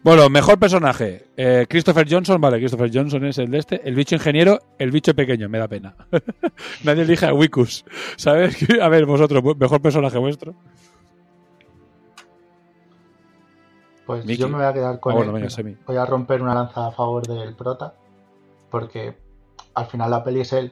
Bueno, 0.04 0.28
mejor 0.28 0.58
personaje. 0.58 1.24
Eh, 1.34 1.66
Christopher 1.68 2.06
Johnson, 2.08 2.38
vale, 2.38 2.58
Christopher 2.58 2.90
Johnson 2.92 3.24
es 3.24 3.38
el 3.38 3.50
de 3.50 3.58
este. 3.58 3.88
El 3.88 3.94
bicho 3.94 4.14
ingeniero, 4.14 4.58
el 4.78 4.90
bicho 4.90 5.14
pequeño, 5.14 5.48
me 5.48 5.58
da 5.58 5.66
pena. 5.66 5.96
Nadie 6.84 7.02
elige 7.02 7.24
a 7.26 7.32
Wikus. 7.32 7.84
¿Sabes? 8.16 8.56
A 8.82 8.88
ver, 8.88 9.06
vosotros, 9.06 9.42
mejor 9.56 9.80
personaje 9.80 10.18
vuestro. 10.18 10.54
Pues 14.06 14.26
yo 14.26 14.48
me 14.50 14.56
voy 14.58 14.66
a 14.66 14.72
quedar 14.74 15.00
con 15.00 15.12
Ah, 15.12 15.16
bueno, 15.16 15.34
él. 15.34 15.42
venga. 15.48 15.78
Voy 15.86 15.96
a 15.96 16.04
romper 16.04 16.42
una 16.42 16.54
lanza 16.54 16.86
a 16.86 16.92
favor 16.92 17.26
del 17.26 17.54
prota, 17.54 17.94
porque 18.70 19.16
al 19.72 19.86
final 19.86 20.10
la 20.10 20.22
peli 20.22 20.40
es 20.40 20.52
él. 20.52 20.70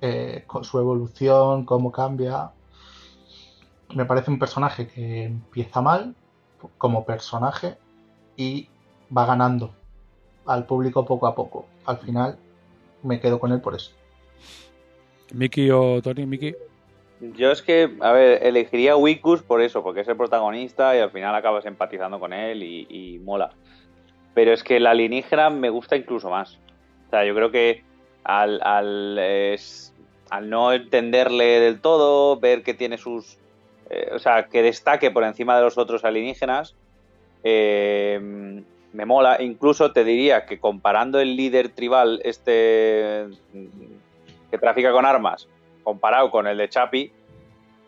Eh, 0.00 0.44
con 0.46 0.64
su 0.64 0.78
evolución, 0.78 1.66
cómo 1.66 1.92
cambia. 1.92 2.50
Me 3.94 4.06
parece 4.06 4.30
un 4.30 4.38
personaje 4.38 4.88
que 4.88 5.24
empieza 5.24 5.82
mal 5.82 6.14
como 6.78 7.04
personaje 7.04 7.76
y 8.36 8.68
va 9.16 9.26
ganando 9.26 9.74
al 10.46 10.66
público 10.66 11.04
poco 11.04 11.26
a 11.26 11.34
poco. 11.34 11.66
Al 11.86 11.98
final 11.98 12.38
me 13.02 13.20
quedo 13.20 13.38
con 13.38 13.52
él 13.52 13.60
por 13.60 13.74
eso. 13.74 13.92
Miki 15.32 15.70
o 15.70 16.00
Tony, 16.02 16.26
Miki. 16.26 16.54
Yo 17.20 17.50
es 17.50 17.62
que, 17.62 17.96
a 18.00 18.12
ver, 18.12 18.44
elegiría 18.44 18.92
a 18.92 18.96
Wikus 18.96 19.42
por 19.42 19.62
eso, 19.62 19.82
porque 19.82 20.00
es 20.00 20.08
el 20.08 20.16
protagonista 20.16 20.94
y 20.96 21.00
al 21.00 21.10
final 21.10 21.34
acabas 21.34 21.64
empatizando 21.64 22.20
con 22.20 22.32
él 22.32 22.62
y, 22.62 22.86
y 22.88 23.18
mola. 23.20 23.52
Pero 24.34 24.52
es 24.52 24.62
que 24.64 24.80
la 24.80 24.90
alienígena 24.90 25.48
me 25.48 25.70
gusta 25.70 25.96
incluso 25.96 26.28
más. 26.28 26.58
O 27.06 27.10
sea, 27.10 27.24
yo 27.24 27.34
creo 27.34 27.50
que 27.50 27.84
al, 28.24 28.60
al, 28.62 29.16
es- 29.18 29.94
al 30.28 30.50
no 30.50 30.72
entenderle 30.72 31.60
del 31.60 31.80
todo, 31.80 32.38
ver 32.40 32.62
que 32.62 32.74
tiene 32.74 32.98
sus... 32.98 33.38
eh, 33.90 34.10
o 34.12 34.18
sea, 34.18 34.44
que 34.46 34.62
destaque 34.62 35.10
por 35.10 35.24
encima 35.24 35.56
de 35.56 35.62
los 35.62 35.76
otros 35.78 36.04
alienígenas, 36.04 36.74
eh, 37.42 38.18
me 38.92 39.04
mola. 39.06 39.42
Incluso 39.42 39.92
te 39.92 40.04
diría 40.04 40.46
que 40.46 40.58
comparando 40.58 41.20
el 41.20 41.36
líder 41.36 41.70
tribal, 41.70 42.20
este 42.24 43.26
que 44.50 44.58
trafica 44.58 44.92
con 44.92 45.04
armas, 45.04 45.48
comparado 45.82 46.30
con 46.30 46.46
el 46.46 46.56
de 46.58 46.68
Chapi, 46.68 47.12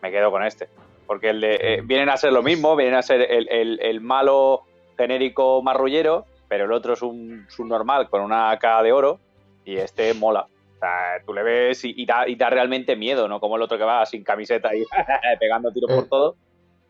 me 0.01 0.11
quedo 0.11 0.31
con 0.31 0.43
este. 0.43 0.67
Porque 1.05 1.29
el 1.29 1.39
de, 1.41 1.55
eh, 1.55 1.81
vienen 1.83 2.09
a 2.09 2.17
ser 2.17 2.33
lo 2.33 2.43
mismo, 2.43 2.75
vienen 2.75 2.95
a 2.95 3.01
ser 3.01 3.21
el, 3.21 3.47
el- 3.49 3.79
el 3.81 4.01
malo 4.01 4.63
genérico 4.97 5.61
marrullero, 5.61 6.25
pero 6.49 6.65
el 6.65 6.71
otro 6.73 6.93
es 6.93 7.01
un 7.01 7.45
subnormal 7.49 8.09
con 8.09 8.21
una 8.21 8.51
AK 8.51 8.83
de 8.83 8.91
oro 8.91 9.19
y 9.63 9.77
este 9.77 10.13
mola. 10.13 10.47
O 10.77 10.79
sea, 10.79 11.23
tú 11.25 11.33
le 11.33 11.41
ves 11.41 11.83
y, 11.85 11.93
y 11.97 12.05
da, 12.05 12.27
y 12.27 12.35
da 12.35 12.51
realmente 12.51 12.95
miedo, 12.95 13.27
¿no? 13.27 13.39
Como 13.39 13.55
el 13.55 13.63
otro 13.63 13.79
que 13.79 13.83
va 13.83 14.05
sin 14.05 14.23
camiseta 14.23 14.75
y 14.75 14.83
pegando 15.39 15.71
tiros 15.71 15.89
por 15.91 16.03
Eh, 16.03 16.07
todo. 16.07 16.35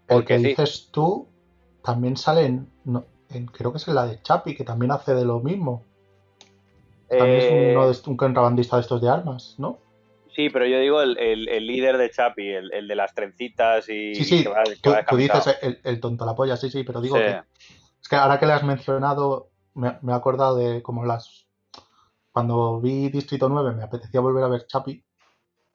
El 0.10 0.16
Porque 0.16 0.34
que 0.34 0.40
sí. 0.40 0.48
dices 0.50 0.90
tú 0.92 1.28
también 1.84 2.18
sale 2.18 2.46
en, 2.46 2.68
no, 2.84 3.06
en- 3.30 3.46
creo 3.48 3.72
que 3.72 3.78
es 3.78 3.88
en 3.88 3.96
la 3.96 4.06
de 4.06 4.22
Chapi, 4.22 4.56
que 4.56 4.66
también 4.66 4.92
hace 4.92 5.14
de 5.14 5.24
lo 5.24 5.40
mismo. 5.40 5.84
También 7.10 7.38
Eh, 7.38 7.38
es 7.46 7.50
uno 7.50 7.90
de, 7.90 7.98
un 8.08 8.18
contrabandista 8.18 8.76
de 8.76 8.82
estos 8.82 9.02
de 9.02 9.10
armas, 9.10 9.56
¿no? 9.58 9.80
Sí, 10.36 10.50
pero 10.50 10.66
yo 10.68 10.80
digo 10.80 11.02
el, 11.02 11.18
el- 11.18 11.48
el 11.50 11.66
líder 11.66 11.98
de 11.98 12.10
Chapi, 12.10 12.48
el, 12.48 12.72
el 12.74 12.88
de 12.88 12.96
las 12.96 13.14
trencitas 13.16 13.88
y 13.90 14.14
Sí, 14.14 14.24
sí, 14.26 14.44
que 14.44 14.50
va, 14.50 14.64
que 14.66 14.76
tú, 15.10 15.16
dices 15.18 15.58
el, 15.62 15.80
el 15.84 16.00
tonto 16.00 16.26
la 16.26 16.36
polla, 16.36 16.58
sí, 16.58 16.70
sí, 16.70 16.84
pero 16.84 17.02
digo 17.02 17.16
Sí. 17.16 17.24
que 17.24 17.42
es 18.02 18.08
que 18.10 18.16
ahora 18.18 18.38
que 18.40 18.46
le 18.46 18.54
has 18.54 18.64
mencionado, 18.64 19.50
me, 19.74 19.98
me 20.02 20.12
he 20.12 20.16
acordado 20.16 20.58
de 20.58 20.84
como 20.84 21.06
las 21.06 21.47
cuando 22.38 22.80
vi 22.80 23.10
Distrito 23.10 23.50
9 23.50 23.74
me 23.76 23.82
apetecía 23.82 24.20
volver 24.20 24.44
a 24.44 24.48
ver 24.48 24.68
Chapi, 24.68 25.04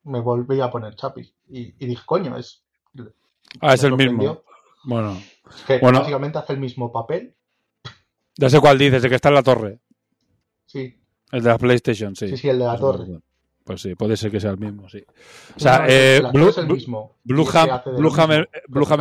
me 0.04 0.20
volví 0.20 0.60
a 0.60 0.70
poner 0.70 0.94
Chapi 0.94 1.22
y, 1.48 1.74
y 1.76 1.86
dije, 1.88 2.02
coño, 2.06 2.36
es, 2.38 2.62
Ah, 3.60 3.74
es 3.74 3.82
el 3.82 3.96
mismo. 3.96 4.44
Bueno, 4.84 5.20
es 5.50 5.62
que 5.66 5.78
Bueno. 5.80 5.98
básicamente 5.98 6.38
hace 6.38 6.52
el 6.52 6.60
mismo 6.60 6.92
papel, 6.92 7.34
ya 8.38 8.48
sé 8.48 8.60
cuál 8.60 8.78
dices, 8.78 9.02
el 9.02 9.10
que 9.10 9.16
está 9.16 9.28
en 9.30 9.34
la 9.34 9.42
torre. 9.42 9.80
sí, 10.66 11.00
El 11.32 11.42
de 11.42 11.48
la 11.48 11.58
PlayStation, 11.58 12.14
sí. 12.14 12.28
sí, 12.28 12.36
sí, 12.36 12.48
el 12.48 12.60
de 12.60 12.64
la 12.64 12.78
Pues 12.78 12.80
torre. 12.80 13.20
Pues 13.64 13.82
sí, 13.82 13.94
puede 13.96 14.16
ser 14.16 14.30
que 14.30 14.38
sea 14.38 14.52
el 14.52 14.58
mismo, 14.58 14.88
sí. 14.88 15.04
O 15.56 15.58
sea, 15.58 15.80
no, 15.80 15.84
eh, 15.88 16.22
Blue, 16.32 16.48
es 16.48 16.58
el 16.58 16.68
mismo. 16.68 17.16
Blue 17.24 17.44
Hammer- 17.44 18.48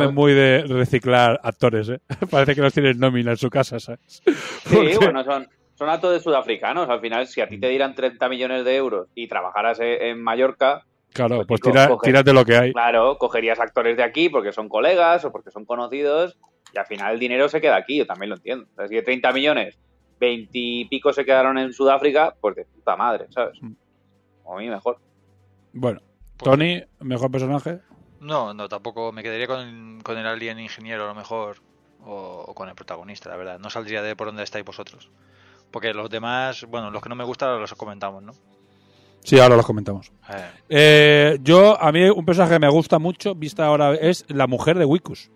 es 0.08 0.12
muy 0.12 0.32
de 0.32 0.64
reciclar 0.64 1.38
actores, 1.44 1.88
¿eh? 1.90 2.00
Parece 2.28 2.56
que 2.56 2.60
los 2.60 2.74
tienen 2.74 2.98
nómina 2.98 3.30
en 3.30 3.36
su 3.36 3.48
casa, 3.50 3.78
¿sabes? 3.78 4.00
Sí, 4.24 4.74
Porque- 4.74 4.98
bueno, 4.98 5.22
son, 5.22 5.48
son 5.82 5.90
actos 5.90 6.12
de 6.12 6.20
sudafricanos. 6.20 6.88
Al 6.88 7.00
final, 7.00 7.26
si 7.26 7.40
a 7.40 7.48
ti 7.48 7.58
te 7.58 7.68
dieran 7.68 7.94
30 7.94 8.28
millones 8.28 8.64
de 8.64 8.76
euros 8.76 9.08
y 9.14 9.26
trabajaras 9.28 9.80
e- 9.80 10.10
en 10.10 10.22
Mallorca, 10.22 10.84
Claro, 11.12 11.44
pues 11.46 11.60
tira, 11.60 11.88
coge- 11.88 12.06
tírate 12.06 12.32
lo 12.32 12.44
que 12.44 12.56
hay. 12.56 12.72
claro, 12.72 13.18
cogerías 13.18 13.58
actores 13.60 13.96
de 13.96 14.02
aquí 14.02 14.28
porque 14.28 14.52
son 14.52 14.68
colegas 14.68 15.24
o 15.24 15.32
porque 15.32 15.50
son 15.50 15.64
conocidos 15.64 16.38
y 16.72 16.78
al 16.78 16.86
final 16.86 17.14
el 17.14 17.18
dinero 17.20 17.48
se 17.48 17.60
queda 17.60 17.76
aquí, 17.76 17.98
yo 17.98 18.06
también 18.06 18.30
lo 18.30 18.36
entiendo. 18.36 18.66
O 18.72 18.76
sea, 18.76 18.88
si 18.88 18.94
de 18.94 19.02
30 19.02 19.30
millones, 19.32 19.78
20 20.20 20.50
y 20.54 20.84
pico 20.86 21.12
se 21.12 21.24
quedaron 21.24 21.58
en 21.58 21.72
Sudáfrica, 21.72 22.34
pues 22.40 22.54
de 22.56 22.64
puta 22.64 22.96
madre, 22.96 23.26
¿sabes? 23.30 23.60
Mm. 23.60 23.72
O 24.44 24.56
a 24.56 24.60
mí 24.60 24.68
mejor. 24.70 24.98
Bueno, 25.72 26.00
Tony, 26.38 26.82
mejor 27.00 27.30
personaje. 27.30 27.80
No, 28.20 28.54
no, 28.54 28.68
tampoco 28.68 29.12
me 29.12 29.22
quedaría 29.22 29.46
con, 29.48 30.00
con 30.02 30.16
el 30.16 30.26
alien 30.26 30.60
ingeniero 30.60 31.04
a 31.04 31.08
lo 31.08 31.14
mejor 31.14 31.56
o, 32.04 32.44
o 32.48 32.54
con 32.54 32.68
el 32.68 32.74
protagonista, 32.74 33.28
la 33.30 33.36
verdad. 33.36 33.58
No 33.58 33.68
saldría 33.68 34.00
de 34.02 34.16
por 34.16 34.28
donde 34.28 34.42
estáis 34.44 34.64
vosotros. 34.64 35.10
Porque 35.72 35.92
los 35.92 36.08
demás, 36.10 36.66
bueno, 36.68 36.90
los 36.90 37.02
que 37.02 37.08
no 37.08 37.16
me 37.16 37.24
gustan 37.24 37.60
los 37.60 37.74
comentamos, 37.74 38.22
¿no? 38.22 38.32
Sí, 39.24 39.38
ahora 39.38 39.56
los 39.56 39.66
comentamos. 39.66 40.12
Eh, 40.28 40.50
Eh, 40.68 41.38
yo, 41.42 41.80
a 41.80 41.90
mí, 41.92 42.04
un 42.10 42.24
personaje 42.24 42.54
que 42.54 42.60
me 42.60 42.68
gusta 42.68 42.98
mucho, 42.98 43.34
vista 43.34 43.66
ahora, 43.66 43.94
es 43.94 44.24
la 44.28 44.46
mujer 44.46 44.78
de 44.78 44.84
Wikus. 44.84 45.30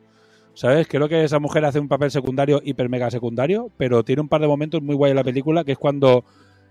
¿Sabes? 0.55 0.89
Creo 0.89 1.09
que 1.09 1.23
esa 1.23 1.39
mujer 1.39 1.65
hace 1.67 1.79
un 1.79 1.89
papel 1.89 2.11
secundario, 2.11 2.63
hiper 2.65 2.89
mega 2.89 3.11
secundario, 3.11 3.71
pero 3.77 4.05
tiene 4.05 4.23
un 4.23 4.29
par 4.29 4.41
de 4.41 4.47
momentos 4.47 4.81
muy 4.83 4.95
guay 4.95 5.11
en 5.11 5.17
la 5.17 5.25
película, 5.25 5.65
que 5.65 5.73
es 5.73 5.79
cuando 5.79 6.25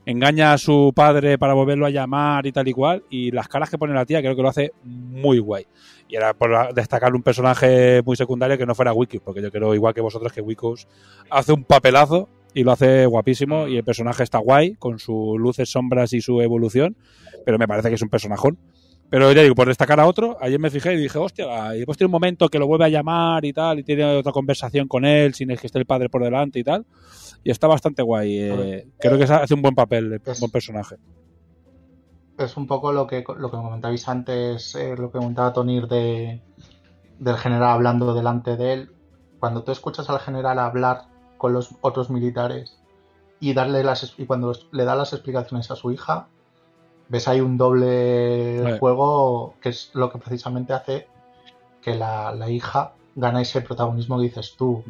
engaña 0.07 0.53
a 0.53 0.57
su 0.57 0.91
padre 0.95 1.37
para 1.37 1.53
volverlo 1.53 1.85
a 1.85 1.91
llamar 1.91 2.45
y 2.45 2.51
tal 2.51 2.67
y 2.67 2.73
cual, 2.73 3.03
y 3.09 3.31
las 3.31 3.47
caras 3.47 3.69
que 3.69 3.77
pone 3.77 3.93
la 3.93 4.05
tía 4.05 4.21
creo 4.21 4.35
que 4.35 4.41
lo 4.41 4.49
hace 4.49 4.73
muy 4.83 5.37
guay. 5.37 5.67
Y 6.07 6.15
era 6.15 6.33
por 6.33 6.73
destacar 6.73 7.13
un 7.13 7.21
personaje 7.23 8.01
muy 8.03 8.15
secundario 8.15 8.57
que 8.57 8.65
no 8.65 8.73
fuera 8.75 8.91
Wikus, 8.91 9.21
porque 9.21 9.41
yo 9.41 9.51
creo, 9.51 9.73
igual 9.75 9.93
que 9.93 10.01
vosotros, 10.01 10.33
que 10.33 10.41
Wikus 10.41 10.87
hace 11.29 11.53
un 11.53 11.63
papelazo 11.63 12.27
y 12.55 12.63
lo 12.63 12.71
hace 12.71 13.05
guapísimo, 13.05 13.67
y 13.67 13.75
el 13.77 13.83
personaje 13.83 14.23
está 14.23 14.39
guay, 14.39 14.75
con 14.75 14.97
sus 14.97 15.37
luces, 15.37 15.69
sombras 15.69 16.13
y 16.13 16.21
su 16.21 16.41
evolución, 16.41 16.95
pero 17.45 17.59
me 17.59 17.67
parece 17.67 17.89
que 17.89 17.95
es 17.95 18.01
un 18.01 18.09
personajón. 18.09 18.57
Pero 19.09 19.31
ya 19.33 19.43
digo, 19.43 19.53
por 19.53 19.67
destacar 19.67 19.99
a 19.99 20.07
otro, 20.07 20.37
ayer 20.41 20.57
me 20.59 20.71
fijé 20.71 20.93
y 20.93 20.97
dije, 20.97 21.19
hostia, 21.19 21.75
y 21.75 21.79
después 21.79 21.97
tiene 21.97 22.07
un 22.07 22.13
momento 22.13 22.47
que 22.47 22.57
lo 22.57 22.65
vuelve 22.65 22.85
a 22.85 22.89
llamar 22.89 23.43
y 23.43 23.51
tal, 23.51 23.79
y 23.79 23.83
tiene 23.83 24.05
otra 24.05 24.31
conversación 24.31 24.87
con 24.87 25.03
él, 25.03 25.33
sin 25.33 25.49
que 25.49 25.67
esté 25.67 25.77
el 25.77 25.85
padre 25.85 26.09
por 26.09 26.23
delante 26.23 26.59
y 26.59 26.63
tal. 26.63 26.85
Y 27.43 27.51
está 27.51 27.67
bastante 27.67 28.01
guay. 28.01 28.39
eh, 28.39 28.87
creo 28.97 29.17
que 29.17 29.25
hace 29.25 29.53
un 29.53 29.61
buen 29.61 29.75
papel, 29.75 30.13
un 30.13 30.39
buen 30.39 30.51
personaje. 30.51 30.95
Es 32.39 32.55
un 32.55 32.67
poco 32.67 32.93
lo 32.93 33.05
que, 33.05 33.23
lo 33.37 33.51
que 33.51 33.57
comentabais 33.57 34.07
antes, 34.07 34.75
eh, 34.75 34.95
lo 34.97 35.11
que 35.11 35.19
comentaba 35.19 35.51
Tony 35.53 35.81
de, 35.81 36.41
del 37.19 37.37
general 37.37 37.69
hablando 37.69 38.13
delante 38.13 38.55
de 38.55 38.73
él. 38.73 38.89
Cuando 39.39 39.63
tú 39.63 39.71
escuchas 39.73 40.09
al 40.09 40.19
general 40.19 40.57
hablar 40.57 41.14
con 41.37 41.53
los 41.53 41.75
otros 41.81 42.09
militares 42.09 42.77
y 43.39 43.53
darle 43.53 43.83
las 43.83 44.15
y 44.17 44.25
cuando 44.25 44.53
le 44.71 44.85
da 44.85 44.95
las 44.95 45.13
explicaciones 45.13 45.69
a 45.71 45.75
su 45.75 45.91
hija, 45.91 46.27
ves 47.09 47.27
ahí 47.27 47.41
un 47.41 47.57
doble 47.57 48.77
juego 48.79 49.55
que 49.61 49.69
es 49.69 49.91
lo 49.93 50.11
que 50.11 50.17
precisamente 50.17 50.73
hace 50.73 51.07
que 51.81 51.95
la, 51.95 52.33
la 52.33 52.49
hija 52.49 52.93
gana 53.15 53.41
ese 53.41 53.61
protagonismo 53.61 54.17
que 54.17 54.23
dices 54.23 54.55
tú. 54.57 54.83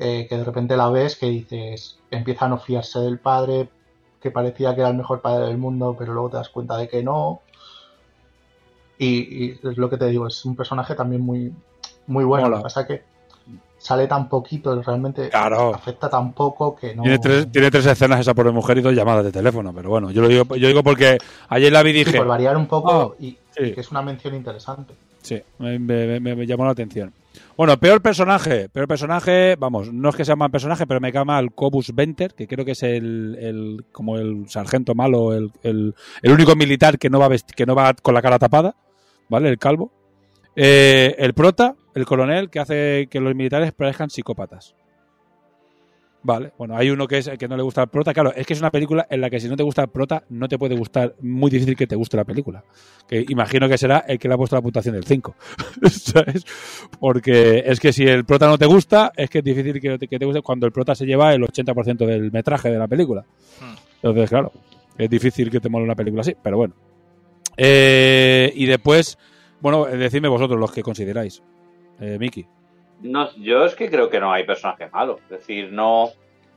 Eh, 0.00 0.26
que 0.28 0.36
de 0.36 0.44
repente 0.44 0.76
la 0.76 0.90
ves 0.90 1.16
que 1.16 1.26
dices, 1.26 1.98
empieza 2.12 2.44
a 2.44 2.48
no 2.48 2.58
fiarse 2.58 3.00
del 3.00 3.18
padre, 3.18 3.68
que 4.20 4.30
parecía 4.30 4.72
que 4.74 4.82
era 4.82 4.90
el 4.90 4.96
mejor 4.96 5.20
padre 5.20 5.46
del 5.46 5.58
mundo, 5.58 5.96
pero 5.98 6.12
luego 6.12 6.30
te 6.30 6.36
das 6.36 6.50
cuenta 6.50 6.76
de 6.76 6.88
que 6.88 7.02
no. 7.02 7.40
Y, 8.96 9.46
y 9.46 9.60
es 9.60 9.76
lo 9.76 9.90
que 9.90 9.96
te 9.96 10.06
digo, 10.06 10.28
es 10.28 10.44
un 10.44 10.54
personaje 10.54 10.94
también 10.94 11.22
muy, 11.22 11.52
muy 12.06 12.24
bueno. 12.24 12.48
Lo 12.48 12.58
que 12.58 12.62
pasa 12.62 12.86
que 12.86 13.02
sale 13.78 14.06
tan 14.06 14.28
poquito, 14.28 14.80
realmente 14.82 15.28
Claro. 15.30 15.74
afecta 15.74 16.10
tan 16.10 16.32
poco 16.32 16.74
que 16.76 16.94
no. 16.94 17.02
Tiene, 17.02 17.18
tres, 17.18 17.50
tiene 17.52 17.70
tres 17.70 17.86
escenas 17.86 18.20
esa 18.20 18.34
pobre 18.34 18.50
mujer 18.52 18.78
y 18.78 18.82
dos 18.82 18.94
llamadas 18.94 19.24
de 19.24 19.32
teléfono, 19.32 19.72
pero 19.72 19.88
bueno, 19.90 20.10
yo 20.10 20.20
lo 20.22 20.28
digo, 20.28 20.44
yo 20.56 20.68
digo 20.68 20.82
porque 20.82 21.18
ayer 21.48 21.72
la 21.72 21.82
vi 21.82 21.90
y 21.90 21.92
Sí, 21.94 22.04
dije. 22.04 22.18
por 22.18 22.26
variar 22.26 22.56
un 22.56 22.66
poco 22.66 23.14
"Ah, 23.18 23.22
y 23.22 23.38
sí. 23.56 23.72
que 23.72 23.80
es 23.80 23.90
una 23.90 24.02
mención 24.02 24.34
interesante. 24.34 24.94
Sí, 25.22 25.40
me, 25.58 25.78
me- 25.78 26.20
me- 26.20 26.36
me 26.36 26.46
llamó 26.46 26.64
la 26.64 26.70
atención. 26.72 27.12
Bueno, 27.56 27.76
peor 27.76 28.00
personaje. 28.00 28.68
Peor 28.68 28.86
personaje, 28.88 29.56
vamos, 29.56 29.92
no 29.92 30.08
es 30.08 30.16
que 30.16 30.24
sea 30.24 30.36
mal 30.36 30.50
personaje, 30.50 30.86
pero 30.86 31.00
me 31.00 31.12
cae 31.12 31.24
mal 31.24 31.52
Cobus 31.52 31.94
Venter, 31.94 32.34
que 32.34 32.46
creo 32.46 32.64
que 32.64 32.72
es 32.72 32.82
el, 32.82 33.36
el- 33.40 33.84
como 33.92 34.16
el 34.16 34.48
sargento 34.48 34.94
malo, 34.94 35.32
el, 35.34 35.50
el- 35.62 35.94
el 36.22 36.32
único 36.32 36.54
militar 36.56 36.98
que 36.98 37.10
no 37.10 37.18
va 37.18 37.28
vesti- 37.28 37.54
que 37.54 37.66
no 37.66 37.74
va 37.74 37.94
con 37.94 38.14
la 38.14 38.22
cara 38.22 38.38
tapada, 38.38 38.74
¿vale? 39.28 39.48
El 39.50 39.58
calvo. 39.58 39.92
Eh, 40.60 41.14
el 41.18 41.34
prota, 41.34 41.76
el 41.94 42.04
coronel, 42.04 42.50
que 42.50 42.58
hace 42.58 43.06
que 43.08 43.20
los 43.20 43.32
militares 43.32 43.72
parezcan 43.72 44.10
psicópatas. 44.10 44.74
Vale, 46.20 46.50
bueno, 46.58 46.76
hay 46.76 46.90
uno 46.90 47.06
que 47.06 47.18
es 47.18 47.30
que 47.38 47.46
no 47.46 47.56
le 47.56 47.62
gusta 47.62 47.82
el 47.82 47.88
prota. 47.88 48.12
Claro, 48.12 48.32
es 48.34 48.44
que 48.44 48.54
es 48.54 48.58
una 48.58 48.72
película 48.72 49.06
en 49.08 49.20
la 49.20 49.30
que 49.30 49.38
si 49.38 49.48
no 49.48 49.54
te 49.54 49.62
gusta 49.62 49.82
el 49.82 49.88
prota, 49.88 50.24
no 50.30 50.48
te 50.48 50.58
puede 50.58 50.74
gustar, 50.74 51.14
muy 51.20 51.48
difícil 51.48 51.76
que 51.76 51.86
te 51.86 51.94
guste 51.94 52.16
la 52.16 52.24
película. 52.24 52.64
Que 53.06 53.24
imagino 53.28 53.68
que 53.68 53.78
será 53.78 53.98
el 53.98 54.18
que 54.18 54.26
le 54.26 54.34
ha 54.34 54.36
puesto 54.36 54.56
la 54.56 54.62
puntuación 54.62 54.96
del 54.96 55.04
5. 55.04 55.36
¿Sabes? 55.90 56.44
Porque 56.98 57.62
es 57.64 57.78
que 57.78 57.92
si 57.92 58.02
el 58.02 58.24
prota 58.24 58.48
no 58.48 58.58
te 58.58 58.66
gusta, 58.66 59.12
es 59.14 59.30
que 59.30 59.38
es 59.38 59.44
difícil 59.44 59.80
que 59.80 59.96
te, 59.96 60.08
que 60.08 60.18
te 60.18 60.24
guste 60.24 60.42
cuando 60.42 60.66
el 60.66 60.72
prota 60.72 60.96
se 60.96 61.06
lleva 61.06 61.32
el 61.32 61.42
80% 61.42 62.04
del 62.04 62.32
metraje 62.32 62.68
de 62.68 62.78
la 62.78 62.88
película. 62.88 63.24
Entonces, 64.02 64.28
claro, 64.28 64.50
es 64.98 65.08
difícil 65.08 65.52
que 65.52 65.60
te 65.60 65.68
mole 65.68 65.84
una 65.84 65.94
película 65.94 66.22
así, 66.22 66.34
pero 66.42 66.56
bueno. 66.56 66.74
Eh, 67.56 68.52
y 68.56 68.66
después, 68.66 69.18
bueno, 69.60 69.88
eh, 69.88 69.96
decidme 69.96 70.28
vosotros 70.28 70.58
los 70.58 70.72
que 70.72 70.82
consideráis. 70.82 71.42
Eh, 72.00 72.16
Miki. 72.18 72.46
No, 73.02 73.34
yo 73.36 73.64
es 73.64 73.74
que 73.74 73.90
creo 73.90 74.10
que 74.10 74.20
no 74.20 74.32
hay 74.32 74.44
personaje 74.44 74.88
malo. 74.88 75.18
Es 75.24 75.30
decir, 75.30 75.72
no. 75.72 76.10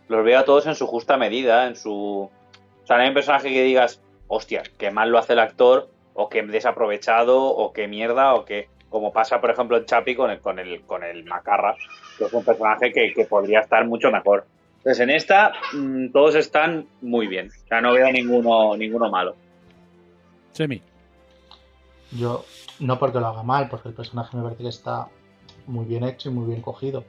Los 0.08 0.26
veo 0.26 0.40
a 0.40 0.46
todos 0.46 0.66
en 0.68 0.76
su 0.76 0.88
justa 0.88 1.18
medida, 1.18 1.68
en 1.68 1.76
su. 1.76 1.94
O 1.94 2.88
sea, 2.88 2.98
no 2.98 3.04
hay 3.04 3.10
un 3.10 3.14
personaje 3.14 3.50
que 3.50 3.64
digas, 3.64 4.02
hostia, 4.28 4.64
que 4.78 4.92
mal 4.92 5.10
lo 5.10 5.18
hace 5.18 5.34
el 5.34 5.40
actor, 5.40 5.90
o 6.14 6.30
que 6.30 6.42
desaprovechado, 6.44 7.44
o 7.44 7.72
que 7.74 7.88
mierda, 7.88 8.34
o 8.34 8.46
que. 8.46 8.70
Como 8.90 9.14
pasa, 9.14 9.40
por 9.40 9.50
ejemplo, 9.50 9.78
en 9.78 9.86
Chapi 9.86 10.16
con 10.16 10.32
el, 10.32 10.42
con 10.42 10.60
el, 10.60 10.82
con 10.82 11.02
el 11.04 11.24
Macarra, 11.24 11.78
que 12.18 12.26
es 12.26 12.34
un 12.34 12.44
personaje 12.44 12.92
que, 12.92 13.14
que 13.14 13.24
podría 13.24 13.62
estar 13.62 13.88
mucho 13.88 14.12
mejor. 14.12 14.46
Entonces 14.82 15.00
en 15.00 15.12
esta 15.12 15.54
mm, 15.74 16.08
todos 16.12 16.34
están 16.36 16.88
muy 17.02 17.28
bien. 17.28 17.50
O 17.50 17.68
sea, 17.68 17.82
no 17.82 17.94
veo 17.94 18.12
ninguno, 18.12 18.76
ninguno 18.76 19.12
malo. 19.12 19.36
Semi. 20.54 20.82
Yo, 22.12 22.44
no 22.82 23.00
porque 23.00 23.20
lo 23.20 23.28
haga 23.28 23.44
mal, 23.44 23.70
porque 23.70 23.88
el 23.90 23.94
personaje 23.96 24.36
me 24.36 24.44
parece 24.44 24.64
que 24.64 24.70
está 24.70 25.08
muy 25.68 25.86
bien 25.86 26.04
hecho 26.04 26.30
y 26.30 26.34
muy 26.34 26.48
bien 26.48 26.62
cogido. 26.62 27.06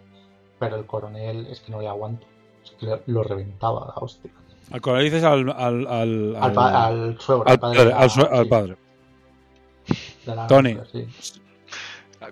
Pero 0.60 0.76
el 0.76 0.86
coronel 0.86 1.46
es 1.48 1.58
que 1.60 1.72
no 1.72 1.80
le 1.80 1.88
aguanto. 1.88 2.26
Es 2.64 2.70
que 2.72 2.86
lo, 3.06 3.24
reventaba 3.24 3.86
la 3.86 3.94
hostia. 4.00 4.30
Al 4.70 4.80
coronel 4.80 5.04
dices 5.06 5.24
al. 5.24 5.50
Al, 5.50 5.86
al, 5.88 6.36
Al 6.40 6.52
pa- 6.52 6.86
al 6.86 7.18
suegro, 7.20 7.48
al 7.48 7.58
padre 7.58 7.84
la- 7.86 7.96
al 7.98 8.10
sue- 8.10 8.28
al 8.30 8.44
sí. 8.44 8.50
padre. 8.50 8.76
De 10.24 10.36
la- 10.36 10.46
Tony. 10.46 10.78
sí. 10.92 11.08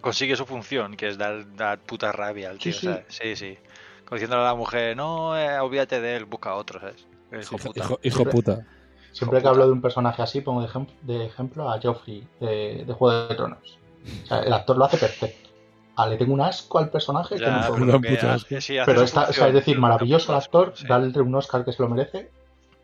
Consigue 0.01 0.37
su 0.37 0.47
función, 0.47 0.97
que 0.97 1.09
es 1.09 1.19
dar, 1.19 1.53
dar 1.57 1.81
puta 1.81 2.13
rabia 2.13 2.51
al 2.51 2.59
tío. 2.59 2.73
Sí, 2.73 2.79
sí. 2.79 2.87
¿sabes? 2.87 3.05
sí, 3.09 3.35
sí. 3.37 3.59
Como 4.05 4.17
diciéndole 4.17 4.43
a 4.43 4.47
la 4.47 4.55
mujer, 4.55 4.97
no, 4.97 5.37
eh, 5.37 5.59
olvídate 5.59 6.01
de 6.01 6.17
él, 6.17 6.25
busca 6.27 6.51
a 6.51 6.55
otro, 6.55 6.79
¿sabes? 6.79 7.05
Hijo 7.33 7.57
Hijo, 7.57 7.59
puta. 7.59 7.81
hijo- 7.81 8.01
hijo 8.03 8.25
puta. 8.27 8.67
Siempre 9.13 9.43
que 9.43 9.49
hablo 9.49 9.67
de 9.67 9.73
un 9.73 9.81
personaje 9.83 10.23
así, 10.23 10.41
pongo 10.41 10.63
de, 10.63 10.69
ejem- 10.69 10.89
de 11.03 11.27
ejemplo 11.27 11.71
a 11.71 11.81
Joffrey 11.83 12.27
de, 12.41 12.85
de 12.87 12.93
Juego 12.93 13.27
de 13.29 13.35
Tronos. 13.35 13.79
O 14.25 14.27
sea, 14.27 14.39
el 14.41 14.53
actor 14.53 14.77
lo 14.79 14.85
hace 14.85 14.97
perfecto. 14.99 15.51
Ah, 15.97 16.07
le 16.07 16.17
tengo 16.17 16.33
un 16.33 16.41
asco 16.41 16.79
al 16.79 16.89
personaje 16.91 17.35
que 17.35 17.41
Ya, 17.43 17.51
no 17.61 17.67
puedo. 17.75 18.01
pero 18.01 18.39
que 18.49 18.61
sí, 18.61 18.77
Pero 18.87 19.03
está, 19.03 19.21
o 19.21 19.25
sea, 19.25 19.27
función. 19.27 19.49
es 19.49 19.55
decir, 19.55 19.79
maravilloso 19.79 20.33
el 20.33 20.39
actor, 20.39 20.73
Sí. 20.77 20.87
darle 20.87 21.21
un 21.21 21.35
Oscar 21.35 21.65
que 21.65 21.73
se 21.73 21.83
lo 21.83 21.89
merece, 21.89 22.31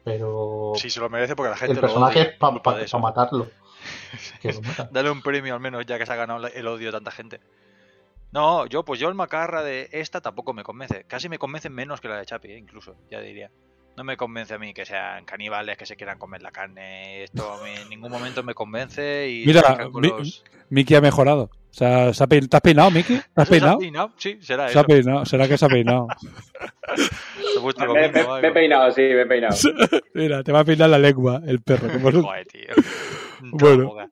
pero 0.05 0.73
Sí, 0.77 0.91
se 0.91 1.01
lo 1.01 1.09
merece 1.09 1.35
porque 1.37 1.51
la 1.51 1.57
gente 1.57 1.75
el 1.75 1.81
personaje 1.81 2.21
es 2.21 2.29
para 2.35 2.77
de 2.79 2.85
eso. 2.85 2.99
matarlo. 2.99 3.49
Que 4.43 4.53
lo 4.53 4.61
mata. 4.63 4.89
Dale 4.91 5.11
un 5.11 5.23
premio 5.23 5.55
al 5.55 5.61
menos 5.61 5.87
ya 5.87 5.99
que 5.99 6.07
se 6.07 6.13
ha 6.13 6.17
ganado 6.17 6.47
el 6.49 6.67
odio 6.67 6.87
de 6.87 6.93
tanta 6.93 7.11
gente. 7.13 7.41
No, 8.33 8.67
yo, 8.67 8.85
pues 8.85 9.01
yo 9.01 9.09
el 9.09 9.15
macarra 9.15 9.63
de 9.63 9.89
esta 9.93 10.21
tampoco 10.21 10.53
me 10.53 10.65
convence. 10.65 11.05
Casi 11.05 11.29
me 11.29 11.39
convence 11.39 11.71
menos 11.71 12.01
que 12.01 12.09
la 12.09 12.19
de 12.19 12.27
Chapi, 12.27 12.49
eh, 12.49 12.59
incluso, 12.59 12.97
ya 13.11 13.21
diría. 13.21 13.51
No 13.97 14.05
me 14.05 14.17
convence 14.17 14.53
a 14.55 14.59
mí 14.59 14.75
que 14.75 14.85
sean 14.85 15.25
caníbales, 15.25 15.77
que 15.79 15.87
se 15.87 15.97
quieran 15.97 16.19
comer 16.19 16.43
la 16.43 16.51
carne. 16.51 17.25
Esto 17.25 17.55
a 17.55 17.65
mí 17.65 17.71
en 17.83 17.89
ningún 17.89 18.11
momento 18.13 18.43
me 18.43 18.53
convence 18.55 19.29
y 19.31 19.47
Mira, 19.47 19.63
salgan 19.63 19.91
con 19.91 20.03
Mi- 20.03 20.09
los- 20.09 20.45
Miki 20.69 20.95
ha 20.95 21.01
mejorado. 21.01 21.45
O 21.45 21.79
sea, 21.79 22.13
¿se 22.15 22.25
ha 22.25 22.27
¿te 22.27 22.41
has 22.53 22.61
peinado, 22.61 22.91
Miki? 22.91 23.15
¿Te 23.19 23.19
has 23.19 23.33
¿Se 23.35 23.41
ha 23.41 23.47
peinado? 23.59 23.79
peinado? 23.79 24.13
Sí, 24.17 24.39
será 24.43 24.69
Se 24.69 24.79
ha 24.79 24.81
eso. 24.83 24.87
peinado. 24.89 25.25
¿Será 25.27 25.49
que 25.49 25.59
se 25.59 25.65
ha 25.65 25.69
peinado? 25.69 26.07
Se 26.97 27.61
Me, 27.61 27.67
mismo, 27.67 27.95
me- 27.95 28.21
algo. 28.21 28.41
me 28.41 28.49
he 28.49 28.53
peinado, 28.53 28.91
sí, 28.93 29.01
me 29.03 29.23
he 29.23 29.27
peinado. 29.27 29.57
Mira, 30.15 30.43
te 30.43 30.53
va 30.53 30.61
a 30.61 30.65
peinar 30.65 30.89
la 30.91 30.99
lengua 30.99 31.41
el 31.47 31.61
perro. 31.63 31.91
como 31.93 32.09
es 32.11 32.15
un- 32.15 32.23
Joder, 32.23 32.47
tío. 32.47 32.69
Bueno. 33.41 33.89
Joder. 33.91 34.09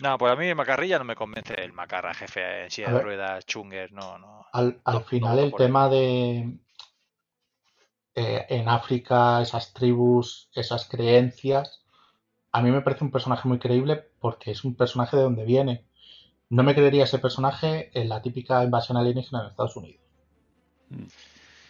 No, 0.00 0.18
pues 0.18 0.32
a 0.32 0.36
mí 0.36 0.52
Macarrilla 0.54 0.98
no 0.98 1.04
me 1.04 1.14
convence 1.14 1.54
el 1.54 1.72
Macarra, 1.72 2.12
jefe 2.14 2.64
en 2.64 2.70
silla 2.70 2.90
de 2.92 3.00
ruedas, 3.00 3.46
chunger, 3.46 3.92
no, 3.92 4.18
no. 4.18 4.46
Al, 4.52 4.80
al 4.84 4.94
No, 4.94 5.00
final 5.04 5.36
no, 5.36 5.42
el 5.44 5.54
tema 5.54 5.88
de 5.88 6.48
eh, 8.14 8.46
en 8.48 8.68
África, 8.68 9.42
esas 9.42 9.72
tribus, 9.72 10.48
esas 10.54 10.88
creencias, 10.88 11.84
a 12.52 12.62
mí 12.62 12.70
me 12.70 12.82
parece 12.82 13.02
un 13.02 13.10
personaje 13.10 13.48
muy 13.48 13.58
creíble 13.58 14.04
porque 14.20 14.52
es 14.52 14.64
un 14.64 14.76
personaje 14.76 15.16
de 15.16 15.24
donde 15.24 15.44
viene. 15.44 15.84
No 16.50 16.62
me 16.62 16.74
creería 16.74 17.02
ese 17.02 17.18
personaje 17.18 17.90
en 17.98 18.08
la 18.08 18.22
típica 18.22 18.62
invasión 18.62 18.96
alienígena 18.96 19.42
en 19.42 19.48
Estados 19.48 19.76
Unidos. 19.76 20.00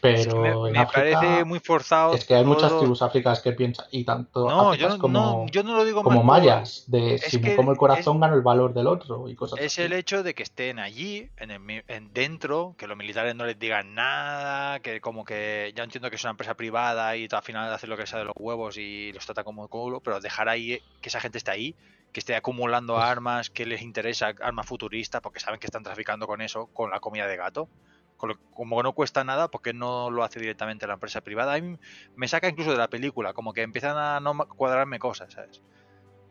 Pero 0.04 0.18
Es 0.18 0.26
que 0.26 0.34
me, 0.34 0.50
en 0.50 0.72
me 0.72 0.78
África 0.80 1.18
parece 1.18 1.44
muy 1.46 1.60
forzado. 1.60 2.12
es 2.12 2.26
que 2.26 2.34
hay 2.34 2.44
muchas 2.44 2.76
tribus 2.76 3.00
africanas 3.00 3.40
que 3.40 3.52
piensan, 3.52 3.86
y 3.90 4.04
tanto 4.04 4.46
No, 4.46 4.74
yo 4.74 4.90
no, 4.90 4.98
como, 4.98 5.12
no, 5.14 5.46
yo 5.50 5.62
no 5.62 5.74
lo 5.74 5.82
digo 5.82 6.02
como 6.02 6.22
mal, 6.22 6.42
mayas, 6.42 6.84
de 6.88 7.14
es 7.14 7.22
si 7.22 7.38
me 7.38 7.56
como 7.56 7.72
el 7.72 7.78
corazón 7.78 8.20
gano 8.20 8.34
el 8.34 8.42
valor 8.42 8.74
del 8.74 8.86
otro 8.86 9.30
y 9.30 9.34
cosas 9.34 9.58
Es 9.58 9.72
así. 9.72 9.82
el 9.82 9.94
hecho 9.94 10.22
de 10.22 10.34
que 10.34 10.42
estén 10.42 10.78
allí, 10.78 11.30
en, 11.38 11.50
el 11.50 11.84
en 11.88 12.12
dentro, 12.12 12.74
que 12.76 12.86
los 12.86 12.98
militares 12.98 13.34
no 13.34 13.46
les 13.46 13.58
digan 13.58 13.94
nada, 13.94 14.80
que 14.80 15.00
como 15.00 15.24
que 15.24 15.72
ya 15.74 15.84
entiendo 15.84 16.10
que 16.10 16.16
es 16.16 16.24
una 16.24 16.32
empresa 16.32 16.52
privada 16.52 17.16
y 17.16 17.26
al 17.30 17.42
final 17.42 17.72
hacen 17.72 17.88
lo 17.88 17.96
que 17.96 18.06
sea 18.06 18.18
de 18.18 18.26
los 18.26 18.34
huevos 18.38 18.76
y 18.76 19.10
los 19.14 19.24
trata 19.24 19.42
como 19.42 19.66
culo, 19.68 20.00
pero 20.00 20.20
dejar 20.20 20.50
ahí 20.50 20.82
que 21.00 21.08
esa 21.08 21.18
gente 21.20 21.38
esté 21.38 21.50
ahí, 21.50 21.74
que 22.12 22.20
esté 22.20 22.36
acumulando 22.36 22.98
armas, 22.98 23.48
que 23.48 23.64
les 23.64 23.80
interesa 23.80 24.34
armas 24.42 24.66
futuristas, 24.66 25.22
porque 25.22 25.40
saben 25.40 25.58
que 25.58 25.66
están 25.66 25.82
traficando 25.82 26.26
con 26.26 26.42
eso, 26.42 26.66
con 26.74 26.90
la 26.90 27.00
comida 27.00 27.26
de 27.26 27.38
gato. 27.38 27.68
Como 28.50 28.82
no 28.82 28.92
cuesta 28.94 29.24
nada, 29.24 29.48
¿por 29.50 29.60
qué 29.62 29.72
no 29.74 30.10
lo 30.10 30.24
hace 30.24 30.40
directamente 30.40 30.86
la 30.86 30.94
empresa 30.94 31.20
privada? 31.20 31.54
A 31.54 31.60
mí 31.60 31.76
me 32.14 32.28
saca 32.28 32.48
incluso 32.48 32.70
de 32.72 32.78
la 32.78 32.88
película, 32.88 33.32
como 33.34 33.52
que 33.52 33.62
empiezan 33.62 33.96
a 33.98 34.20
no 34.20 34.36
cuadrarme 34.56 34.98
cosas, 34.98 35.32
¿sabes? 35.32 35.62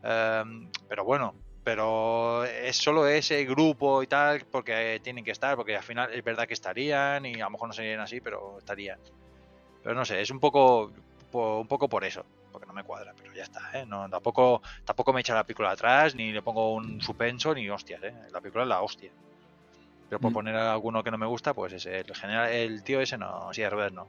Em, 0.03 0.69
pero 0.87 1.03
bueno, 1.05 1.35
pero 1.63 2.43
es 2.45 2.77
solo 2.77 3.07
ese 3.07 3.45
grupo 3.45 4.03
y 4.03 4.07
tal, 4.07 4.45
porque 4.51 4.99
tienen 5.03 5.23
que 5.25 5.31
estar, 5.31 5.55
porque 5.55 5.75
al 5.77 5.83
final 5.83 6.13
es 6.13 6.23
verdad 6.23 6.47
que 6.47 6.53
estarían 6.55 7.25
y 7.25 7.41
a 7.41 7.45
lo 7.45 7.51
mejor 7.51 7.69
no 7.69 7.73
serían 7.73 8.01
así, 8.01 8.21
pero 8.21 8.59
estarían. 8.59 8.99
Pero 9.81 9.95
no 9.95 10.05
sé, 10.05 10.21
es 10.21 10.31
un 10.31 10.39
poco, 10.39 10.93
po- 11.31 11.59
un 11.61 11.67
poco 11.67 11.89
por 11.89 12.03
eso, 12.05 12.25
porque 12.51 12.67
no 12.67 12.73
me 12.73 12.83
cuadra, 12.83 13.13
pero 13.17 13.33
ya 13.33 13.43
está, 13.43 13.61
¿eh? 13.73 13.85
No, 13.87 14.09
tampoco, 14.09 14.61
tampoco 14.85 15.13
me 15.13 15.21
echa 15.21 15.35
la 15.35 15.45
película 15.45 15.71
atrás, 15.71 16.15
ni 16.15 16.31
le 16.31 16.41
pongo 16.43 16.73
un 16.75 17.01
suspenso, 17.01 17.53
ni 17.55 17.69
hostias, 17.69 18.03
¿eh? 18.03 18.13
La 18.31 18.41
película 18.41 18.63
es 18.63 18.69
la 18.69 18.81
hostia. 18.81 19.13
Pero 20.13 20.19
por 20.21 20.29
Mm. 20.29 20.33
poner 20.35 20.55
alguno 20.55 21.03
que 21.03 21.09
no 21.09 21.17
me 21.17 21.25
gusta, 21.25 21.55
pues 21.55 21.73
ese, 21.73 22.01
el 22.01 22.13
general, 22.15 22.51
el 22.51 22.83
tío 22.83 23.01
ese 23.01 23.17
no, 23.17 23.49
sí, 23.51 23.63
Herbert 23.63 23.95
no. 23.95 24.05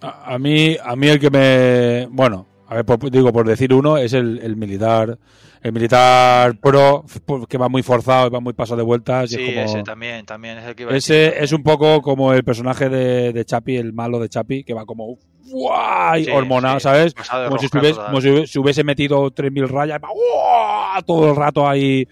A, 0.00 0.32
a 0.32 0.38
mí, 0.38 0.78
a 0.82 0.96
mí 0.96 1.08
el 1.08 1.20
que 1.20 1.28
me. 1.28 2.06
Bueno, 2.10 2.46
a 2.66 2.76
ver, 2.76 2.86
por- 2.86 3.10
digo, 3.10 3.30
por 3.34 3.46
decir 3.46 3.74
uno, 3.74 3.98
es 3.98 4.14
el, 4.14 4.38
el 4.42 4.56
militar. 4.56 5.18
El 5.62 5.72
militar 5.74 6.56
pro, 6.58 7.04
f- 7.06 7.20
que 7.48 7.58
va 7.58 7.68
muy 7.68 7.82
forzado 7.82 8.30
va 8.30 8.40
muy 8.40 8.54
paso 8.54 8.76
de 8.76 8.82
vueltas. 8.82 9.30
y 9.32 9.36
Sí, 9.36 9.42
es 9.42 9.54
como- 9.54 9.66
ese 9.66 9.82
también, 9.82 10.24
también 10.24 10.56
es 10.56 10.64
el 10.64 10.74
que 10.74 10.84
iba 10.84 10.92
a 10.92 10.94
decir. 10.94 11.14
Ese 11.16 11.44
es 11.44 11.52
un 11.52 11.62
poco 11.62 12.00
como 12.00 12.32
el 12.32 12.42
personaje 12.42 12.88
de, 12.88 13.34
de 13.34 13.44
Chapi, 13.44 13.76
el 13.76 13.92
malo 13.92 14.18
de 14.18 14.30
Chapi, 14.30 14.64
que 14.64 14.72
va 14.72 14.86
como 14.86 15.18
¡guay! 15.50 16.24
Sí, 16.24 16.30
hormonado, 16.30 16.78
sí, 16.80 16.84
¿sabes? 16.84 17.14
Como 17.14 17.58
si, 17.58 17.66
estuviese, 17.66 18.00
como 18.00 18.20
si 18.22 18.58
hubiese- 18.58 18.84
metido 18.84 19.30
3.000 19.30 19.68
rayas, 19.68 20.00
va 20.02 20.08
¡guau! 20.08 21.02
todo 21.04 21.30
el 21.30 21.36
rato 21.36 21.68
ahí, 21.68 22.06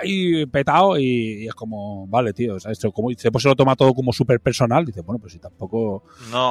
ahí 0.00 0.46
petado 0.46 0.98
y, 0.98 1.44
y 1.44 1.46
es 1.48 1.54
como, 1.54 2.06
vale, 2.06 2.32
tío, 2.32 2.58
¿sabes? 2.60 2.78
Como, 2.94 3.10
y 3.10 3.14
después 3.14 3.42
se 3.42 3.48
lo 3.48 3.56
toma 3.56 3.76
todo 3.76 3.94
como 3.94 4.12
súper 4.12 4.40
personal. 4.40 4.84
Dice, 4.84 5.00
bueno, 5.02 5.18
pues 5.18 5.32
si 5.32 5.38
tampoco... 5.38 6.04
No, 6.30 6.50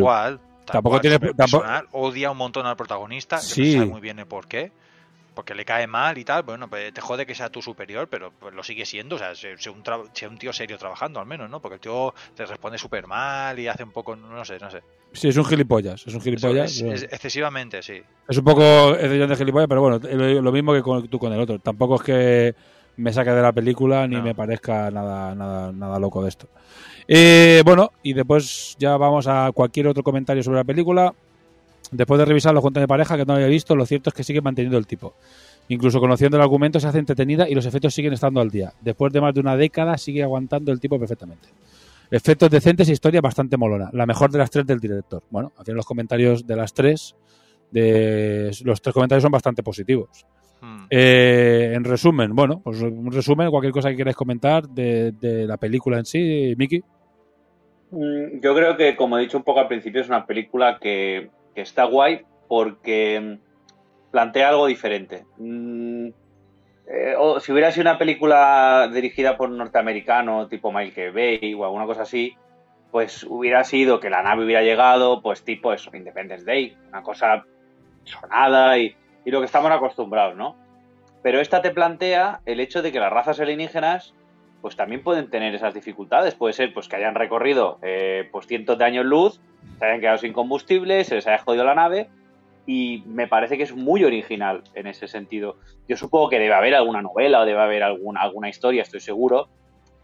cual. 0.00 0.38
tal 0.38 0.72
Tampoco 0.74 0.90
cual, 0.94 1.00
tiene- 1.00 1.18
tampoco- 1.18 1.36
personal, 1.62 1.86
odia 1.92 2.30
un 2.30 2.38
montón 2.38 2.66
al 2.66 2.76
protagonista, 2.76 3.36
que 3.36 3.42
Sí. 3.42 3.72
no 3.74 3.80
sabe 3.80 3.90
muy 3.92 4.00
bien 4.00 4.18
el 4.18 4.26
por 4.26 4.46
qué. 4.46 4.72
Porque 5.34 5.54
le 5.54 5.64
cae 5.64 5.86
mal 5.86 6.18
y 6.18 6.24
tal, 6.24 6.42
bueno, 6.42 6.68
pues 6.68 6.92
te 6.92 7.00
jode 7.00 7.24
que 7.24 7.32
sea 7.32 7.48
tu 7.48 7.62
superior, 7.62 8.08
pero 8.10 8.32
pues 8.40 8.52
lo 8.52 8.64
sigue 8.64 8.84
siendo, 8.84 9.14
o 9.14 9.18
sea, 9.20 9.36
sea 9.36 9.56
sea 9.56 9.70
un, 9.70 9.84
sea 10.12 10.28
un 10.28 10.36
tío 10.36 10.52
serio 10.52 10.76
trabajando 10.78 11.20
al 11.20 11.26
menos, 11.26 11.48
¿no? 11.48 11.60
Porque 11.60 11.76
el 11.76 11.80
tío 11.80 12.12
te 12.34 12.44
responde 12.44 12.76
súper 12.76 13.06
mal 13.06 13.56
y 13.56 13.68
hace 13.68 13.84
un 13.84 13.92
poco, 13.92 14.16
no 14.16 14.44
sé, 14.44 14.58
no 14.58 14.68
sé. 14.68 14.82
Sí, 15.12 15.28
es 15.28 15.36
un 15.36 15.44
gilipollas, 15.44 16.04
es 16.04 16.12
un 16.12 16.20
gilipollas. 16.22 16.72
es, 16.72 16.82
bueno. 16.82 16.96
es 16.96 17.02
excesivamente, 17.04 17.84
sí. 17.84 18.02
Es 18.28 18.36
un 18.36 18.42
poco 18.44 18.94
de 18.94 19.36
gilipollas, 19.36 19.68
pero 19.68 19.80
bueno, 19.80 20.00
lo, 20.12 20.42
lo 20.42 20.50
mismo 20.50 20.72
que 20.72 20.82
con, 20.82 21.06
tú 21.06 21.20
con 21.20 21.32
el 21.32 21.38
otro. 21.38 21.60
Tampoco 21.60 21.94
es 21.94 22.02
que 22.02 22.54
me 22.98 23.12
saque 23.12 23.30
de 23.30 23.40
la 23.40 23.52
película 23.52 24.06
ni 24.06 24.20
me 24.20 24.34
parezca 24.34 24.90
nada, 24.90 25.34
nada, 25.34 25.72
nada 25.72 25.98
loco 25.98 26.22
de 26.22 26.28
esto. 26.28 26.48
Eh, 27.06 27.62
bueno, 27.64 27.92
y 28.02 28.12
después 28.12 28.76
ya 28.78 28.96
vamos 28.96 29.26
a 29.28 29.50
cualquier 29.54 29.86
otro 29.86 30.02
comentario 30.02 30.42
sobre 30.42 30.58
la 30.58 30.64
película. 30.64 31.14
Después 31.90 32.18
de 32.18 32.26
revisarlo 32.26 32.60
junto 32.60 32.80
a 32.80 32.82
mi 32.82 32.86
pareja, 32.86 33.16
que 33.16 33.24
no 33.24 33.34
había 33.34 33.46
visto, 33.46 33.74
lo 33.74 33.86
cierto 33.86 34.10
es 34.10 34.14
que 34.14 34.24
sigue 34.24 34.42
manteniendo 34.42 34.76
el 34.76 34.86
tipo. 34.86 35.14
Incluso 35.68 36.00
conociendo 36.00 36.36
el 36.36 36.42
argumento 36.42 36.80
se 36.80 36.88
hace 36.88 36.98
entretenida 36.98 37.48
y 37.48 37.54
los 37.54 37.64
efectos 37.66 37.94
siguen 37.94 38.12
estando 38.12 38.40
al 38.40 38.50
día. 38.50 38.74
Después 38.80 39.12
de 39.12 39.20
más 39.20 39.32
de 39.32 39.40
una 39.40 39.56
década 39.56 39.96
sigue 39.96 40.22
aguantando 40.22 40.72
el 40.72 40.80
tipo 40.80 40.98
perfectamente. 40.98 41.48
Efectos 42.10 42.50
decentes 42.50 42.88
e 42.88 42.92
historia 42.92 43.20
bastante 43.20 43.56
molona. 43.56 43.90
La 43.92 44.06
mejor 44.06 44.30
de 44.30 44.38
las 44.38 44.50
tres 44.50 44.66
del 44.66 44.80
director. 44.80 45.22
Bueno, 45.30 45.52
al 45.56 45.64
final 45.64 45.76
los 45.76 45.86
comentarios 45.86 46.46
de 46.46 46.56
las 46.56 46.74
tres, 46.74 47.14
de 47.70 48.50
los 48.64 48.82
tres 48.82 48.92
comentarios 48.92 49.22
son 49.22 49.32
bastante 49.32 49.62
positivos. 49.62 50.26
Hmm. 50.60 50.86
Eh, 50.90 51.72
en 51.74 51.84
resumen, 51.84 52.34
bueno, 52.34 52.60
pues 52.62 52.82
un 52.82 53.12
resumen, 53.12 53.50
cualquier 53.50 53.72
cosa 53.72 53.90
que 53.90 53.96
queráis 53.96 54.16
comentar 54.16 54.68
de, 54.68 55.12
de 55.12 55.46
la 55.46 55.56
película 55.56 55.98
en 55.98 56.04
sí, 56.04 56.54
Miki. 56.56 56.82
Mm, 57.90 58.40
Yo 58.40 58.54
creo 58.54 58.76
que, 58.76 58.96
como 58.96 59.18
he 59.18 59.22
dicho 59.22 59.38
un 59.38 59.44
poco 59.44 59.60
al 59.60 59.68
principio, 59.68 60.00
es 60.00 60.08
una 60.08 60.26
película 60.26 60.78
que, 60.80 61.30
que 61.54 61.62
está 61.62 61.84
guay 61.84 62.22
porque 62.48 63.20
mm, 63.20 64.10
plantea 64.10 64.48
algo 64.48 64.66
diferente. 64.66 65.24
Mm, 65.38 66.08
eh, 66.90 67.14
o 67.18 67.38
si 67.38 67.52
hubiera 67.52 67.70
sido 67.70 67.82
una 67.82 67.98
película 67.98 68.90
dirigida 68.92 69.36
por 69.36 69.50
un 69.50 69.58
norteamericano 69.58 70.48
tipo 70.48 70.72
Michael 70.72 71.12
Bay 71.12 71.54
o 71.54 71.64
alguna 71.64 71.86
cosa 71.86 72.02
así, 72.02 72.34
pues 72.90 73.24
hubiera 73.24 73.64
sido 73.64 74.00
que 74.00 74.08
la 74.08 74.22
nave 74.22 74.44
hubiera 74.44 74.62
llegado, 74.62 75.20
pues 75.20 75.44
tipo 75.44 75.72
eso, 75.72 75.94
Independence 75.94 76.44
Day, 76.44 76.76
una 76.88 77.02
cosa 77.02 77.44
sonada 78.04 78.78
y, 78.78 78.96
y 79.28 79.30
lo 79.30 79.40
que 79.40 79.44
estamos 79.44 79.70
acostumbrados, 79.70 80.36
¿no? 80.36 80.56
Pero 81.22 81.38
esta 81.38 81.60
te 81.60 81.70
plantea 81.70 82.40
el 82.46 82.60
hecho 82.60 82.80
de 82.80 82.90
que 82.90 82.98
las 82.98 83.12
razas 83.12 83.38
alienígenas 83.38 84.14
pues 84.62 84.74
también 84.74 85.02
pueden 85.02 85.28
tener 85.28 85.54
esas 85.54 85.74
dificultades. 85.74 86.34
Puede 86.34 86.54
ser 86.54 86.72
pues 86.72 86.88
que 86.88 86.96
hayan 86.96 87.14
recorrido 87.14 87.78
eh, 87.82 88.26
pues 88.32 88.46
cientos 88.46 88.78
de 88.78 88.86
años 88.86 89.04
luz, 89.04 89.38
se 89.78 89.84
hayan 89.84 90.00
quedado 90.00 90.16
sin 90.16 90.32
combustible, 90.32 91.04
se 91.04 91.16
les 91.16 91.26
haya 91.26 91.36
jodido 91.44 91.64
la 91.64 91.74
nave 91.74 92.08
y 92.64 93.02
me 93.04 93.28
parece 93.28 93.58
que 93.58 93.64
es 93.64 93.74
muy 93.74 94.02
original 94.02 94.62
en 94.72 94.86
ese 94.86 95.08
sentido. 95.08 95.56
Yo 95.86 95.98
supongo 95.98 96.30
que 96.30 96.38
debe 96.38 96.54
haber 96.54 96.74
alguna 96.74 97.02
novela 97.02 97.40
o 97.40 97.44
debe 97.44 97.60
haber 97.60 97.82
alguna, 97.82 98.22
alguna 98.22 98.48
historia, 98.48 98.80
estoy 98.80 99.00
seguro, 99.00 99.48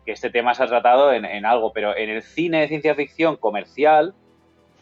que 0.04 0.12
este 0.12 0.28
tema 0.28 0.52
se 0.54 0.64
ha 0.64 0.66
tratado 0.66 1.14
en, 1.14 1.24
en 1.24 1.46
algo, 1.46 1.72
pero 1.72 1.96
en 1.96 2.10
el 2.10 2.22
cine 2.22 2.60
de 2.60 2.68
ciencia 2.68 2.94
ficción 2.94 3.36
comercial 3.38 4.12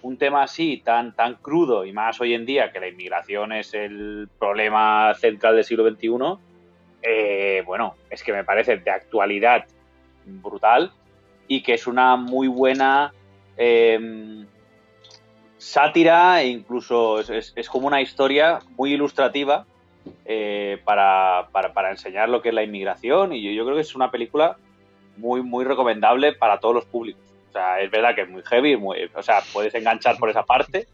un 0.03 0.17
tema 0.19 0.43
así 0.43 0.79
tan, 0.85 1.15
tan 1.15 1.35
crudo 1.37 1.85
y 1.85 1.93
más 1.93 2.21
hoy 2.21 2.35
en 2.35 2.45
día 2.45 2.73
que 2.73 2.81
la 2.81 2.89
inmigración 2.89 3.53
es 3.53 3.73
el 3.75 4.29
problema 4.39 5.15
central 5.15 5.55
del 5.57 5.65
siglo 5.65 5.89
XXI, 5.89 6.09
eh, 7.03 7.63
bueno, 7.67 7.95
es 8.11 8.23
que 8.23 8.33
me 8.33 8.45
parece 8.45 8.77
de 8.77 8.91
actualidad 8.91 9.65
brutal 10.25 10.93
y 11.49 11.63
que 11.63 11.75
es 11.75 11.87
una 11.87 12.17
muy 12.17 12.49
buena 12.49 13.13
eh, 13.57 14.45
sátira 15.59 16.43
e 16.43 16.49
incluso 16.49 17.21
es 17.21 17.69
como 17.71 17.87
una 17.87 18.01
historia 18.01 18.59
muy 18.77 18.93
ilustrativa 18.95 19.67
eh, 20.25 20.81
para, 20.85 21.49
para- 21.53 21.73
para 21.73 21.91
enseñar 21.91 22.29
lo 22.29 22.43
que 22.43 22.49
es 22.49 22.55
la 22.55 22.63
inmigración 22.65 23.33
y 23.33 23.43
yo, 23.43 23.51
yo 23.53 23.65
creo 23.65 23.77
que 23.77 23.83
es 23.83 23.95
una 23.95 24.11
película 24.11 24.57
muy, 25.17 25.43
muy 25.43 25.65
recomendable 25.65 26.33
para 26.33 26.59
todos 26.59 26.75
los 26.75 26.85
públicos. 26.87 27.23
O 27.53 27.55
sea, 27.55 27.81
es 27.81 27.91
verdad 27.91 28.15
que 28.15 28.23
es 28.23 28.31
muy 28.31 28.43
heavy, 28.45 28.79
muy, 28.79 29.11
o 29.15 29.23
sea, 29.23 29.43
puedes 29.53 29.75
enganchar 29.75 30.17
por 30.17 30.31
esa 30.31 30.43
parte, 30.43 30.87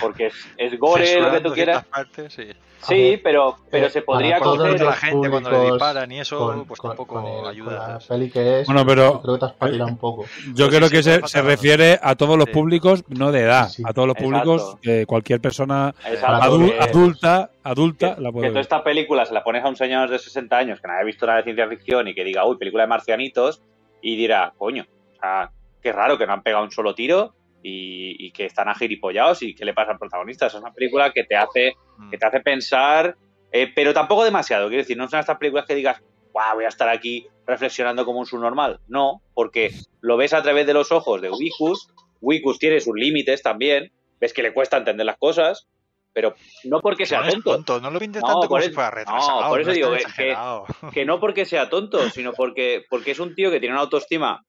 porque 0.00 0.26
es, 0.26 0.34
es 0.56 0.78
gore, 0.78 1.20
lo 1.20 1.32
que 1.32 1.40
tú 1.40 1.52
quieras. 1.52 1.84
partes, 1.86 2.32
sí. 2.32 2.44
Sí, 2.80 3.20
pero, 3.24 3.56
pero 3.72 3.88
se 3.90 4.02
podría 4.02 4.38
coger... 4.38 4.80
la 4.80 4.92
gente 4.92 5.28
cuando 5.28 5.50
le 5.50 5.70
disparan 5.72 6.12
y 6.12 6.20
eso, 6.20 6.38
con- 6.38 6.64
pues 6.66 6.78
con- 6.78 6.90
tampoco 6.90 7.14
con 7.20 7.26
el- 7.26 7.46
ayuda. 7.48 7.80
con 7.84 7.92
la 7.94 7.98
peli 7.98 8.30
que 8.30 8.60
es, 8.60 8.66
Bueno, 8.68 8.86
pero- 8.86 9.20
creo 9.20 9.34
que 9.34 9.40
te 9.40 9.64
has 9.66 9.80
un 9.90 9.98
poco. 9.98 10.26
Yo 10.54 10.68
Pues 10.68 10.76
creo 10.76 10.88
sí, 10.88 10.94
que 10.94 11.02
se, 11.26 11.42
refiere 11.42 11.98
a 12.00 12.14
todos 12.14 12.36
los 12.38 12.46
Sí. 12.46 12.52
públicos, 12.52 13.02
no 13.08 13.32
de 13.32 13.40
edad, 13.40 13.66
Sí, 13.68 13.78
sí. 13.78 13.82
a 13.84 13.92
todos 13.92 14.06
los 14.06 14.16
públicos, 14.16 14.76
que 14.80 15.04
cualquier 15.06 15.40
persona 15.40 15.92
que- 16.08 16.16
adulta, 16.24 17.50
adulta 17.64 18.14
que, 18.14 18.20
la 18.22 18.28
que 18.28 18.32
puede 18.32 18.46
toda 18.46 18.54
ver. 18.54 18.60
esta 18.60 18.84
película 18.84 19.26
se 19.26 19.34
la 19.34 19.42
pones 19.42 19.64
a 19.64 19.68
un 19.68 19.76
señor 19.76 20.08
de 20.08 20.20
60 20.20 20.56
años 20.56 20.80
que 20.80 20.86
no 20.86 20.94
haya 20.94 21.04
visto 21.04 21.26
nada 21.26 21.38
de 21.38 21.44
ciencia 21.44 21.66
ficción 21.68 22.06
y 22.06 22.14
que 22.14 22.22
diga, 22.22 22.46
uy, 22.46 22.56
película 22.58 22.84
de 22.84 22.88
marcianitos, 22.88 23.60
y 24.00 24.14
dirá, 24.16 24.52
coño, 24.56 24.86
o 25.16 25.20
sea, 25.20 25.50
qué 25.82 25.92
raro 25.92 26.18
que 26.18 26.26
no 26.26 26.32
han 26.32 26.42
pegado 26.42 26.64
un 26.64 26.70
solo 26.70 26.94
tiro 26.94 27.34
y, 27.62 28.26
y 28.26 28.30
que 28.32 28.46
están 28.46 28.68
agiripollados 28.68 29.42
y 29.42 29.54
qué 29.54 29.64
le 29.64 29.74
pasa 29.74 29.92
al 29.92 29.98
protagonista. 29.98 30.46
Es 30.46 30.54
una 30.54 30.72
película 30.72 31.12
que 31.12 31.24
te 31.24 31.36
hace, 31.36 31.74
que 32.10 32.18
te 32.18 32.26
hace 32.26 32.40
pensar, 32.40 33.16
eh, 33.52 33.72
pero 33.74 33.92
tampoco 33.92 34.24
demasiado. 34.24 34.68
Quiero 34.68 34.82
decir, 34.82 34.96
no 34.96 35.08
son 35.08 35.20
estas 35.20 35.38
películas 35.38 35.66
que 35.66 35.74
digas, 35.74 36.00
"Guau, 36.32 36.56
voy 36.56 36.64
a 36.64 36.68
estar 36.68 36.88
aquí 36.88 37.26
reflexionando 37.46 38.04
como 38.04 38.18
un 38.20 38.26
subnormal. 38.26 38.80
No, 38.88 39.22
porque 39.34 39.72
lo 40.02 40.16
ves 40.16 40.34
a 40.34 40.42
través 40.42 40.66
de 40.66 40.74
los 40.74 40.92
ojos 40.92 41.20
de 41.22 41.30
Wicus. 41.30 41.88
Wicus 42.20 42.58
tiene 42.58 42.80
sus 42.80 42.94
límites 42.94 43.42
también. 43.42 43.90
Ves 44.20 44.32
que 44.34 44.42
le 44.42 44.52
cuesta 44.52 44.76
entender 44.76 45.06
las 45.06 45.16
cosas, 45.16 45.66
pero 46.12 46.34
no 46.64 46.80
porque 46.80 47.06
sea 47.06 47.22
no 47.22 47.30
tonto. 47.30 47.52
tonto, 47.52 47.80
no 47.80 47.90
lo 47.90 47.98
pintes 48.00 48.20
No, 48.22 48.26
tanto 48.28 48.40
por 48.42 48.48
como 48.48 48.62
si 48.62 48.70
fuera 48.70 48.90
retrasado. 48.90 49.40
no, 49.42 49.48
por 49.48 49.60
eso 49.60 49.70
es 49.70 49.76
digo 49.76 49.92
que- 49.92 50.36
que- 50.92 51.04
no 51.06 51.20
porque 51.20 51.46
sea 51.46 51.70
tonto, 51.70 52.10
sino 52.10 52.32
porque, 52.32 52.84
porque 52.90 53.12
es 53.12 53.20
un 53.20 53.34
tío 53.34 53.50
que 53.50 53.60
tiene 53.60 53.74
una 53.74 53.82
autoestima 53.82 54.44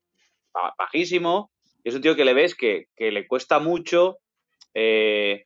bajísimo, 0.77 1.51
y 1.83 1.89
es 1.89 1.95
un 1.95 2.01
tío 2.01 2.15
que 2.15 2.25
le 2.25 2.33
ves 2.33 2.55
que, 2.55 2.85
que 2.95 3.11
le 3.11 3.27
cuesta 3.27 3.59
mucho, 3.59 4.17
eh, 4.73 5.45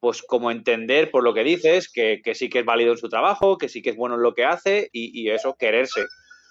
pues 0.00 0.22
como 0.22 0.50
entender 0.50 1.10
por 1.10 1.24
lo 1.24 1.34
que 1.34 1.44
dices, 1.44 1.90
que, 1.92 2.20
que 2.22 2.34
sí 2.34 2.48
que 2.48 2.60
es 2.60 2.64
válido 2.64 2.92
en 2.92 2.98
su 2.98 3.08
trabajo, 3.08 3.58
que 3.58 3.68
sí 3.68 3.82
que 3.82 3.90
es 3.90 3.96
bueno 3.96 4.14
en 4.16 4.22
lo 4.22 4.34
que 4.34 4.44
hace, 4.44 4.88
y, 4.92 5.20
y 5.20 5.30
eso, 5.30 5.56
quererse, 5.58 6.04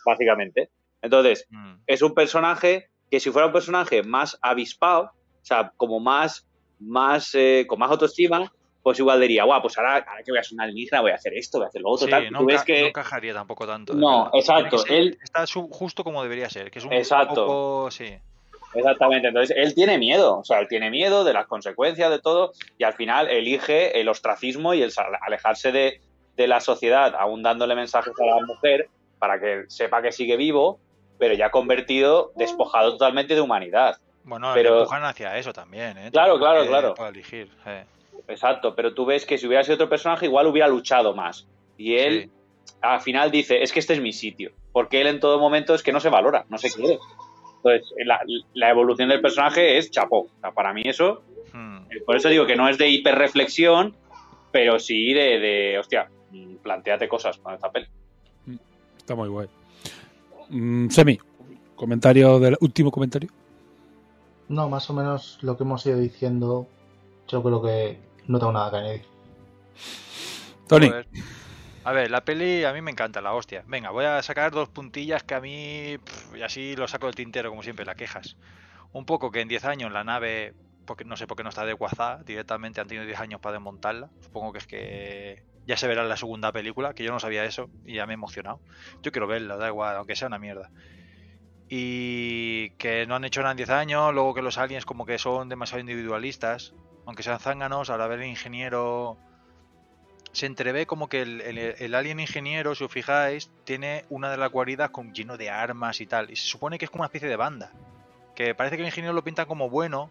básicamente. 0.06 0.70
Entonces, 1.02 1.46
Mm. 1.50 1.76
es 1.88 2.02
un 2.02 2.14
personaje 2.14 2.90
que 3.12 3.20
si 3.20 3.30
fuera 3.30 3.48
un 3.48 3.54
personaje 3.54 4.02
más 4.04 4.38
avispado, 4.42 5.04
o 5.04 5.46
sea, 5.46 5.72
como 5.78 6.00
más, 6.00 6.48
más 6.80 7.36
eh, 7.36 7.66
con 7.68 7.80
más 7.80 7.92
autoestima, 7.92 8.52
pues 8.86 9.00
igual 9.00 9.20
diría, 9.20 9.44
guau, 9.46 9.64
pues 9.64 9.76
ahora, 9.80 9.96
ahora 10.08 10.22
que 10.24 10.32
voy 10.32 10.38
a 10.38 10.44
ser 10.44 10.54
una 10.54 10.66
alienígena 10.66 11.02
voy 11.02 11.10
a 11.10 11.16
hacer 11.16 11.34
esto, 11.34 11.58
voy 11.58 11.66
a 11.66 11.70
hacer 11.70 11.82
lo 11.82 11.90
otro, 11.90 12.06
Sí, 12.06 12.12
tal. 12.12 12.32
no, 12.32 12.38
Tú 12.38 12.46
ves 12.46 12.64
que... 12.64 12.82
no 12.82 12.88
encajaría 12.90 13.34
tampoco 13.34 13.66
tanto. 13.66 13.96
No, 13.96 14.30
exacto, 14.32 14.78
ser- 14.78 14.92
él- 14.94 15.18
está 15.24 15.44
justo 15.48 16.04
como 16.04 16.22
debería 16.22 16.48
ser, 16.52 16.70
que 16.70 16.78
es 16.78 16.86
un 16.86 16.94
Exacto. 16.94 17.48
poco... 17.48 17.90
Sí. 17.90 18.16
Exactamente, 18.76 19.30
entonces 19.30 19.58
él 19.58 19.74
tiene 19.74 19.98
miedo, 19.98 20.38
o 20.38 20.44
sea, 20.44 20.60
él 20.60 20.68
tiene 20.68 20.92
miedo 20.92 21.24
de 21.24 21.34
las 21.34 21.48
consecuencias 21.48 22.12
de 22.12 22.20
todo 22.20 22.52
y 22.78 22.84
al 22.84 22.94
final 22.94 23.28
elige 23.28 24.00
el 24.00 24.08
ostracismo 24.08 24.76
y 24.76 24.84
el 24.84 24.92
alejarse 25.22 25.72
de, 25.72 26.00
de 26.38 26.48
la 26.48 26.60
sociedad, 26.60 27.16
aún 27.18 27.42
dándole 27.42 27.74
mensajes 27.74 28.14
a 28.22 28.24
la 28.26 28.46
mujer 28.46 28.88
para 29.18 29.40
que 29.40 29.64
sepa 29.68 30.04
que 30.04 30.12
sigue 30.12 30.38
vivo, 30.38 30.80
pero 31.18 31.34
ya 31.34 31.50
convertido, 31.50 32.34
despojado 32.36 32.92
totalmente 32.92 33.34
de 33.34 33.42
humanidad. 33.42 33.98
Bueno, 34.26 34.52
Pero- 34.54 34.78
empujan 34.82 35.06
hacia 35.06 35.36
eso 35.40 35.54
también, 35.54 35.98
¿eh? 35.98 36.10
Claro, 36.12 36.38
claro, 36.38 36.68
claro. 36.68 36.94
pueda 36.94 37.10
elegir. 37.10 37.50
eh. 37.66 37.86
Exacto, 38.28 38.76
pero 38.76 38.94
tú 38.94 39.06
ves 39.06 39.26
que 39.26 39.38
si 39.38 39.48
hubiera 39.48 39.64
sido 39.64 39.76
otro 39.76 39.90
personaje 39.90 40.26
igual 40.26 40.48
hubiera 40.48 40.68
luchado 40.68 41.14
más. 41.14 41.48
Y 41.78 41.96
él 41.96 42.32
al 42.82 43.02
final 43.02 43.32
dice, 43.32 43.62
es 43.62 43.72
que 43.72 43.80
este 43.80 43.94
es 43.94 44.02
mi 44.02 44.14
sitio, 44.14 44.52
porque 44.72 45.02
él 45.02 45.08
en 45.08 45.20
todo 45.20 45.40
momento 45.40 45.76
es 45.76 45.84
que 45.84 45.92
no 45.92 46.00
se 46.00 46.10
valora, 46.10 46.46
no 46.50 46.58
se 46.58 46.72
quiere. 46.72 46.98
Entonces, 47.58 47.94
la, 48.06 48.20
la 48.54 48.70
evolución 48.70 49.10
del 49.10 49.22
personaje 49.22 49.78
es 49.78 49.92
chapó. 49.92 50.22
O 50.22 50.40
sea, 50.40 50.52
para 50.52 50.74
mí 50.74 50.84
eso 50.86 51.24
Hmm. 51.56 51.78
Eh, 51.90 52.02
Por 52.06 52.18
eso 52.18 52.28
digo 52.28 52.46
que 52.46 52.58
no 52.58 52.68
es 52.68 52.78
de 52.78 52.90
hiperreflexión, 52.90 53.96
pero 54.52 54.78
sí 54.78 55.14
de, 55.14 55.40
de 55.40 55.80
hostia, 55.80 56.10
planteate 56.62 57.08
cosas 57.08 57.38
con 57.38 57.54
esta 57.54 57.72
peli. 57.72 57.88
Está 58.98 59.16
muy 59.16 59.30
guay. 59.30 59.48
Mm, 60.50 60.90
Semi, 60.90 61.18
comentario 61.76 62.40
del 62.40 62.58
último 62.60 62.92
comentario. 62.92 63.30
No, 64.50 64.70
más 64.70 64.90
o 64.90 64.94
menos 64.94 65.40
lo 65.42 65.56
que 65.56 65.64
hemos 65.64 65.86
ido 65.86 65.98
diciendo, 65.98 66.68
yo 67.28 67.42
creo 67.42 67.62
que 67.62 68.00
no 68.28 68.40
tengo 68.40 68.52
nada 68.52 68.72
que 68.72 68.78
añadir. 68.78 69.06
Tony. 70.68 70.92
A 71.84 71.92
ver, 71.92 72.10
la 72.10 72.26
peli 72.26 72.64
a 72.64 72.74
mí 72.74 72.82
me 72.82 72.90
encanta, 72.90 73.22
la 73.22 73.34
hostia. 73.34 73.64
Venga, 73.68 73.92
voy 73.92 74.06
a 74.06 74.20
sacar 74.24 74.52
dos 74.52 74.70
puntillas 74.70 75.22
que 75.22 75.36
a 75.36 75.40
mí. 75.40 75.98
y 76.36 76.42
así 76.42 76.76
lo 76.76 76.88
saco 76.88 77.06
del 77.06 77.14
tintero, 77.14 77.52
como 77.52 77.62
siempre, 77.62 77.86
la 77.86 77.94
quejas. 77.94 78.38
Un 78.92 79.06
poco 79.06 79.30
que 79.30 79.42
en 79.42 79.48
10 79.48 79.66
años 79.66 79.92
la 79.92 80.04
nave. 80.04 80.56
Porque 80.86 81.06
no 81.06 81.16
sé 81.16 81.28
por 81.28 81.38
qué 81.38 81.44
no 81.44 81.50
está 81.50 81.62
adecuada. 81.62 82.24
Directamente 82.24 82.82
han 82.82 82.88
tenido 82.88 83.06
10 83.06 83.20
años 83.20 83.40
para 83.40 83.54
desmontarla. 83.54 84.10
Supongo 84.22 84.52
que 84.52 84.58
es 84.58 84.68
que. 84.68 85.44
Ya 85.68 85.78
se 85.78 85.88
verá 85.88 86.02
en 86.04 86.10
la 86.10 86.18
segunda 86.18 86.52
película, 86.52 86.94
que 86.94 87.04
yo 87.04 87.12
no 87.12 87.20
sabía 87.20 87.44
eso 87.44 87.70
y 87.86 87.96
ya 87.96 88.06
me 88.06 88.14
he 88.14 88.16
emocionado. 88.16 88.60
Yo 89.02 89.12
quiero 89.12 89.26
verla, 89.28 89.58
da 89.58 89.68
igual, 89.68 89.96
aunque 89.96 90.16
sea 90.16 90.28
una 90.28 90.38
mierda. 90.38 90.70
Y 91.68 92.70
que 92.72 93.06
no 93.08 93.16
han 93.16 93.26
hecho 93.26 93.42
nada 93.42 93.52
en 93.52 93.58
10 93.58 93.70
años, 93.72 94.14
luego 94.14 94.34
que 94.34 94.42
los 94.42 94.58
aliens 94.58 94.86
como 94.86 95.06
que 95.06 95.18
son 95.18 95.50
demasiado 95.50 95.80
individualistas, 95.80 96.74
aunque 97.06 97.24
sean 97.24 97.40
zánganos, 97.40 97.90
al 97.90 98.02
haber 98.02 98.22
el 98.22 98.28
ingeniero 98.28 99.18
se 100.36 100.48
entrevé 100.48 100.86
como 100.86 101.08
que 101.08 101.22
el, 101.22 101.96
alien 101.96 102.20
ingeniero, 102.20 102.76
si 102.76 102.84
os 102.84 102.92
fijáis, 102.92 103.50
tiene 103.64 104.04
una 104.10 104.30
de 104.30 104.36
las 104.36 104.52
guaridas 104.52 104.90
con 104.90 105.14
lleno 105.14 105.38
de 105.38 105.50
armas 105.50 106.02
y 106.02 106.08
tal. 106.08 106.30
Y 106.30 106.36
se 106.36 106.46
supone 106.46 106.78
que 106.78 106.86
es 106.86 106.92
como 106.92 107.04
una 107.04 107.08
especie 107.08 107.30
de 107.30 107.38
banda. 107.38 107.72
Que 108.36 108.54
parece 108.54 108.76
que 108.76 108.82
el 108.82 108.88
ingeniero 108.88 109.14
lo 109.14 109.24
pinta 109.24 109.46
como 109.46 109.70
bueno, 109.70 110.10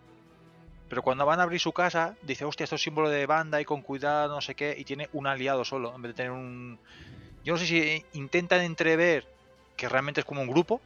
pero 0.89 1.03
cuando 1.03 1.27
van 1.27 1.41
a 1.41 1.43
abrir 1.43 1.61
su 1.61 1.73
casa, 1.73 2.17
dice, 2.23 2.47
hostia, 2.47 2.65
esto 2.65 2.77
es 2.77 2.83
símbolo 2.83 3.11
de 3.11 3.27
banda 3.27 3.61
y 3.61 3.67
con 3.67 3.83
cuidado, 3.83 4.35
no 4.35 4.41
sé 4.41 4.55
qué, 4.55 4.75
y 4.79 4.85
tiene 4.85 5.11
un 5.13 5.27
aliado 5.27 5.63
solo, 5.63 5.95
en 5.95 6.01
vez 6.01 6.13
de 6.13 6.17
tener 6.17 6.33
un... 6.33 6.79
Yo 7.45 7.53
no 7.53 7.59
sé 7.59 7.67
si 7.67 8.05
intentan 8.15 8.63
entrever 8.63 9.27
que 9.77 9.91
realmente 9.91 10.21
es 10.21 10.25
como 10.25 10.41
un 10.41 10.49
grupo. 10.49 10.81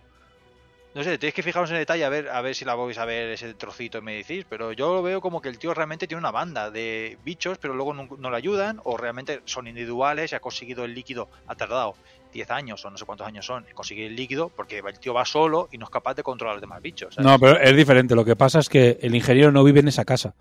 No 0.99 1.05
sé, 1.05 1.17
tenéis 1.17 1.33
que 1.35 1.45
fijaros 1.45 1.71
en 1.71 1.77
el 1.77 1.83
detalle 1.83 2.05
a 2.05 2.09
ver, 2.09 2.29
a 2.29 2.41
ver 2.41 2.57
si 2.57 2.65
la 2.65 2.75
vais 2.75 2.99
a 2.99 3.05
ver 3.05 3.29
ese 3.31 3.55
trocito 3.55 3.99
y 3.99 4.03
me 4.03 4.15
decís, 4.17 4.45
pero 4.49 4.73
yo 4.73 4.93
lo 4.95 5.01
veo 5.01 5.21
como 5.21 5.41
que 5.41 5.49
el 5.49 5.57
tío 5.57 5.73
realmente 5.73 6.09
tiene 6.09 6.19
una 6.19 6.33
banda 6.33 6.73
de 6.73 7.17
bichos, 7.25 7.57
pero 7.59 7.73
luego 7.73 7.95
no, 7.95 8.09
no 8.19 8.31
le 8.33 8.37
ayudan, 8.37 8.81
o 8.83 8.97
realmente 8.97 9.41
son 9.45 9.69
individuales 9.69 10.33
y 10.33 10.35
ha 10.35 10.41
conseguido 10.41 10.85
el 10.85 10.95
líquido, 10.95 11.29
ha 11.47 11.55
tardado 11.55 11.95
10 12.33 12.51
años 12.51 12.85
o 12.85 12.91
no 12.91 12.99
sé 12.99 13.05
cuántos 13.05 13.29
años 13.29 13.47
son 13.47 13.65
en 13.69 13.75
conseguir 13.77 14.07
el 14.07 14.17
líquido, 14.17 14.49
porque 14.49 14.79
el 14.85 14.99
tío 14.99 15.15
va 15.15 15.25
solo 15.25 15.69
y 15.71 15.79
no 15.79 15.85
es 15.85 15.91
capaz 15.91 16.15
de 16.15 16.25
controlar 16.25 16.55
a 16.55 16.57
los 16.57 16.63
demás 16.63 16.83
bichos. 16.83 17.15
¿sabes? 17.15 17.31
No, 17.31 17.39
pero 17.39 17.61
es 17.61 17.77
diferente. 17.77 18.17
Lo 18.17 18.25
que 18.25 18.35
pasa 18.35 18.59
es 18.59 18.69
que 18.69 18.99
el 19.01 19.15
ingeniero 19.15 19.53
no 19.53 19.63
vive 19.63 19.79
en 19.79 19.87
esa 19.87 20.05
casa. 20.05 20.35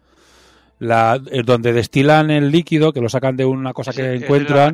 La, 0.79 1.19
eh, 1.31 1.43
donde 1.43 1.71
destilan 1.71 2.31
el 2.31 2.51
líquido, 2.51 2.93
que 2.93 3.01
lo 3.01 3.09
sacan 3.09 3.37
de 3.37 3.45
una 3.45 3.73
cosa 3.73 3.91
que 3.93 4.15
encuentran, 4.23 4.73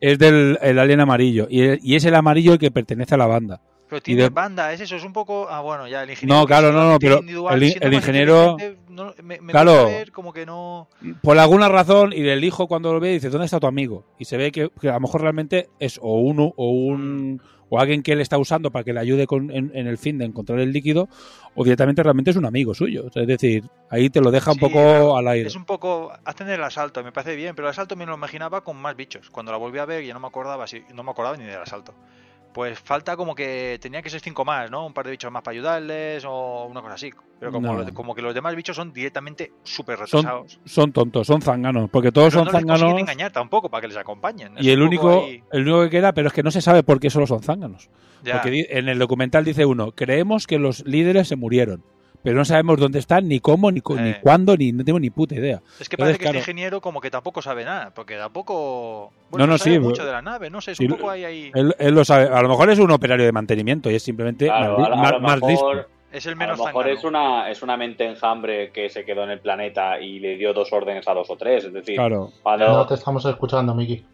es 0.00 0.18
del 0.18 0.58
el 0.60 0.78
alien 0.80 0.98
amarillo. 1.00 1.46
Y, 1.48 1.60
el- 1.62 1.78
y 1.82 1.94
es 1.94 2.04
el 2.04 2.16
amarillo 2.16 2.52
el 2.54 2.58
que 2.58 2.72
pertenece 2.72 3.14
a 3.14 3.18
la 3.18 3.26
banda. 3.26 3.60
Pero 3.90 4.00
tiene 4.00 4.22
de- 4.22 4.28
banda, 4.30 4.72
es 4.72 4.80
eso, 4.80 4.96
es 4.96 5.04
un 5.04 5.12
poco... 5.12 5.48
Ah, 5.50 5.60
bueno, 5.60 5.86
ya 5.88 6.02
el 6.04 6.10
ingeniero... 6.10 6.40
No, 6.40 6.46
claro, 6.46 6.72
no, 6.72 6.88
no, 6.92 6.98
pero 6.98 7.18
el, 7.20 7.92
ingeniero, 7.92 8.56
no- 8.88 9.12
me, 9.22 9.40
me 9.40 9.52
claro, 9.52 9.84
ver 9.86 10.12
como 10.12 10.32
que 10.32 10.46
no... 10.46 10.88
por 11.22 11.36
alguna 11.38 11.68
razón, 11.68 12.12
y 12.14 12.26
el 12.28 12.42
hijo 12.44 12.68
cuando 12.68 12.92
lo 12.94 13.00
ve 13.00 13.10
dice, 13.10 13.28
¿dónde 13.30 13.46
está 13.46 13.60
tu 13.60 13.66
amigo? 13.66 14.04
Y 14.18 14.24
se 14.24 14.36
ve 14.36 14.52
que, 14.52 14.70
que 14.80 14.88
a 14.88 14.94
lo 14.94 15.00
mejor 15.00 15.22
realmente 15.22 15.68
es 15.80 15.98
o 16.00 16.14
uno 16.20 16.54
o 16.56 16.70
un 16.70 17.42
o 17.72 17.78
alguien 17.78 18.02
que 18.02 18.10
él 18.10 18.20
está 18.20 18.36
usando 18.36 18.72
para 18.72 18.82
que 18.82 18.92
le 18.92 18.98
ayude 18.98 19.28
con, 19.28 19.48
en, 19.52 19.70
en 19.74 19.86
el 19.86 19.96
fin 19.96 20.18
de 20.18 20.24
encontrar 20.24 20.58
el 20.58 20.72
líquido, 20.72 21.08
o 21.54 21.62
directamente 21.62 22.02
realmente 22.02 22.32
es 22.32 22.36
un 22.36 22.44
amigo 22.44 22.74
suyo. 22.74 23.06
Es 23.14 23.26
decir, 23.28 23.62
ahí 23.90 24.10
te 24.10 24.20
lo 24.20 24.32
deja 24.32 24.50
un 24.50 24.54
Sí, 24.56 24.60
poco 24.60 24.72
claro, 24.80 25.16
al 25.16 25.28
aire. 25.28 25.46
Es 25.46 25.54
un 25.54 25.64
poco. 25.64 26.10
Hacen 26.24 26.48
el 26.48 26.60
asalto, 26.64 27.04
me 27.04 27.12
parece 27.12 27.36
bien, 27.36 27.54
pero 27.54 27.68
el 27.68 27.70
asalto 27.70 27.94
me 27.94 28.06
lo 28.06 28.14
imaginaba 28.14 28.64
con 28.64 28.76
más 28.76 28.96
bichos. 28.96 29.30
Cuando 29.30 29.52
la 29.52 29.58
volví 29.58 29.78
a 29.78 29.84
ver, 29.84 30.04
ya 30.04 30.14
no 30.14 30.18
me 30.18 30.26
acordaba, 30.26 30.66
si, 30.66 30.82
no 30.94 31.04
me 31.04 31.12
acordaba 31.12 31.36
ni 31.36 31.44
del 31.44 31.60
asalto. 31.62 31.94
Pues 32.52 32.80
falta 32.80 33.16
como 33.16 33.34
que 33.34 33.78
tenía 33.80 34.02
que 34.02 34.10
ser 34.10 34.20
cinco 34.20 34.44
más, 34.44 34.70
¿no? 34.70 34.84
Un 34.86 34.92
par 34.92 35.04
de 35.04 35.12
bichos 35.12 35.30
más 35.30 35.42
para 35.42 35.52
ayudarles 35.52 36.24
o 36.26 36.66
una 36.66 36.80
cosa 36.82 36.94
así. 36.94 37.10
Pero 37.38 37.52
como, 37.52 37.68
No. 37.72 37.78
los 37.82 37.92
como 37.92 38.12
que 38.14 38.22
los 38.22 38.34
demás 38.34 38.56
bichos 38.56 38.74
son 38.74 38.92
directamente 38.92 39.52
súper 39.62 39.96
Son, 39.98 40.24
retrasados. 40.24 40.58
son 40.64 40.92
tontos, 40.92 41.26
son 41.28 41.40
zánganos, 41.40 41.88
porque 41.90 42.10
todos 42.10 42.34
Pero 42.34 42.44
son 42.44 42.46
no 42.46 42.50
consiguen 42.52 42.76
zánganos. 42.78 43.00
engañar 43.00 43.30
tampoco 43.32 43.70
para 43.70 43.82
que 43.82 43.88
les 43.88 43.96
acompañen. 43.96 44.58
Es 44.58 44.64
Y 44.64 44.70
el 44.70 44.82
único, 44.82 45.22
ahí- 45.24 45.42
el 45.52 45.62
único 45.62 45.82
que 45.84 45.90
queda, 45.90 46.12
pero 46.12 46.26
es 46.26 46.34
que 46.34 46.42
no 46.42 46.50
se 46.50 46.60
sabe 46.60 46.82
por 46.82 46.98
qué 46.98 47.08
solo 47.08 47.26
son 47.28 47.40
zánganos. 47.42 47.88
Ya. 48.24 48.42
Porque 48.42 48.66
en 48.70 48.88
el 48.88 48.98
documental 48.98 49.44
dice 49.44 49.64
uno, 49.64 49.92
creemos 49.92 50.46
que 50.48 50.58
los 50.58 50.84
líderes 50.84 51.28
se 51.28 51.36
murieron. 51.36 51.84
Pero 52.22 52.36
no 52.36 52.44
sabemos 52.44 52.78
dónde 52.78 52.98
están, 52.98 53.26
ni 53.28 53.40
cómo, 53.40 53.70
ni, 53.70 53.80
cu- 53.80 53.96
ni 53.96 54.10
Eh. 54.10 54.18
cuándo, 54.22 54.56
ni 54.56 54.72
no 54.72 54.84
tengo 54.84 54.98
ni 55.00 55.10
puta 55.10 55.34
idea. 55.34 55.56
Es 55.78 55.88
que 55.88 55.96
Entonces, 55.96 55.98
parece 55.98 56.18
que 56.18 56.22
claro, 56.24 56.38
este 56.38 56.50
ingeniero 56.50 56.80
como 56.80 57.00
que 57.00 57.10
tampoco 57.10 57.40
sabe 57.42 57.64
nada, 57.64 57.92
porque 57.94 58.16
tampoco... 58.16 59.12
No, 59.12 59.30
Bueno, 59.30 59.46
no, 59.46 59.52
no, 59.54 59.58
sabe 59.58 59.72
sí, 59.76 59.78
mucho 59.80 60.04
de 60.04 60.12
la 60.12 60.22
nave, 60.22 60.50
no 60.50 60.60
sé, 60.60 60.72
es 60.72 60.78
sí, 60.78 60.84
un 60.84 60.90
poco 60.96 61.10
ahí, 61.10 61.24
ahí... 61.24 61.50
Él, 61.54 61.74
él 61.78 61.94
lo 61.94 62.04
sabe. 62.04 62.28
A 62.28 62.42
lo 62.42 62.48
mejor 62.48 62.68
es 62.70 62.78
un 62.78 62.90
operario 62.90 63.24
de 63.24 63.32
mantenimiento 63.32 63.90
y 63.90 63.94
es 63.94 64.02
simplemente 64.02 64.46
Claro, 64.46 64.78
más, 64.78 64.86
a, 64.86 64.90
lo- 64.90 64.94
a 64.94 64.98
más- 64.98 65.12
lo 65.12 65.20
más 65.20 65.34
listo. 65.42 65.66
mejor, 65.68 65.88
Es 66.12 66.26
el 66.26 66.32
a 66.32 66.36
menos 66.36 66.58
lo 66.58 66.64
mejor 66.66 66.82
zángano. 66.84 66.98
es 66.98 67.04
una, 67.04 67.50
es 67.50 67.62
una 67.62 67.76
mente 67.76 68.04
enjambre 68.04 68.70
que 68.72 68.88
se 68.90 69.04
quedó 69.04 69.22
en 69.24 69.30
el 69.30 69.40
planeta 69.40 70.00
y 70.00 70.18
le 70.18 70.36
dio 70.36 70.52
dos 70.52 70.72
órdenes 70.72 71.06
a 71.08 71.14
dos 71.14 71.30
o 71.30 71.36
tres. 71.36 71.64
Es 71.64 71.72
decir, 71.72 71.94
Claro. 71.96 72.32
cuando- 72.42 72.66
No 72.68 72.86
te 72.86 72.94
estamos 72.94 73.24
escuchando, 73.24 73.74
Miki. 73.74 74.04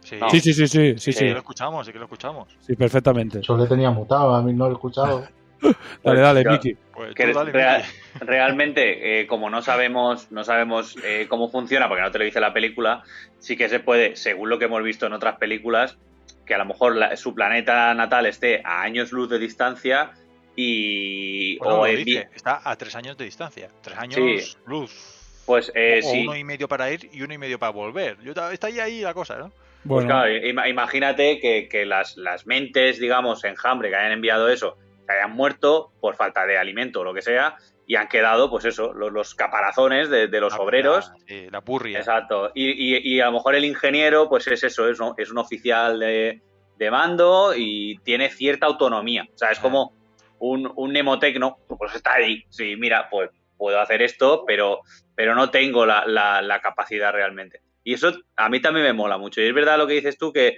Sí, 0.00 0.16
Sí, 0.30 0.40
sí, 0.40 0.52
sí, 0.52 0.54
sí, 0.54 0.68
sí, 0.68 0.94
sí, 0.98 1.10
que 1.10 1.18
sí, 1.18 1.28
lo 1.30 1.38
escuchamos, 1.38 1.84
sí 1.86 1.92
que 1.92 1.98
lo 1.98 2.04
escuchamos. 2.04 2.46
sí, 2.60 2.76
perfectamente. 2.76 3.40
Yo 3.42 3.56
le 3.56 3.66
tenía 3.66 3.90
mutado, 3.90 4.34
a 4.36 4.42
mí 4.42 4.52
no 4.52 4.66
lo 4.66 4.70
he 4.70 4.74
escuchado. 4.74 5.24
Dale, 6.02 6.20
dale, 6.20 6.44
Miki. 6.44 6.76
Pues 6.92 7.14
realmente, 8.20 9.20
eh, 9.20 9.26
como 9.26 9.50
no 9.50 9.62
sabemos, 9.62 10.30
no 10.30 10.44
sabemos 10.44 10.96
eh, 11.04 11.26
cómo 11.28 11.50
funciona, 11.50 11.88
porque 11.88 12.02
no 12.02 12.10
te 12.10 12.18
lo 12.18 12.24
dice 12.24 12.40
la 12.40 12.52
película, 12.52 13.02
sí 13.38 13.56
que 13.56 13.68
se 13.68 13.80
puede, 13.80 14.16
según 14.16 14.48
lo 14.50 14.58
que 14.58 14.66
hemos 14.66 14.82
visto 14.82 15.06
en 15.06 15.12
otras 15.12 15.36
películas, 15.38 15.98
que 16.44 16.54
a 16.54 16.58
lo 16.58 16.64
mejor 16.64 16.96
la- 16.96 17.16
su 17.16 17.34
planeta 17.34 17.92
natal 17.94 18.26
esté 18.26 18.62
a 18.64 18.82
años 18.82 19.12
luz 19.12 19.28
de 19.28 19.38
distancia 19.38 20.12
y 20.54 21.58
Bueno, 21.58 21.80
o 21.80 21.86
lo 21.86 21.92
dice, 21.92 22.28
está 22.34 22.60
a 22.64 22.76
tres 22.76 22.94
años 22.96 23.16
de 23.16 23.24
distancia. 23.24 23.68
Tres 23.82 23.98
años 23.98 24.14
Sí. 24.16 24.56
luz. 24.66 25.12
pues 25.44 25.70
eh, 25.74 26.00
o 26.04 26.08
sí. 26.10 26.22
uno 26.22 26.36
y 26.36 26.42
medio 26.44 26.66
para 26.66 26.90
ir 26.90 27.08
y 27.12 27.22
uno 27.22 27.32
y 27.34 27.38
medio 27.38 27.58
para 27.58 27.70
volver. 27.72 28.16
Yo, 28.22 28.32
está 28.50 28.66
ahí, 28.66 28.80
ahí 28.80 29.00
la 29.02 29.14
cosa, 29.14 29.36
¿no? 29.38 29.52
Pues 29.86 30.04
claro, 30.04 30.28
ima- 30.32 30.68
imagínate 30.68 31.38
que, 31.38 31.68
que 31.68 31.84
las, 31.86 32.16
las 32.16 32.46
mentes, 32.46 32.98
digamos, 32.98 33.44
enjambre 33.44 33.90
que 33.90 33.94
hayan 33.96 34.10
enviado 34.12 34.48
eso, 34.48 34.76
se 35.06 35.12
hayan 35.12 35.32
muerto 35.32 35.92
por 36.00 36.16
falta 36.16 36.44
de 36.46 36.58
alimento 36.58 37.00
o 37.00 37.04
lo 37.04 37.14
que 37.14 37.22
sea, 37.22 37.56
y 37.86 37.94
han 37.94 38.08
quedado, 38.08 38.50
pues 38.50 38.64
eso, 38.64 38.92
los, 38.92 39.12
los 39.12 39.34
caparazones 39.34 40.10
de, 40.10 40.26
de 40.28 40.40
los 40.40 40.52
La- 40.54 40.58
obreros. 40.58 41.08
La, 41.10 41.16
sí, 41.26 41.48
la 41.50 41.60
purria. 41.60 41.98
Exacto. 41.98 42.50
Y, 42.54 42.70
y- 42.70 43.14
y 43.16 43.20
a 43.20 43.26
lo 43.26 43.32
mejor 43.32 43.54
el 43.54 43.64
ingeniero, 43.64 44.28
pues 44.28 44.46
es 44.48 44.64
eso, 44.64 44.88
es, 44.88 44.98
un- 45.00 45.14
es 45.16 45.30
un 45.30 45.38
oficial 45.38 45.98
de, 46.00 46.42
de 46.76 46.90
mando 46.90 47.52
y 47.56 47.96
tiene 48.04 48.28
cierta 48.28 48.66
autonomía. 48.66 49.24
O 49.32 49.38
sea, 49.38 49.50
es 49.52 49.60
como 49.60 49.92
un, 50.40 50.70
un 50.74 50.92
nemotecno, 50.92 51.58
pues 51.78 51.94
está 51.94 52.14
ahí. 52.14 52.42
Sí, 52.50 52.74
mira, 52.76 53.08
pues 53.08 53.30
puedo 53.56 53.80
hacer 53.80 54.02
esto, 54.02 54.44
pero, 54.46 54.80
pero 55.14 55.34
no 55.36 55.50
tengo 55.50 55.86
la, 55.86 56.04
la- 56.06 56.42
la 56.42 56.60
capacidad 56.60 57.12
realmente. 57.12 57.60
Y 57.84 57.94
eso 57.94 58.12
a 58.36 58.48
mí 58.48 58.60
también 58.60 58.84
me 58.86 58.92
mola 58.92 59.16
mucho. 59.16 59.40
Y 59.40 59.46
es 59.46 59.54
verdad 59.54 59.78
lo 59.78 59.86
que 59.86 59.94
dices 59.94 60.18
tú, 60.18 60.32
que, 60.32 60.56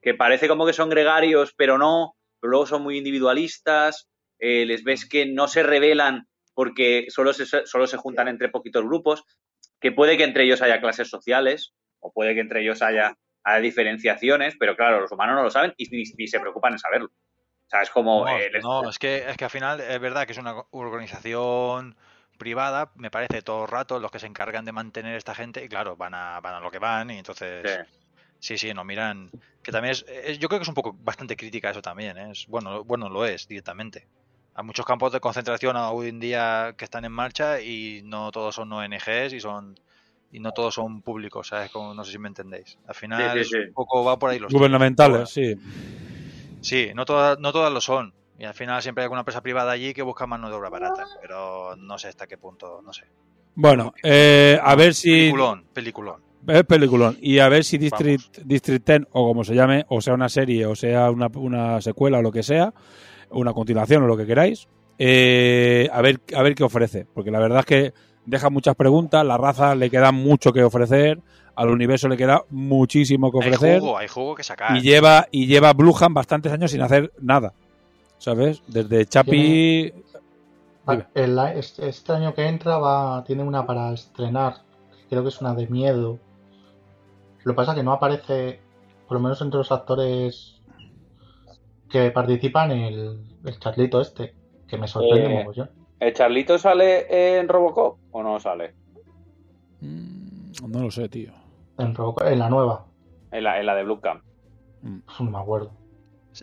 que 0.00 0.14
parece 0.14 0.46
como 0.46 0.64
que 0.64 0.72
son 0.72 0.88
gregarios, 0.88 1.52
pero 1.56 1.76
no, 1.78 2.14
pero 2.40 2.50
luego 2.50 2.66
son 2.66 2.82
muy 2.82 2.96
individualistas, 2.98 4.08
eh, 4.38 4.64
les 4.66 4.82
ves 4.84 5.08
que 5.08 5.26
no 5.26 5.48
se 5.48 5.62
revelan 5.62 6.26
porque 6.54 7.06
solo 7.08 7.32
se, 7.32 7.46
solo 7.46 7.86
se 7.86 7.96
juntan 7.96 8.28
entre 8.28 8.48
poquitos 8.48 8.84
grupos, 8.84 9.24
que 9.80 9.92
puede 9.92 10.16
que 10.16 10.24
entre 10.24 10.44
ellos 10.44 10.62
haya 10.62 10.80
clases 10.80 11.08
sociales, 11.08 11.74
o 12.00 12.12
puede 12.12 12.34
que 12.34 12.40
entre 12.40 12.62
ellos 12.62 12.82
haya, 12.82 13.16
haya 13.44 13.60
diferenciaciones, 13.60 14.56
pero 14.58 14.76
claro, 14.76 15.00
los 15.00 15.12
humanos 15.12 15.36
no 15.36 15.42
lo 15.42 15.50
saben 15.50 15.74
y 15.76 15.88
ni, 15.90 16.02
ni 16.18 16.26
se 16.26 16.40
preocupan 16.40 16.72
en 16.72 16.78
saberlo. 16.78 17.08
O 17.08 17.68
sea, 17.70 17.82
es 17.82 17.90
como... 17.90 18.24
No, 18.24 18.36
eh, 18.36 18.50
les- 18.50 18.64
no, 18.64 18.88
es 18.88 18.98
que, 18.98 19.18
es 19.30 19.36
que 19.36 19.44
al 19.44 19.50
final 19.50 19.80
es 19.80 20.00
verdad 20.00 20.26
que 20.26 20.32
es 20.32 20.38
una 20.38 20.54
organización 20.70 21.96
privada, 22.36 22.90
me 22.96 23.10
parece 23.10 23.42
todo 23.42 23.64
el 23.64 23.70
rato, 23.70 24.00
los 24.00 24.10
que 24.10 24.18
se 24.18 24.26
encargan 24.26 24.64
de 24.64 24.72
mantener 24.72 25.14
esta 25.14 25.34
gente, 25.34 25.64
y 25.64 25.68
claro, 25.68 25.96
van 25.96 26.14
a, 26.14 26.40
van 26.40 26.54
a 26.54 26.60
lo 26.60 26.70
que 26.70 26.78
van, 26.78 27.10
y 27.10 27.18
entonces... 27.18 27.62
Sí. 27.70 27.96
Sí, 28.40 28.58
sí, 28.58 28.72
no 28.74 28.84
miran. 28.84 29.30
Que 29.62 29.70
también 29.72 29.92
es, 29.92 30.04
es- 30.08 30.38
Yo 30.38 30.48
creo 30.48 30.58
que 30.58 30.62
es 30.64 30.68
un 30.68 30.74
poco 30.74 30.94
bastante 30.98 31.36
crítica 31.36 31.70
eso 31.70 31.82
también. 31.82 32.16
¿eh? 32.18 32.30
Es, 32.32 32.46
bueno, 32.48 32.82
bueno, 32.84 33.08
lo 33.08 33.24
es 33.26 33.46
directamente. 33.46 34.06
Hay 34.54 34.64
muchos 34.64 34.84
campos 34.84 35.12
de 35.12 35.20
concentración 35.20 35.76
hoy 35.76 36.08
en 36.08 36.18
día 36.20 36.74
que 36.76 36.84
están 36.84 37.04
en 37.04 37.12
marcha 37.12 37.60
y 37.60 38.02
no 38.04 38.30
todos 38.32 38.54
son 38.54 38.72
ONGs 38.72 39.32
y 39.32 39.40
son 39.40 39.78
y 40.32 40.38
no 40.40 40.52
todos 40.52 40.74
son 40.74 41.02
públicos, 41.02 41.48
¿sabes? 41.48 41.70
Como, 41.70 41.92
no 41.92 42.04
sé 42.04 42.12
si 42.12 42.18
me 42.18 42.28
entendéis. 42.28 42.78
Al 42.86 42.94
final 42.94 43.38
Sí, 43.38 43.44
sí, 43.44 43.56
es 43.56 43.62
sí. 43.62 43.68
un 43.68 43.74
poco 43.74 44.04
va 44.04 44.16
por 44.18 44.30
ahí 44.30 44.38
los 44.38 44.52
gubernamentales, 44.52 45.30
sí. 45.30 45.54
Sí, 46.60 46.90
no 46.94 47.04
todas, 47.04 47.38
no 47.38 47.52
todas 47.52 47.72
lo 47.72 47.80
son. 47.80 48.12
Y 48.38 48.44
al 48.44 48.54
final 48.54 48.80
siempre 48.82 49.02
hay 49.02 49.04
alguna 49.06 49.20
empresa 49.20 49.42
privada 49.42 49.72
allí 49.72 49.92
que 49.92 50.02
busca 50.02 50.26
mano 50.26 50.48
de 50.48 50.54
obra 50.54 50.70
barata. 50.70 51.04
Pero 51.20 51.76
no 51.76 51.98
sé 51.98 52.08
hasta 52.08 52.26
qué 52.26 52.38
punto, 52.38 52.80
no 52.82 52.92
sé. 52.92 53.04
Bueno, 53.54 53.92
eh, 54.02 54.58
a 54.62 54.74
ver 54.74 54.94
si. 54.94 55.10
Peliculón, 55.10 55.64
peliculón. 55.74 56.29
Es 56.46 56.64
peliculón. 56.64 57.16
Y 57.20 57.38
a 57.38 57.48
ver 57.48 57.64
si 57.64 57.76
District, 57.78 58.38
District 58.44 58.86
10, 58.86 59.02
o 59.12 59.26
como 59.28 59.44
se 59.44 59.54
llame, 59.54 59.84
o 59.88 60.00
sea 60.00 60.14
una 60.14 60.28
serie, 60.28 60.66
o 60.66 60.74
sea 60.74 61.10
una, 61.10 61.28
una 61.34 61.80
secuela 61.80 62.18
o 62.18 62.22
lo 62.22 62.32
que 62.32 62.42
sea, 62.42 62.72
una 63.30 63.52
continuación 63.52 64.02
o 64.02 64.06
lo 64.06 64.16
que 64.16 64.26
queráis, 64.26 64.66
eh, 64.98 65.88
a, 65.92 66.00
ver, 66.02 66.20
a 66.34 66.42
ver 66.42 66.54
qué 66.54 66.64
ofrece. 66.64 67.06
Porque 67.14 67.30
la 67.30 67.38
verdad 67.40 67.60
es 67.60 67.66
que 67.66 67.92
deja 68.26 68.48
muchas 68.50 68.74
preguntas, 68.74 69.24
la 69.24 69.36
raza 69.36 69.74
le 69.74 69.90
queda 69.90 70.12
mucho 70.12 70.52
que 70.52 70.62
ofrecer, 70.62 71.20
al 71.56 71.68
universo 71.68 72.08
le 72.08 72.16
queda 72.16 72.42
muchísimo 72.50 73.30
que 73.30 73.38
Hay 73.42 73.52
ofrecer. 73.52 73.80
jugo, 73.80 73.98
hay 73.98 74.08
jugo 74.08 74.34
que 74.34 74.42
sacar. 74.42 74.76
Y 74.76 74.80
lleva, 74.80 75.26
y 75.30 75.46
lleva 75.46 75.72
Bluhan 75.74 76.14
bastantes 76.14 76.52
años 76.52 76.70
sin 76.70 76.80
hacer 76.80 77.12
nada. 77.20 77.52
¿Sabes? 78.18 78.62
Desde 78.66 79.06
Chapi. 79.06 79.92
Ah, 80.86 81.06
el- 81.14 81.38
este, 81.56 81.88
este 81.88 82.12
año 82.12 82.34
que 82.34 82.46
entra 82.46 82.78
va 82.78 83.22
tiene 83.24 83.42
una 83.42 83.64
para 83.66 83.92
estrenar, 83.92 84.56
creo 85.08 85.22
que 85.22 85.28
es 85.28 85.40
una 85.40 85.54
de 85.54 85.66
miedo. 85.68 86.18
Lo 87.44 87.52
que 87.52 87.56
pasa 87.56 87.72
es 87.72 87.78
que 87.78 87.82
no 87.84 87.92
aparece, 87.92 88.60
por 89.08 89.16
lo 89.16 89.22
menos 89.22 89.40
entre 89.42 89.58
los 89.58 89.72
actores 89.72 90.60
que 91.88 92.10
participan, 92.10 92.70
el, 92.70 93.20
el 93.44 93.58
Charlito 93.58 94.00
este, 94.00 94.34
que 94.68 94.76
me 94.78 94.86
sorprende 94.86 95.26
Eh, 95.32 95.38
mogollón. 95.40 95.70
¿El 95.98 96.12
Charlito 96.14 96.58
sale 96.58 97.38
en 97.38 97.48
Robocop 97.48 97.98
o 98.12 98.22
no 98.22 98.38
sale? 98.40 98.74
No 99.80 100.80
lo 100.82 100.90
sé, 100.90 101.08
tío. 101.08 101.32
En, 101.78 101.94
Robocop- 101.94 102.26
en 102.30 102.38
la 102.38 102.48
nueva, 102.50 102.86
En 103.32 103.44
la, 103.44 103.58
en 103.60 103.66
la 103.66 103.74
de 103.74 103.84
Blue 103.84 104.00
Camp. 104.00 104.22
no 104.82 105.02
me 105.30 105.38
acuerdo. 105.38 105.72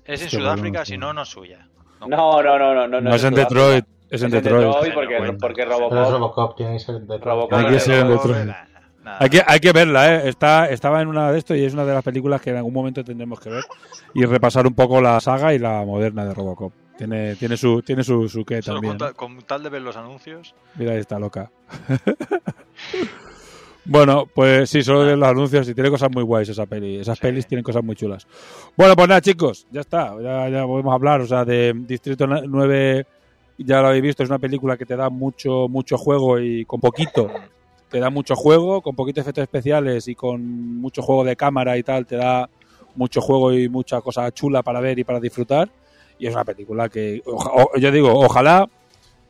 Es 0.05 0.21
en 0.23 0.29
Sudáfrica, 0.29 0.83
si 0.85 0.97
no, 0.97 1.13
no 1.13 1.21
es 1.21 1.29
suya. 1.29 1.69
No, 2.07 2.41
no, 2.43 2.59
no, 2.59 2.73
no. 2.75 2.87
No, 2.87 3.01
No 3.01 3.15
es 3.15 3.23
en 3.23 3.33
Sudáfrica. 3.33 3.61
Detroit, 3.61 3.85
es 4.09 4.21
en 4.23 4.31
Detroit. 4.31 4.93
porque, 4.93 5.37
porque 5.39 5.63
Pero 5.63 5.71
es 5.73 5.79
Robocop... 5.79 6.11
Robocop, 6.11 6.55
tiene 6.57 6.73
que 6.73 6.79
ser 6.79 7.01
de 7.01 7.17
Robocop 7.17 7.53
Hay 7.53 7.67
que 7.67 7.79
ser 7.79 7.99
en 8.01 8.07
Detroit. 8.09 8.49
Hay 9.19 9.29
que, 9.29 9.41
hay 9.45 9.59
que 9.59 9.71
verla, 9.71 10.15
¿eh? 10.15 10.29
Está, 10.29 10.69
estaba 10.69 11.01
en 11.01 11.07
una 11.07 11.31
de 11.31 11.39
esto 11.39 11.55
y 11.55 11.63
es 11.63 11.73
una 11.73 11.85
de 11.85 11.93
las 11.93 12.03
películas 12.03 12.41
que 12.41 12.49
en 12.49 12.57
algún 12.57 12.73
momento 12.73 13.03
tendremos 13.03 13.39
que 13.39 13.49
ver 13.49 13.63
y 14.13 14.25
repasar 14.25 14.67
un 14.67 14.73
poco 14.73 15.01
la 15.01 15.19
saga 15.19 15.53
y 15.53 15.59
la 15.59 15.83
moderna 15.85 16.25
de 16.25 16.33
Robocop. 16.33 16.73
Tiene, 16.97 17.35
tiene 17.35 17.57
su, 17.57 17.81
tiene 17.83 18.03
su, 18.03 18.27
su 18.27 18.43
qué 18.43 18.61
Solo 18.61 18.77
también. 18.77 18.93
con, 18.93 18.97
tal, 18.97 19.15
con 19.15 19.41
tal 19.43 19.63
de 19.63 19.69
ver 19.69 19.83
los 19.83 19.95
anuncios. 19.95 20.55
Mira, 20.75 20.93
ahí 20.93 20.99
está 20.99 21.19
loca. 21.19 21.51
bueno, 23.85 24.25
pues 24.33 24.69
sí, 24.69 24.81
solo 24.81 25.03
de 25.03 25.15
los 25.15 25.29
anuncios 25.29 25.69
y 25.69 25.75
tiene 25.75 25.91
cosas 25.91 26.09
muy 26.11 26.23
guays 26.23 26.49
esa 26.49 26.65
peli. 26.65 26.97
Esas 26.97 27.19
pelis 27.19 27.45
tienen 27.45 27.63
cosas 27.63 27.83
muy 27.83 27.95
chulas. 27.95 28.27
Bueno, 28.75 28.95
pues 28.95 29.07
nada, 29.07 29.21
chicos, 29.21 29.67
ya 29.71 29.81
está. 29.81 30.15
Ya, 30.21 30.49
ya 30.49 30.65
podemos 30.65 30.93
hablar. 30.93 31.21
O 31.21 31.27
sea, 31.27 31.45
de 31.45 31.73
Distrito 31.75 32.25
9, 32.25 33.05
ya 33.59 33.81
lo 33.81 33.87
habéis 33.87 34.03
visto, 34.03 34.23
es 34.23 34.29
una 34.29 34.39
película 34.39 34.75
que 34.75 34.85
te 34.85 34.95
da 34.95 35.09
mucho, 35.09 35.67
mucho 35.69 35.97
juego 35.97 36.39
y 36.39 36.65
con 36.65 36.79
poquito. 36.79 37.29
Te 37.89 37.99
da 37.99 38.09
mucho 38.09 38.35
juego, 38.35 38.81
con 38.81 38.95
poquitos 38.95 39.21
efectos 39.21 39.43
especiales 39.43 40.07
y 40.07 40.15
con 40.15 40.79
mucho 40.81 41.01
juego 41.01 41.23
de 41.23 41.35
cámara 41.35 41.77
y 41.77 41.83
tal, 41.83 42.05
te 42.05 42.15
da 42.17 42.49
mucho 42.95 43.21
juego 43.21 43.53
y 43.53 43.69
mucha 43.69 44.01
cosa 44.01 44.31
chula 44.31 44.61
para 44.63 44.79
ver 44.81 44.99
y 44.99 45.03
para 45.03 45.19
disfrutar. 45.19 45.69
Y 46.19 46.27
es 46.27 46.33
una 46.33 46.43
película 46.43 46.89
que, 46.89 47.21
o- 47.25 47.71
yo 47.77 47.91
digo, 47.91 48.11
ojalá 48.11 48.67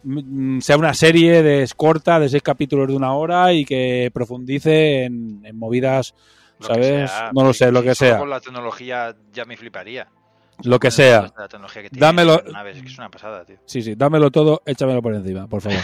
mm, 0.03 0.59
sea 0.59 0.77
una 0.77 0.93
serie 0.93 1.43
de 1.43 1.67
corta 1.75 2.19
de 2.19 2.29
seis 2.29 2.41
capítulos 2.41 2.87
de 2.87 2.95
una 2.95 3.13
hora 3.13 3.51
y 3.53 3.65
que 3.65 4.09
profundice 4.13 5.03
en, 5.03 5.41
en 5.43 5.57
movidas, 5.59 6.15
Lo 6.59 6.67
¿sabes? 6.67 7.11
sea, 7.11 7.31
no 7.33 7.43
lo 7.43 7.53
sé, 7.53 7.71
lo 7.71 7.83
que 7.83 7.93
sea. 7.93 8.17
Con 8.17 8.29
la 8.29 8.39
tecnología 8.39 9.15
ya 9.33 9.45
me 9.45 9.57
fliparía. 9.57 10.07
Lo 10.63 10.79
que 10.79 10.89
sea. 10.89 11.31
La 11.37 11.47
tecnología 11.47 11.83
que 11.83 11.89
tiene, 11.91 12.03
Dámelo. 12.07 12.41
naves, 12.51 12.81
que 12.81 12.87
es 12.87 12.97
una 12.97 13.09
pasada, 13.09 13.45
tío. 13.45 13.57
Sí, 13.65 13.83
sí, 13.83 13.93
dámelo 13.95 14.31
todo, 14.31 14.63
échamelo 14.65 15.01
por 15.03 15.13
encima, 15.13 15.45
por 15.45 15.61
favor. 15.61 15.77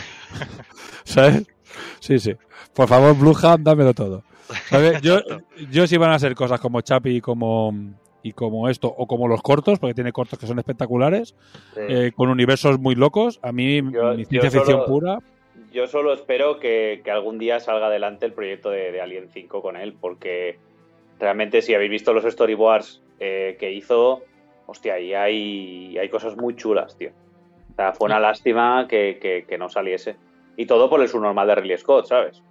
¿Sabes? 1.03 1.43
Sí, 1.99 2.19
sí. 2.19 2.35
Por 2.73 2.87
favor, 2.87 3.15
Blueham, 3.17 3.63
dámelo 3.63 3.93
todo. 3.93 4.23
¿Sabes? 4.69 5.01
Yo, 5.01 5.19
yo 5.71 5.87
si 5.87 5.97
van 5.97 6.11
a 6.11 6.19
ser 6.19 6.35
cosas 6.35 6.59
como 6.59 6.81
Chapi 6.81 7.17
y 7.17 7.21
como, 7.21 7.73
y 8.21 8.33
como 8.33 8.69
esto, 8.69 8.87
o 8.95 9.07
como 9.07 9.27
los 9.27 9.41
cortos, 9.41 9.79
porque 9.79 9.93
tiene 9.93 10.11
cortos 10.11 10.37
que 10.37 10.47
son 10.47 10.59
espectaculares, 10.59 11.35
Sí. 11.73 11.79
eh, 11.87 12.11
con 12.15 12.29
universos 12.29 12.79
muy 12.79 12.95
locos, 12.95 13.39
a 13.41 13.51
mí 13.51 13.81
Yo- 13.91 14.13
mi 14.15 14.25
ciencia 14.25 14.51
ficción 14.51 14.77
solo- 14.79 14.85
pura, 14.85 15.17
Yo 15.71 15.87
solo 15.87 16.13
espero 16.13 16.59
que, 16.59 17.01
que 17.03 17.09
algún 17.11 17.39
día 17.39 17.59
salga 17.59 17.87
adelante 17.87 18.25
el 18.27 18.33
proyecto 18.33 18.69
de, 18.69 18.91
de 18.91 19.01
Alien 19.01 19.29
5 19.29 19.61
con 19.61 19.75
él, 19.75 19.95
porque 19.99 20.59
realmente 21.19 21.61
si 21.63 21.73
habéis 21.73 21.89
visto 21.91 22.13
los 22.13 22.23
storyboards 22.31 23.01
eh, 23.19 23.55
que 23.59 23.71
hizo, 23.71 24.21
hostia, 24.67 24.95
ahí 24.95 25.13
hay, 25.15 25.97
hay 25.97 26.09
cosas 26.09 26.35
muy 26.37 26.55
chulas, 26.55 26.95
tío. 26.97 27.09
O 27.71 27.75
sea, 27.75 27.93
fue 27.93 28.05
una 28.05 28.19
lástima 28.19 28.85
que, 28.87 29.17
que- 29.19 29.45
que 29.47 29.57
no 29.57 29.67
saliese. 29.69 30.15
Y 30.57 30.65
todo 30.65 30.89
por 30.89 31.01
el 31.01 31.07
subnormal 31.07 31.47
de 31.47 31.55
Ridley 31.55 31.77
Scott, 31.77 32.07
¿sabes? 32.07 32.41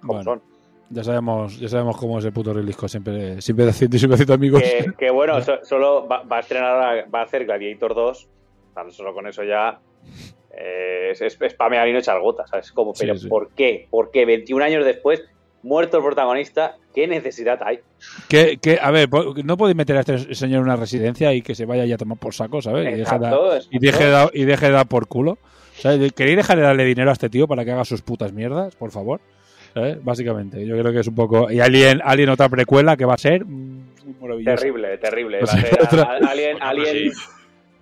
Como 0.00 0.14
Bueno, 0.14 0.24
son. 0.24 0.42
ya 0.90 1.02
sabemos, 1.04 1.58
ya 1.58 1.68
sabemos 1.68 1.96
cómo 1.96 2.18
es 2.18 2.24
el 2.24 2.32
puto 2.32 2.52
Ridley 2.52 2.72
Scott, 2.74 2.90
siempre, 2.90 3.40
siempre 3.40 3.68
haciendo 3.68 3.96
y 3.96 3.98
siempre 3.98 4.14
haciendo 4.14 4.34
amigos. 4.34 4.62
Que, 4.62 4.92
que 4.98 5.10
bueno, 5.10 5.40
so- 5.42 5.64
solo 5.64 6.06
va, 6.06 6.22
va 6.22 6.36
a 6.38 6.40
estrenar, 6.40 7.06
va 7.14 7.20
a 7.20 7.24
hacer 7.24 7.44
Gladiator 7.46 7.94
2, 7.94 8.28
tan 8.74 8.92
solo 8.92 9.14
con 9.14 9.26
eso 9.26 9.42
ya 9.44 9.78
Eh, 10.58 11.10
es, 11.12 11.20
es 11.20 11.52
spamear 11.52 11.86
y 11.88 11.92
no 11.92 11.98
echar 11.98 12.18
gotas, 12.20 12.48
¿sabes? 12.48 12.72
Como, 12.72 12.94
Sí, 12.94 13.04
pero 13.06 13.18
sí. 13.18 13.28
¿por 13.28 13.50
qué? 13.50 13.86
¿Por 13.90 14.10
qué 14.10 14.24
21 14.24 14.64
años 14.64 14.84
después, 14.86 15.22
muerto 15.62 15.98
el 15.98 16.02
protagonista? 16.04 16.76
¿Qué 16.94 17.06
necesidad 17.06 17.60
hay? 17.62 17.80
Que, 18.28 18.56
que, 18.56 18.78
a 18.80 18.90
ver, 18.90 19.08
no 19.44 19.56
podéis 19.58 19.76
meter 19.76 19.98
a 19.98 20.00
este 20.00 20.34
señor 20.34 20.58
en 20.60 20.64
una 20.64 20.76
residencia 20.76 21.34
y 21.34 21.42
que 21.42 21.54
se 21.54 21.66
vaya 21.66 21.84
ya 21.84 21.96
a 21.96 21.98
tomar 21.98 22.16
por 22.18 22.32
saco, 22.32 22.62
¿sabes? 22.62 22.84
Y 22.84 22.86
deje, 22.86 22.96
de 22.96 23.02
Exacto, 23.02 23.48
dar- 23.50 23.62
y, 23.70 23.78
deje 23.78 24.04
de 24.04 24.10
dar, 24.10 24.30
y 24.32 24.44
deje 24.44 24.66
de 24.66 24.72
dar 24.72 24.86
por 24.88 25.06
culo. 25.08 25.36
¿Sabes? 25.78 26.12
¿Queréis 26.12 26.36
dejar 26.38 26.56
de 26.56 26.62
darle 26.64 26.84
dinero 26.84 27.10
a 27.10 27.12
este 27.12 27.28
tío 27.28 27.46
para 27.46 27.64
que 27.64 27.72
haga 27.72 27.84
sus 27.84 28.02
putas 28.02 28.32
mierdas, 28.32 28.74
por 28.76 28.90
favor? 28.90 29.20
¿Sabes? 29.74 30.02
Básicamente, 30.02 30.64
yo 30.66 30.78
creo 30.78 30.92
que 30.92 31.00
es 31.00 31.06
un 31.06 31.14
poco... 31.14 31.50
Y 31.50 31.60
Alien, 31.60 32.00
Alien 32.04 32.30
otra 32.30 32.48
precuela 32.48 32.96
que 32.96 33.04
va 33.04 33.14
a 33.14 33.18
ser 33.18 33.44
mm. 33.44 33.76
Terrible, 34.44 34.98
terrible. 34.98 35.38
O 35.42 35.46
Va 35.46 35.52
a 35.52 35.56
sea, 35.56 35.70
ser 35.70 35.82
otra- 35.82 36.18
Alien, 36.30 36.52
Bueno, 36.58 36.66
Alien, 36.66 36.86
pero 36.94 37.14
sí. 37.14 37.20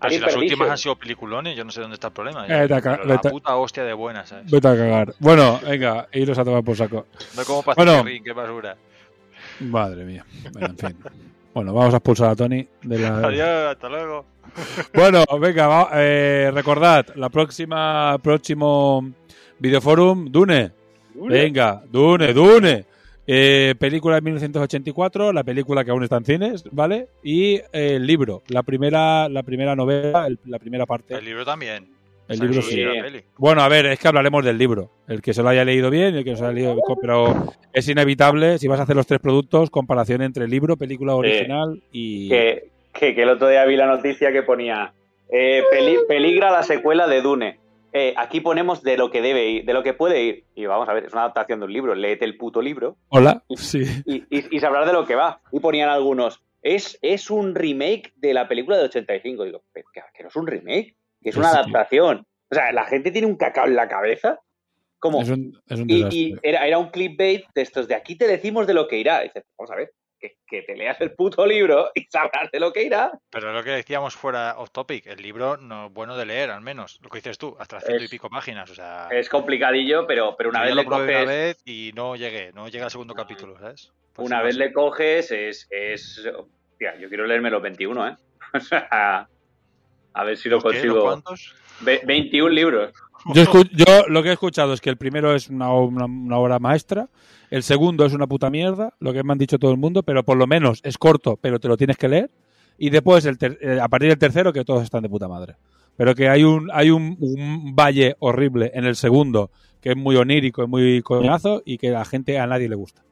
Pero 0.01 0.11
si 0.13 0.19
las 0.19 0.35
últimas 0.35 0.35
Perdition. 0.49 0.71
han 0.71 0.79
sido 0.79 0.97
peliculones, 0.97 1.57
yo 1.57 1.65
no 1.65 1.71
sé 1.71 1.81
dónde 1.81 1.95
está 1.95 2.09
el 2.09 2.13
problema. 2.13 2.47
Vete 2.47 2.75
a 2.75 2.81
ca- 2.83 2.97
Pero 2.97 3.05
la 3.09 3.15
vete 3.15 3.29
a- 3.29 3.31
puta 3.31 3.57
hostia 3.57 3.85
de 3.85 3.93
buenas, 3.95 4.29
¿sabes? 4.29 4.51
Vete 4.51 4.69
a 4.69 4.77
cagar. 4.77 5.15
Bueno, 5.21 5.61
venga, 5.67 6.09
iros 6.13 6.37
a 6.39 6.45
tomar 6.45 6.63
por 6.65 6.77
saco. 6.77 7.07
No 7.37 7.45
como 7.45 7.63
para 7.63 7.77
Bueno, 7.77 8.05
qué 8.23 8.33
basura. 8.33 8.77
madre 9.61 10.05
mía. 10.05 10.27
Bueno, 10.53 10.67
en 10.69 10.77
fin. 10.79 10.97
Bueno, 11.55 11.73
vamos 11.73 11.95
a 11.95 11.99
expulsar 11.99 12.31
a 12.31 12.37
Tony 12.37 12.67
de 12.83 12.99
la... 12.99 13.19
Adiós, 13.29 13.73
hasta 13.73 13.89
luego. 13.89 14.25
Bueno, 14.93 15.25
venga, 15.41 15.67
va, 15.67 15.89
eh, 15.95 16.51
recordad, 16.53 17.07
la 17.17 17.29
próxima, 17.29 18.19
próximo 18.23 19.13
videoforum, 19.59 20.27
Dune. 20.31 20.73
Venga, 21.15 21.83
Dune, 21.91 22.33
Dune. 22.33 22.85
Eh, 23.27 23.75
película 23.79 24.17
de 24.17 24.21
1984, 24.21 25.33
la 25.33 25.43
película 25.45 25.83
que 25.85 25.91
aún 25.93 26.03
está 26.03 26.19
en 26.19 26.25
cines, 26.27 26.65
¿vale? 26.73 27.09
Y 27.23 27.55
eh, 27.55 27.63
el 27.73 28.07
libro, 28.07 28.43
la 28.49 28.63
primera, 28.63 29.29
la 29.31 29.43
primera 29.43 29.75
novela, 29.75 30.27
el- 30.27 30.39
la 30.45 30.59
primera 30.59 30.85
parte. 30.85 31.15
El 31.15 31.25
libro 31.25 31.45
también. 31.45 31.94
El 32.29 32.39
libro 32.39 32.63
sí. 32.63 32.83
Bueno, 33.37 33.63
a 33.63 33.69
ver, 33.69 33.87
es 33.87 33.99
que 33.99 34.09
hablaremos 34.09 34.45
del 34.45 34.57
libro. 34.59 34.91
El 35.09 35.21
que 35.21 35.35
se 35.35 35.43
lo 35.43 35.49
haya 35.51 35.65
leído 35.65 35.91
bien 35.91 36.15
y 36.15 36.19
el 36.19 36.25
que 36.25 36.31
no 36.31 36.37
se 36.37 36.43
lo 36.43 36.49
haya 36.49 36.55
leído 36.57 36.77
pero 37.01 37.53
es 37.73 37.89
inevitable, 37.89 38.59
si 38.59 38.67
vas 38.69 38.81
a 38.81 38.85
hacer 38.85 38.97
los 38.97 39.07
tres 39.07 39.21
productos, 39.21 39.69
comparación 39.71 40.23
entre 40.23 40.49
libro, 40.49 40.77
película 40.77 41.15
original 41.15 41.83
y... 41.93 42.29
Que, 42.31 42.71
que, 42.93 43.15
que 43.15 43.23
el 43.23 43.29
otro 43.29 43.49
día 43.49 43.65
vi 43.67 43.77
la 43.77 43.87
noticia 43.87 44.33
que 44.33 44.43
ponía 44.43 44.95
eh, 45.29 45.63
peli- 45.71 45.99
peligra 46.09 46.51
la 46.51 46.63
secuela 46.63 47.07
de 47.07 47.21
Dune. 47.21 47.59
Eh, 47.93 48.13
aquí 48.17 48.41
ponemos 48.41 48.83
de 48.83 48.97
lo 48.97 49.11
que 49.11 49.21
debe 49.23 49.49
ir, 49.51 49.65
de 49.65 49.73
lo 49.73 49.83
que 49.83 49.93
puede 49.95 50.23
ir. 50.23 50.45
Y 50.55 50.67
vamos 50.67 50.89
a 50.89 50.95
ver, 50.95 51.05
es 51.05 51.13
una 51.13 51.23
adaptación 51.23 51.61
de 51.61 51.67
un 51.67 51.73
libro. 51.73 51.95
Léete 51.95 52.25
el 52.25 52.37
puto 52.37 52.61
libro 52.63 52.97
Hola, 53.09 53.43
sí. 53.55 53.83
y, 54.07 54.17
y, 54.37 54.57
y 54.57 54.61
sabrás 54.61 54.87
de 54.87 54.93
lo 54.93 55.05
que 55.07 55.15
va. 55.15 55.41
Y 55.53 55.61
ponían 55.61 55.89
algunos. 55.91 56.43
Es, 56.63 56.99
es 57.03 57.31
un 57.31 57.55
remake 57.55 58.13
de 58.17 58.35
la 58.35 58.49
película 58.49 58.79
de 58.79 58.85
85. 58.85 59.45
Digo, 59.45 59.63
"Pero 59.73 59.87
que, 59.93 60.01
que 60.17 60.23
no 60.25 60.29
es 60.29 60.35
un 60.37 60.47
remake, 60.47 60.97
que 61.25 61.31
es 61.31 61.37
una 61.37 61.51
sí. 61.51 61.57
adaptación. 61.57 62.25
O 62.51 62.55
sea, 62.55 62.71
la 62.71 62.85
gente 62.85 63.11
tiene 63.11 63.27
un 63.27 63.37
cacao 63.37 63.67
en 63.67 63.75
la 63.75 63.89
cabeza. 63.89 64.39
Como, 65.01 65.21
Es 65.23 65.29
un, 65.31 65.61
es 65.69 65.81
un 65.81 65.91
y, 65.91 66.05
y 66.11 66.35
era, 66.43 66.67
era 66.67 66.79
un 66.79 66.91
clickbait 66.91 67.45
de 67.55 67.63
estos 67.63 67.89
de 67.89 67.95
aquí 67.97 68.17
te 68.17 68.27
decimos 68.29 68.67
de 68.67 68.75
lo 68.75 68.87
que 68.87 68.99
irá. 68.99 69.23
Y 69.25 69.29
dices, 69.29 69.45
vamos 69.59 69.71
a 69.73 69.77
ver, 69.77 69.93
que, 70.19 70.37
que 70.47 70.63
te 70.63 70.77
leas 70.77 70.99
el 71.01 71.13
puto 71.13 71.45
libro 71.45 71.91
y 71.95 72.05
sabrás 72.05 72.51
de 72.51 72.61
lo 72.61 72.73
que 72.73 72.85
irá. 72.85 73.13
Pero 73.31 73.53
lo 73.53 73.63
que 73.65 73.71
decíamos 73.71 74.15
fuera 74.15 74.55
off 74.59 74.71
topic, 74.71 75.07
el 75.07 75.21
libro 75.21 75.57
no 75.59 75.87
es 75.87 75.93
bueno 75.93 76.17
de 76.17 76.25
leer, 76.27 76.51
al 76.51 76.61
menos. 76.63 77.01
Lo 77.03 77.11
que 77.11 77.19
dices 77.19 77.37
tú, 77.37 77.57
hasta 77.59 77.81
ciento 77.81 78.03
y 78.03 78.05
Es- 78.05 78.11
pico 78.11 78.31
páginas. 78.31 78.71
O 78.71 78.75
sea, 78.75 79.09
Es 79.11 79.29
complicadillo, 79.29 80.07
pero, 80.07 80.37
pero 80.37 80.51
una 80.51 80.63
vez 80.63 80.71
lo 80.71 80.77
le 80.83 80.85
probé 80.87 81.07
coges, 81.07 81.23
una 81.25 81.33
vez 81.33 81.63
y 81.67 81.91
no 81.95 82.17
llegué, 82.17 82.53
no 82.53 82.69
llegué 82.69 82.85
al 82.85 82.91
segundo 82.91 83.15
capítulo, 83.15 83.59
¿sabes? 83.59 83.93
Pues 84.15 84.27
una 84.29 84.39
sí, 84.39 84.45
vez 84.45 84.57
le 84.57 84.73
coges, 84.73 85.31
es, 85.33 85.67
es. 85.71 86.25
Hostia, 86.73 86.97
yo 86.99 87.09
quiero 87.09 87.27
leerme 87.27 87.51
los 87.51 87.61
21, 87.63 88.09
¿eh? 88.09 88.17
O 88.55 88.61
sea, 88.61 89.29
a 90.15 90.25
ver 90.25 90.37
si 90.37 90.49
lo 90.49 90.57
¿Los 90.57 90.65
qué? 90.65 90.69
¿Los 90.71 90.81
consigo. 90.83 91.03
cuántos? 91.03 91.55
Ve- 91.81 92.01
21 92.07 92.49
libros. 92.55 92.93
Yo, 93.35 94.07
lo 94.09 94.23
que 94.23 94.29
he 94.29 94.33
escuchado 94.33 94.73
es 94.75 94.81
que 94.81 94.91
el 94.91 94.97
primero 94.97 95.35
es 95.35 95.49
una, 95.49 95.73
una- 95.73 96.05
una 96.05 96.39
obra 96.39 96.59
maestra, 96.59 97.09
el 97.51 97.63
segundo 97.63 98.05
es 98.05 98.13
una 98.13 98.27
puta 98.27 98.51
mierda, 98.51 98.93
lo 99.01 99.13
que 99.13 99.23
me 99.23 99.33
han 99.33 99.39
dicho 99.39 99.59
todo 99.59 99.71
el 99.71 99.79
mundo, 99.79 100.03
pero 100.03 100.23
por 100.25 100.37
lo 100.37 100.47
menos 100.47 100.81
es 100.85 100.99
corto, 100.99 101.39
pero 101.41 101.59
te 101.59 101.69
lo 101.69 101.77
tienes 101.77 101.97
que 101.97 102.09
leer. 102.09 102.31
Y 102.79 102.91
después, 102.91 103.25
el 103.27 103.39
ter- 103.39 103.59
eh, 103.61 103.79
a 103.81 103.89
partir 103.89 104.09
del 104.11 104.19
tercero, 104.19 104.53
que 104.53 104.65
todos 104.65 104.83
están 104.83 105.03
de 105.03 105.09
puta 105.09 105.29
madre. 105.29 105.57
Pero 105.97 106.15
que 106.15 106.29
hay 106.29 106.43
un, 106.43 106.71
hay 106.73 106.91
un, 106.91 107.17
un 107.21 107.75
valle 107.77 108.17
horrible 108.19 108.73
en 108.75 108.85
el 108.85 108.97
segundo, 108.97 109.51
que 109.81 109.91
es 109.91 109.97
muy 109.97 110.17
onírico 110.17 110.65
y 110.65 110.67
muy 110.67 111.03
coñazo, 111.03 111.63
y 111.65 111.79
que 111.79 111.89
a 111.91 111.93
la 111.93 112.05
gente, 112.05 112.39
a 112.39 112.47
nadie 112.47 112.69
le 112.69 112.75
gusta. 112.75 113.03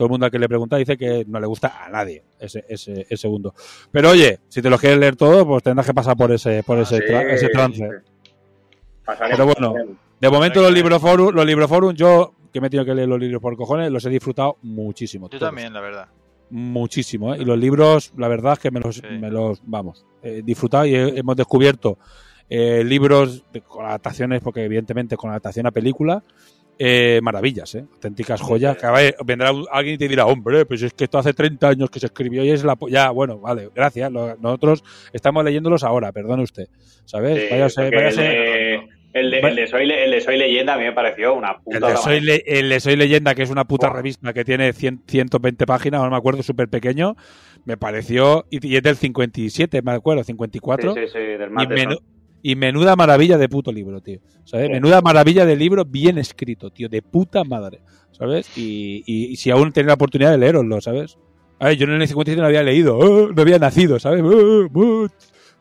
Todo 0.00 0.06
el 0.06 0.10
mundo 0.12 0.24
al 0.24 0.32
que 0.32 0.38
le 0.38 0.48
pregunta 0.48 0.78
dice 0.78 0.96
que 0.96 1.26
no 1.28 1.38
le 1.38 1.46
gusta 1.46 1.84
a 1.84 1.90
nadie 1.90 2.22
ese, 2.38 2.64
ese, 2.70 3.02
ese 3.02 3.16
segundo. 3.18 3.52
Pero 3.92 4.08
oye, 4.08 4.38
si 4.48 4.62
te 4.62 4.70
lo 4.70 4.78
quieres 4.78 4.98
leer 4.98 5.14
todo, 5.14 5.46
pues 5.46 5.62
tendrás 5.62 5.86
que 5.86 5.92
pasar 5.92 6.16
por 6.16 6.32
ese, 6.32 6.62
por 6.62 6.78
ese, 6.78 6.96
sí, 6.96 7.02
tra- 7.06 7.30
ese 7.30 7.48
trance. 7.50 7.86
Pero 9.30 9.44
bueno, 9.44 9.74
de 10.18 10.30
momento 10.30 10.62
los 10.62 10.72
libroforum, 10.72 11.34
los 11.34 11.44
libroforum, 11.44 11.94
yo 11.94 12.32
que 12.50 12.62
me 12.62 12.68
he 12.68 12.70
tenido 12.70 12.86
que 12.86 12.94
leer 12.94 13.08
los 13.08 13.20
libros 13.20 13.42
por 13.42 13.54
cojones, 13.58 13.90
los 13.92 14.02
he 14.06 14.08
disfrutado 14.08 14.56
muchísimo. 14.62 15.26
Yo 15.26 15.38
todos. 15.38 15.50
también, 15.50 15.74
la 15.74 15.80
verdad. 15.82 16.08
Muchísimo, 16.48 17.34
¿eh? 17.34 17.38
Y 17.42 17.44
los 17.44 17.58
libros, 17.58 18.14
la 18.16 18.28
verdad 18.28 18.54
es 18.54 18.58
que 18.60 18.70
me 18.70 18.80
los, 18.80 19.02
me 19.02 19.30
los 19.30 19.60
vamos, 19.66 20.06
he 20.22 20.40
disfrutado 20.40 20.86
y 20.86 20.94
he- 20.94 21.18
hemos 21.18 21.36
descubierto 21.36 21.98
eh, 22.48 22.82
libros 22.84 23.44
de- 23.52 23.60
con 23.60 23.84
adaptaciones, 23.84 24.40
porque 24.40 24.64
evidentemente 24.64 25.16
con 25.18 25.28
adaptación 25.28 25.66
a 25.66 25.70
película, 25.70 26.24
eh, 26.82 27.20
maravillas, 27.22 27.74
¿eh? 27.74 27.84
auténticas 27.92 28.40
joyas. 28.40 28.74
Que 28.78 28.86
a 28.86 28.90
ver, 28.92 29.14
vendrá 29.24 29.52
alguien 29.70 29.96
y 29.96 29.98
te 29.98 30.08
dirá, 30.08 30.24
hombre, 30.24 30.64
pues 30.64 30.80
es 30.80 30.94
que 30.94 31.04
esto 31.04 31.18
hace 31.18 31.34
30 31.34 31.68
años 31.68 31.90
que 31.90 32.00
se 32.00 32.06
escribió 32.06 32.42
y 32.42 32.50
es 32.50 32.64
la... 32.64 32.74
po-". 32.74 32.88
Ya, 32.88 33.10
bueno, 33.10 33.38
vale, 33.38 33.68
gracias. 33.74 34.10
lo- 34.10 34.34
nosotros 34.36 34.82
estamos 35.12 35.44
leyéndolos 35.44 35.84
ahora, 35.84 36.10
perdone 36.10 36.42
usted. 36.42 36.68
¿Sabes? 37.04 37.38
Sí, 37.42 37.48
Váyase- 37.54 37.90
váyase- 37.90 38.20
el, 38.22 38.24
de, 38.32 38.74
el, 39.12 39.30
de, 39.30 39.40
el, 39.40 39.56
de 39.56 39.66
soy, 39.66 39.86
Le- 39.86 40.04
el 40.04 40.10
de 40.12 40.20
Soy 40.22 40.38
Leyenda 40.38 40.74
a 40.74 40.78
mí 40.78 40.84
me 40.84 40.92
pareció 40.92 41.34
una 41.34 41.58
puta 41.58 41.76
El 41.76 41.82
de, 41.82 41.96
Soy. 41.98 42.20
Le- 42.20 42.42
el 42.46 42.68
de 42.70 42.80
Soy 42.80 42.96
Leyenda, 42.96 43.34
que 43.34 43.42
es 43.42 43.50
una 43.50 43.64
puta 43.66 43.90
revista 43.90 44.32
que 44.32 44.44
tiene 44.44 44.72
100 44.72 45.02
120 45.06 45.66
páginas, 45.66 46.00
no 46.02 46.08
me 46.10 46.16
acuerdo, 46.16 46.42
súper 46.42 46.68
pequeño, 46.68 47.14
me 47.66 47.76
pareció, 47.76 48.46
y, 48.50 48.66
y 48.66 48.76
es 48.76 48.82
del 48.82 48.96
57, 48.96 49.82
me 49.82 49.92
acuerdo, 49.92 50.24
54. 50.24 50.94
Sí, 50.94 51.00
sí, 51.00 51.06
sí, 51.12 51.18
del 51.18 51.50
y, 51.50 51.52
Matheson. 51.52 51.88
menu- 51.90 52.00
y 52.42 52.54
menuda 52.56 52.96
maravilla 52.96 53.36
de 53.38 53.48
puto 53.48 53.70
libro, 53.72 54.00
tío. 54.00 54.18
¿Sabes? 54.44 54.66
Sí. 54.66 54.72
Menuda 54.72 55.00
maravilla 55.00 55.44
de 55.46 55.56
libro 55.56 55.84
bien 55.84 56.18
escrito, 56.18 56.70
tío, 56.70 56.88
de 56.88 57.02
puta 57.02 57.44
madre. 57.44 57.80
¿Sabes? 58.12 58.56
Y, 58.56 59.02
y- 59.06 59.26
y 59.32 59.36
si 59.36 59.50
aún 59.50 59.72
tenéis 59.72 59.88
la 59.88 59.94
oportunidad 59.94 60.30
de 60.32 60.38
leeroslo, 60.38 60.80
¿sabes? 60.80 61.16
A 61.58 61.66
ver, 61.66 61.76
yo 61.76 61.84
en 61.86 62.00
el 62.00 62.06
57 62.08 62.40
no 62.40 62.46
había 62.46 62.62
leído, 62.62 62.96
¡oh! 62.98 63.28
no 63.32 63.42
había 63.42 63.58
nacido, 63.58 63.98
¿sabes? 63.98 64.22
¡Oh! 64.22 64.66
¡oh! 64.74 65.06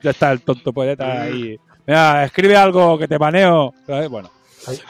Ya 0.01 0.11
está 0.11 0.31
el 0.31 0.41
tonto 0.41 0.71
poeta 0.73 1.23
ahí. 1.23 1.57
Mira, 1.85 2.23
escribe 2.25 2.55
algo 2.55 2.97
que 2.97 3.07
te 3.07 3.17
baneo. 3.17 3.73
¿sabes? 3.85 4.09
Bueno. 4.09 4.29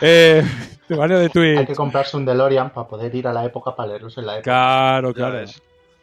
Eh, 0.01 0.43
te 0.87 0.95
baneo 0.95 1.17
de 1.17 1.23
Hay 1.25 1.29
Twitch. 1.29 1.67
que 1.67 1.75
comprarse 1.75 2.17
un 2.17 2.25
DeLorean 2.25 2.71
para 2.71 2.87
poder 2.87 3.13
ir 3.15 3.27
a 3.27 3.33
la 3.33 3.45
época 3.45 3.75
para 3.75 3.89
leerlos 3.89 4.17
en 4.17 4.25
la 4.25 4.33
época. 4.33 4.43
Claro, 4.43 5.13
claro. 5.13 5.47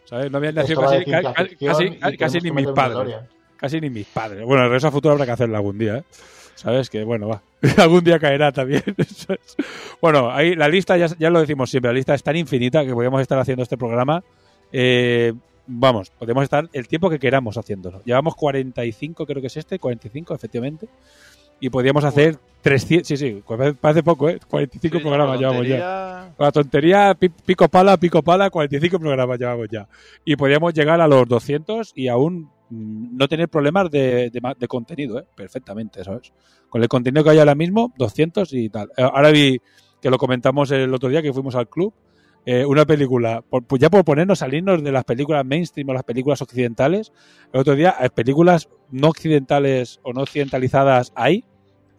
¿Sabes? 0.04 0.30
No 0.30 0.38
habían 0.38 0.54
nacido 0.54 0.80
casi, 0.82 2.16
casi, 2.16 2.40
ni 2.40 2.50
mis 2.52 2.66
padres. 2.68 3.16
Casi 3.56 3.80
ni 3.80 3.90
mis 3.90 4.06
padres. 4.06 4.44
Bueno, 4.44 4.62
el 4.64 4.68
regreso 4.68 4.88
a 4.88 4.90
futuro 4.92 5.12
habrá 5.12 5.26
que 5.26 5.32
hacerlo 5.32 5.56
algún 5.56 5.78
día, 5.78 5.98
¿eh? 5.98 6.02
¿Sabes? 6.54 6.88
Que 6.90 7.04
bueno, 7.04 7.28
va. 7.28 7.42
algún 7.78 8.02
día 8.04 8.18
caerá 8.18 8.52
también. 8.52 8.82
Bueno, 10.00 10.30
ahí 10.30 10.54
la 10.54 10.68
lista, 10.68 10.96
ya, 10.96 11.06
ya 11.18 11.30
lo 11.30 11.40
decimos 11.40 11.70
siempre, 11.70 11.90
la 11.90 11.94
lista 11.94 12.14
es 12.14 12.22
tan 12.22 12.36
infinita 12.36 12.84
que 12.84 12.92
podríamos 12.92 13.20
estar 13.22 13.38
haciendo 13.38 13.62
este 13.62 13.76
programa. 13.78 14.22
eh, 14.72 15.32
vamos, 15.66 16.10
podemos 16.10 16.44
estar 16.44 16.68
el 16.72 16.86
tiempo 16.86 17.10
que 17.10 17.18
queramos 17.18 17.56
haciéndolo. 17.56 18.02
Llevamos 18.04 18.36
45, 18.36 19.26
creo 19.26 19.40
que 19.40 19.48
es 19.48 19.56
este, 19.56 19.78
45 19.78 20.34
efectivamente. 20.34 20.86
Y 21.58 21.70
podríamos 21.70 22.04
hacer 22.04 22.36
300, 22.60 23.08
sí, 23.08 23.16
sí, 23.16 23.42
parece 23.80 24.02
poco, 24.02 24.28
¿eh? 24.28 24.38
45 24.48 25.00
programas 25.00 25.38
llevamos 25.40 25.66
ya. 25.66 26.30
Con 26.36 26.44
la 26.44 26.52
tontería, 26.52 27.14
pi- 27.18 27.30
pico 27.30 27.66
pala, 27.68 27.96
pico 27.96 28.22
pala, 28.22 28.50
45 28.50 28.98
programas 28.98 29.38
llevamos 29.38 29.66
ya. 29.70 29.88
Y 30.26 30.36
podríamos 30.36 30.74
llegar 30.74 31.00
a 31.00 31.08
los 31.08 31.26
200 31.26 31.92
y 31.94 32.08
aún 32.08 32.50
no 32.70 33.28
tener 33.28 33.48
problemas 33.48 33.90
de, 33.90 34.30
de 34.30 34.68
contenido, 34.68 35.18
¿eh? 35.20 35.24
Perfectamente, 35.36 36.02
¿sabes? 36.04 36.32
Con 36.68 36.82
el 36.82 36.88
contenido 36.88 37.22
que 37.24 37.30
hay 37.30 37.38
ahora 37.38 37.54
mismo, 37.54 37.92
200 37.96 38.52
y 38.52 38.68
tal. 38.68 38.90
Eh, 38.96 39.02
Ahora 39.02 39.30
vi 39.30 39.60
que 40.00 40.10
lo 40.10 40.18
comentamos 40.18 40.70
el 40.72 40.92
otro 40.92 41.08
día 41.08 41.22
que 41.22 41.32
fuimos 41.32 41.54
al 41.54 41.68
club. 41.68 41.92
eh, 42.48 42.64
una 42.64 42.84
película, 42.86 43.42
por- 43.42 43.64
pues 43.64 43.82
ya 43.82 43.90
por 43.90 44.04
ponernos, 44.04 44.38
salirnos 44.38 44.80
de 44.84 44.92
las 44.92 45.02
películas 45.04 45.44
mainstream 45.44 45.88
o 45.88 45.92
las 45.94 46.04
películas 46.04 46.40
occidentales. 46.42 47.12
El 47.52 47.58
otro 47.60 47.74
día, 47.74 47.96
eh, 48.00 48.08
películas 48.08 48.68
no 48.92 49.08
occidentales 49.08 49.98
o 50.04 50.12
no 50.12 50.20
occidentalizadas 50.20 51.12
hay 51.16 51.42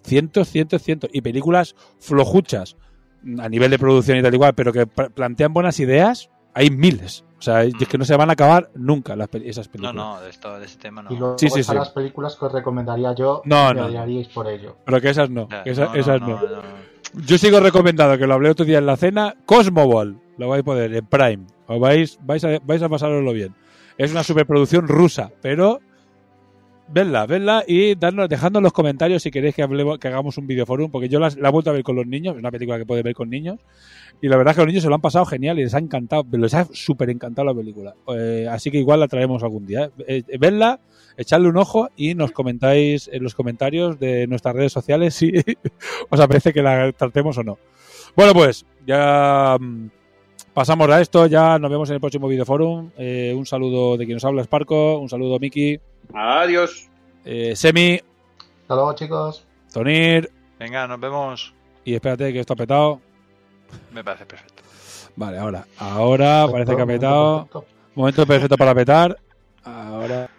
cientos, 0.04 0.48
cientos, 0.48 0.82
cientos. 0.84 1.10
Y 1.12 1.20
películas 1.22 1.76
flojuchas 2.00 2.78
mm, 3.24 3.42
a 3.42 3.50
nivel 3.50 3.72
de 3.72 3.78
producción 3.80 4.18
y 4.18 4.22
tal 4.22 4.34
igual, 4.34 4.54
pero 4.56 4.72
que 4.72 4.88
pla- 4.88 5.10
plantean 5.10 5.54
buenas 5.54 5.82
ideas, 5.82 6.30
hay 6.58 6.70
miles. 6.70 7.24
O 7.38 7.42
sea, 7.42 7.64
es 7.64 7.74
que 7.88 7.98
no 8.00 8.06
se 8.06 8.16
van 8.16 8.30
a 8.32 8.34
acabar 8.34 8.72
nunca 8.74 9.16
las, 9.16 9.30
esas 9.44 9.68
No, 9.68 9.72
películas. 9.72 9.96
no, 9.96 10.22
de, 10.22 10.30
esto, 10.32 10.60
de 10.60 10.66
este 10.66 10.82
tema 10.82 11.04
no. 11.04 11.14
Y 11.14 11.18
luego 11.18 11.38
Sí, 11.38 11.50
sí, 11.50 11.62
sí. 11.64 11.74
las 11.76 11.90
películas 11.92 12.36
que 12.36 12.46
os 12.46 12.52
recomendaría 12.52 13.14
yo 13.14 13.44
No, 13.46 13.68
me 13.68 13.74
no, 13.76 13.82
no. 13.82 13.86
odiaríais 13.88 14.28
por 14.30 14.48
ello. 14.48 14.78
Pero 14.86 15.00
que 15.00 15.10
esas 15.10 15.30
no. 15.30 15.48
Que 15.48 15.70
esa- 15.70 15.86
no, 15.86 15.94
no, 15.94 16.00
esas 16.00 16.22
no, 16.22 16.28
no. 16.28 16.42
no, 16.42 16.48
no. 16.56 16.62
Yo 17.26 17.38
sigo 17.38 17.60
recomendado, 17.60 18.18
que 18.18 18.26
lo 18.28 18.34
hablé 18.34 18.50
otro 18.50 18.66
día 18.66 18.80
en 18.80 18.86
la 18.88 18.98
cena, 18.98 19.36
Cosmoball. 19.46 20.20
Lo 20.38 20.50
vais 20.50 20.62
a 20.62 20.66
poder 20.66 20.94
en 20.96 21.06
Prime. 21.06 21.46
Os 21.68 21.80
vais, 21.80 22.18
vais, 22.24 22.44
a, 22.44 22.60
vais 22.64 22.82
a 22.82 22.90
pasároslo 22.90 23.32
bien. 23.34 23.56
Es 23.98 24.12
una 24.12 24.24
superproducción 24.24 24.88
rusa, 24.88 25.32
pero 25.42 25.80
Vedla, 26.90 27.26
vedla 27.26 27.66
y 27.68 27.96
darnos, 27.96 28.30
dejadnos 28.30 28.64
los 28.64 28.72
comentarios 28.72 29.22
si 29.22 29.30
queréis 29.30 29.54
que, 29.54 29.62
hablemos, 29.62 30.00
que 30.00 30.08
hagamos 30.08 30.38
un 30.38 30.48
videoforum, 30.48 30.90
porque 30.90 31.10
yo 31.10 31.20
las- 31.20 31.36
la, 31.36 31.50
he 31.50 31.52
vuelto 31.52 31.70
a 31.70 31.74
ver 31.74 31.84
con 31.84 31.98
los 31.98 32.08
niños, 32.08 32.36
es 32.36 32.40
una 32.40 32.50
película 32.50 32.78
que 32.78 32.86
puede 32.86 33.04
ver 33.04 33.14
con 33.14 33.30
niños, 33.30 33.60
y 34.22 34.30
la 34.30 34.38
verdad 34.38 34.52
es 34.52 34.56
que 34.56 34.62
los 34.62 34.68
niños 34.68 34.84
se 34.84 34.90
lo 34.90 34.96
han 34.96 35.02
pasado 35.02 35.26
genial 35.26 35.60
y 35.60 35.64
les 35.64 35.74
ha 35.74 35.80
encantado, 35.80 36.24
les 36.32 36.54
ha 36.54 36.66
súper 36.72 37.10
encantado 37.10 37.46
la 37.46 37.54
película. 37.54 37.94
Eh, 38.16 38.48
así 38.50 38.72
que 38.72 38.78
igual 38.78 39.02
la 39.02 39.10
traemos 39.10 39.44
algún 39.44 39.66
día. 39.66 39.92
¿eh? 40.08 40.24
Eh, 40.26 40.38
vedla, 40.40 40.80
echadle 41.18 41.50
un 41.50 41.58
ojo 41.58 41.90
y 41.98 42.16
nos 42.16 42.32
comentáis 42.32 43.10
en 43.12 43.22
los 43.22 43.36
comentarios 43.36 44.00
de 44.00 44.26
nuestras 44.28 44.56
redes 44.56 44.72
sociales 44.72 45.14
si 45.14 45.34
os 46.10 46.20
apetece 46.22 46.54
que 46.54 46.62
la 46.64 46.94
tratemos 46.94 47.38
o 47.38 47.44
no. 47.44 47.58
Bueno, 48.16 48.34
pues 48.34 48.66
ya 48.88 49.58
mm, 49.60 49.90
pasamos 50.54 50.90
a 50.90 51.02
esto, 51.02 51.28
ya 51.28 51.60
nos 51.60 51.70
vemos 51.70 51.90
en 51.90 51.96
el 51.96 52.00
próximo 52.02 52.30
videoforum. 52.30 52.92
Eh, 52.98 53.34
un 53.38 53.46
saludo 53.46 53.98
de 53.98 54.06
quien 54.06 54.16
nos 54.16 54.26
habla, 54.26 54.44
Sparco, 54.46 54.98
un 55.00 55.10
saludo, 55.10 55.38
Miki. 55.38 55.80
Adiós. 56.14 56.90
Eh, 57.26 57.56
Semi, 57.56 58.02
Hasta 58.62 58.76
luego, 58.76 58.94
chicos. 58.94 59.46
Tonir. 59.74 60.32
Venga, 60.60 60.88
nos 60.88 61.00
vemos. 61.00 61.54
Y 61.86 61.94
espérate 61.94 62.32
que 62.34 62.40
esto 62.40 62.54
ha 62.54 62.56
petado. 62.56 63.02
Me 63.94 64.04
parece 64.04 64.26
perfecto. 64.26 64.64
Vale, 65.16 65.38
ahora. 65.38 65.66
Ahora 65.78 66.46
Perfecto, 66.48 66.52
parece 66.52 66.76
que 66.76 66.82
ha 66.82 66.86
momento 66.86 67.02
petado. 67.02 67.38
perfecto. 67.48 67.66
Momento 67.96 68.26
perfecto 68.28 68.58
para 68.58 68.76
petar. 68.76 69.18
Ahora. 69.64 70.30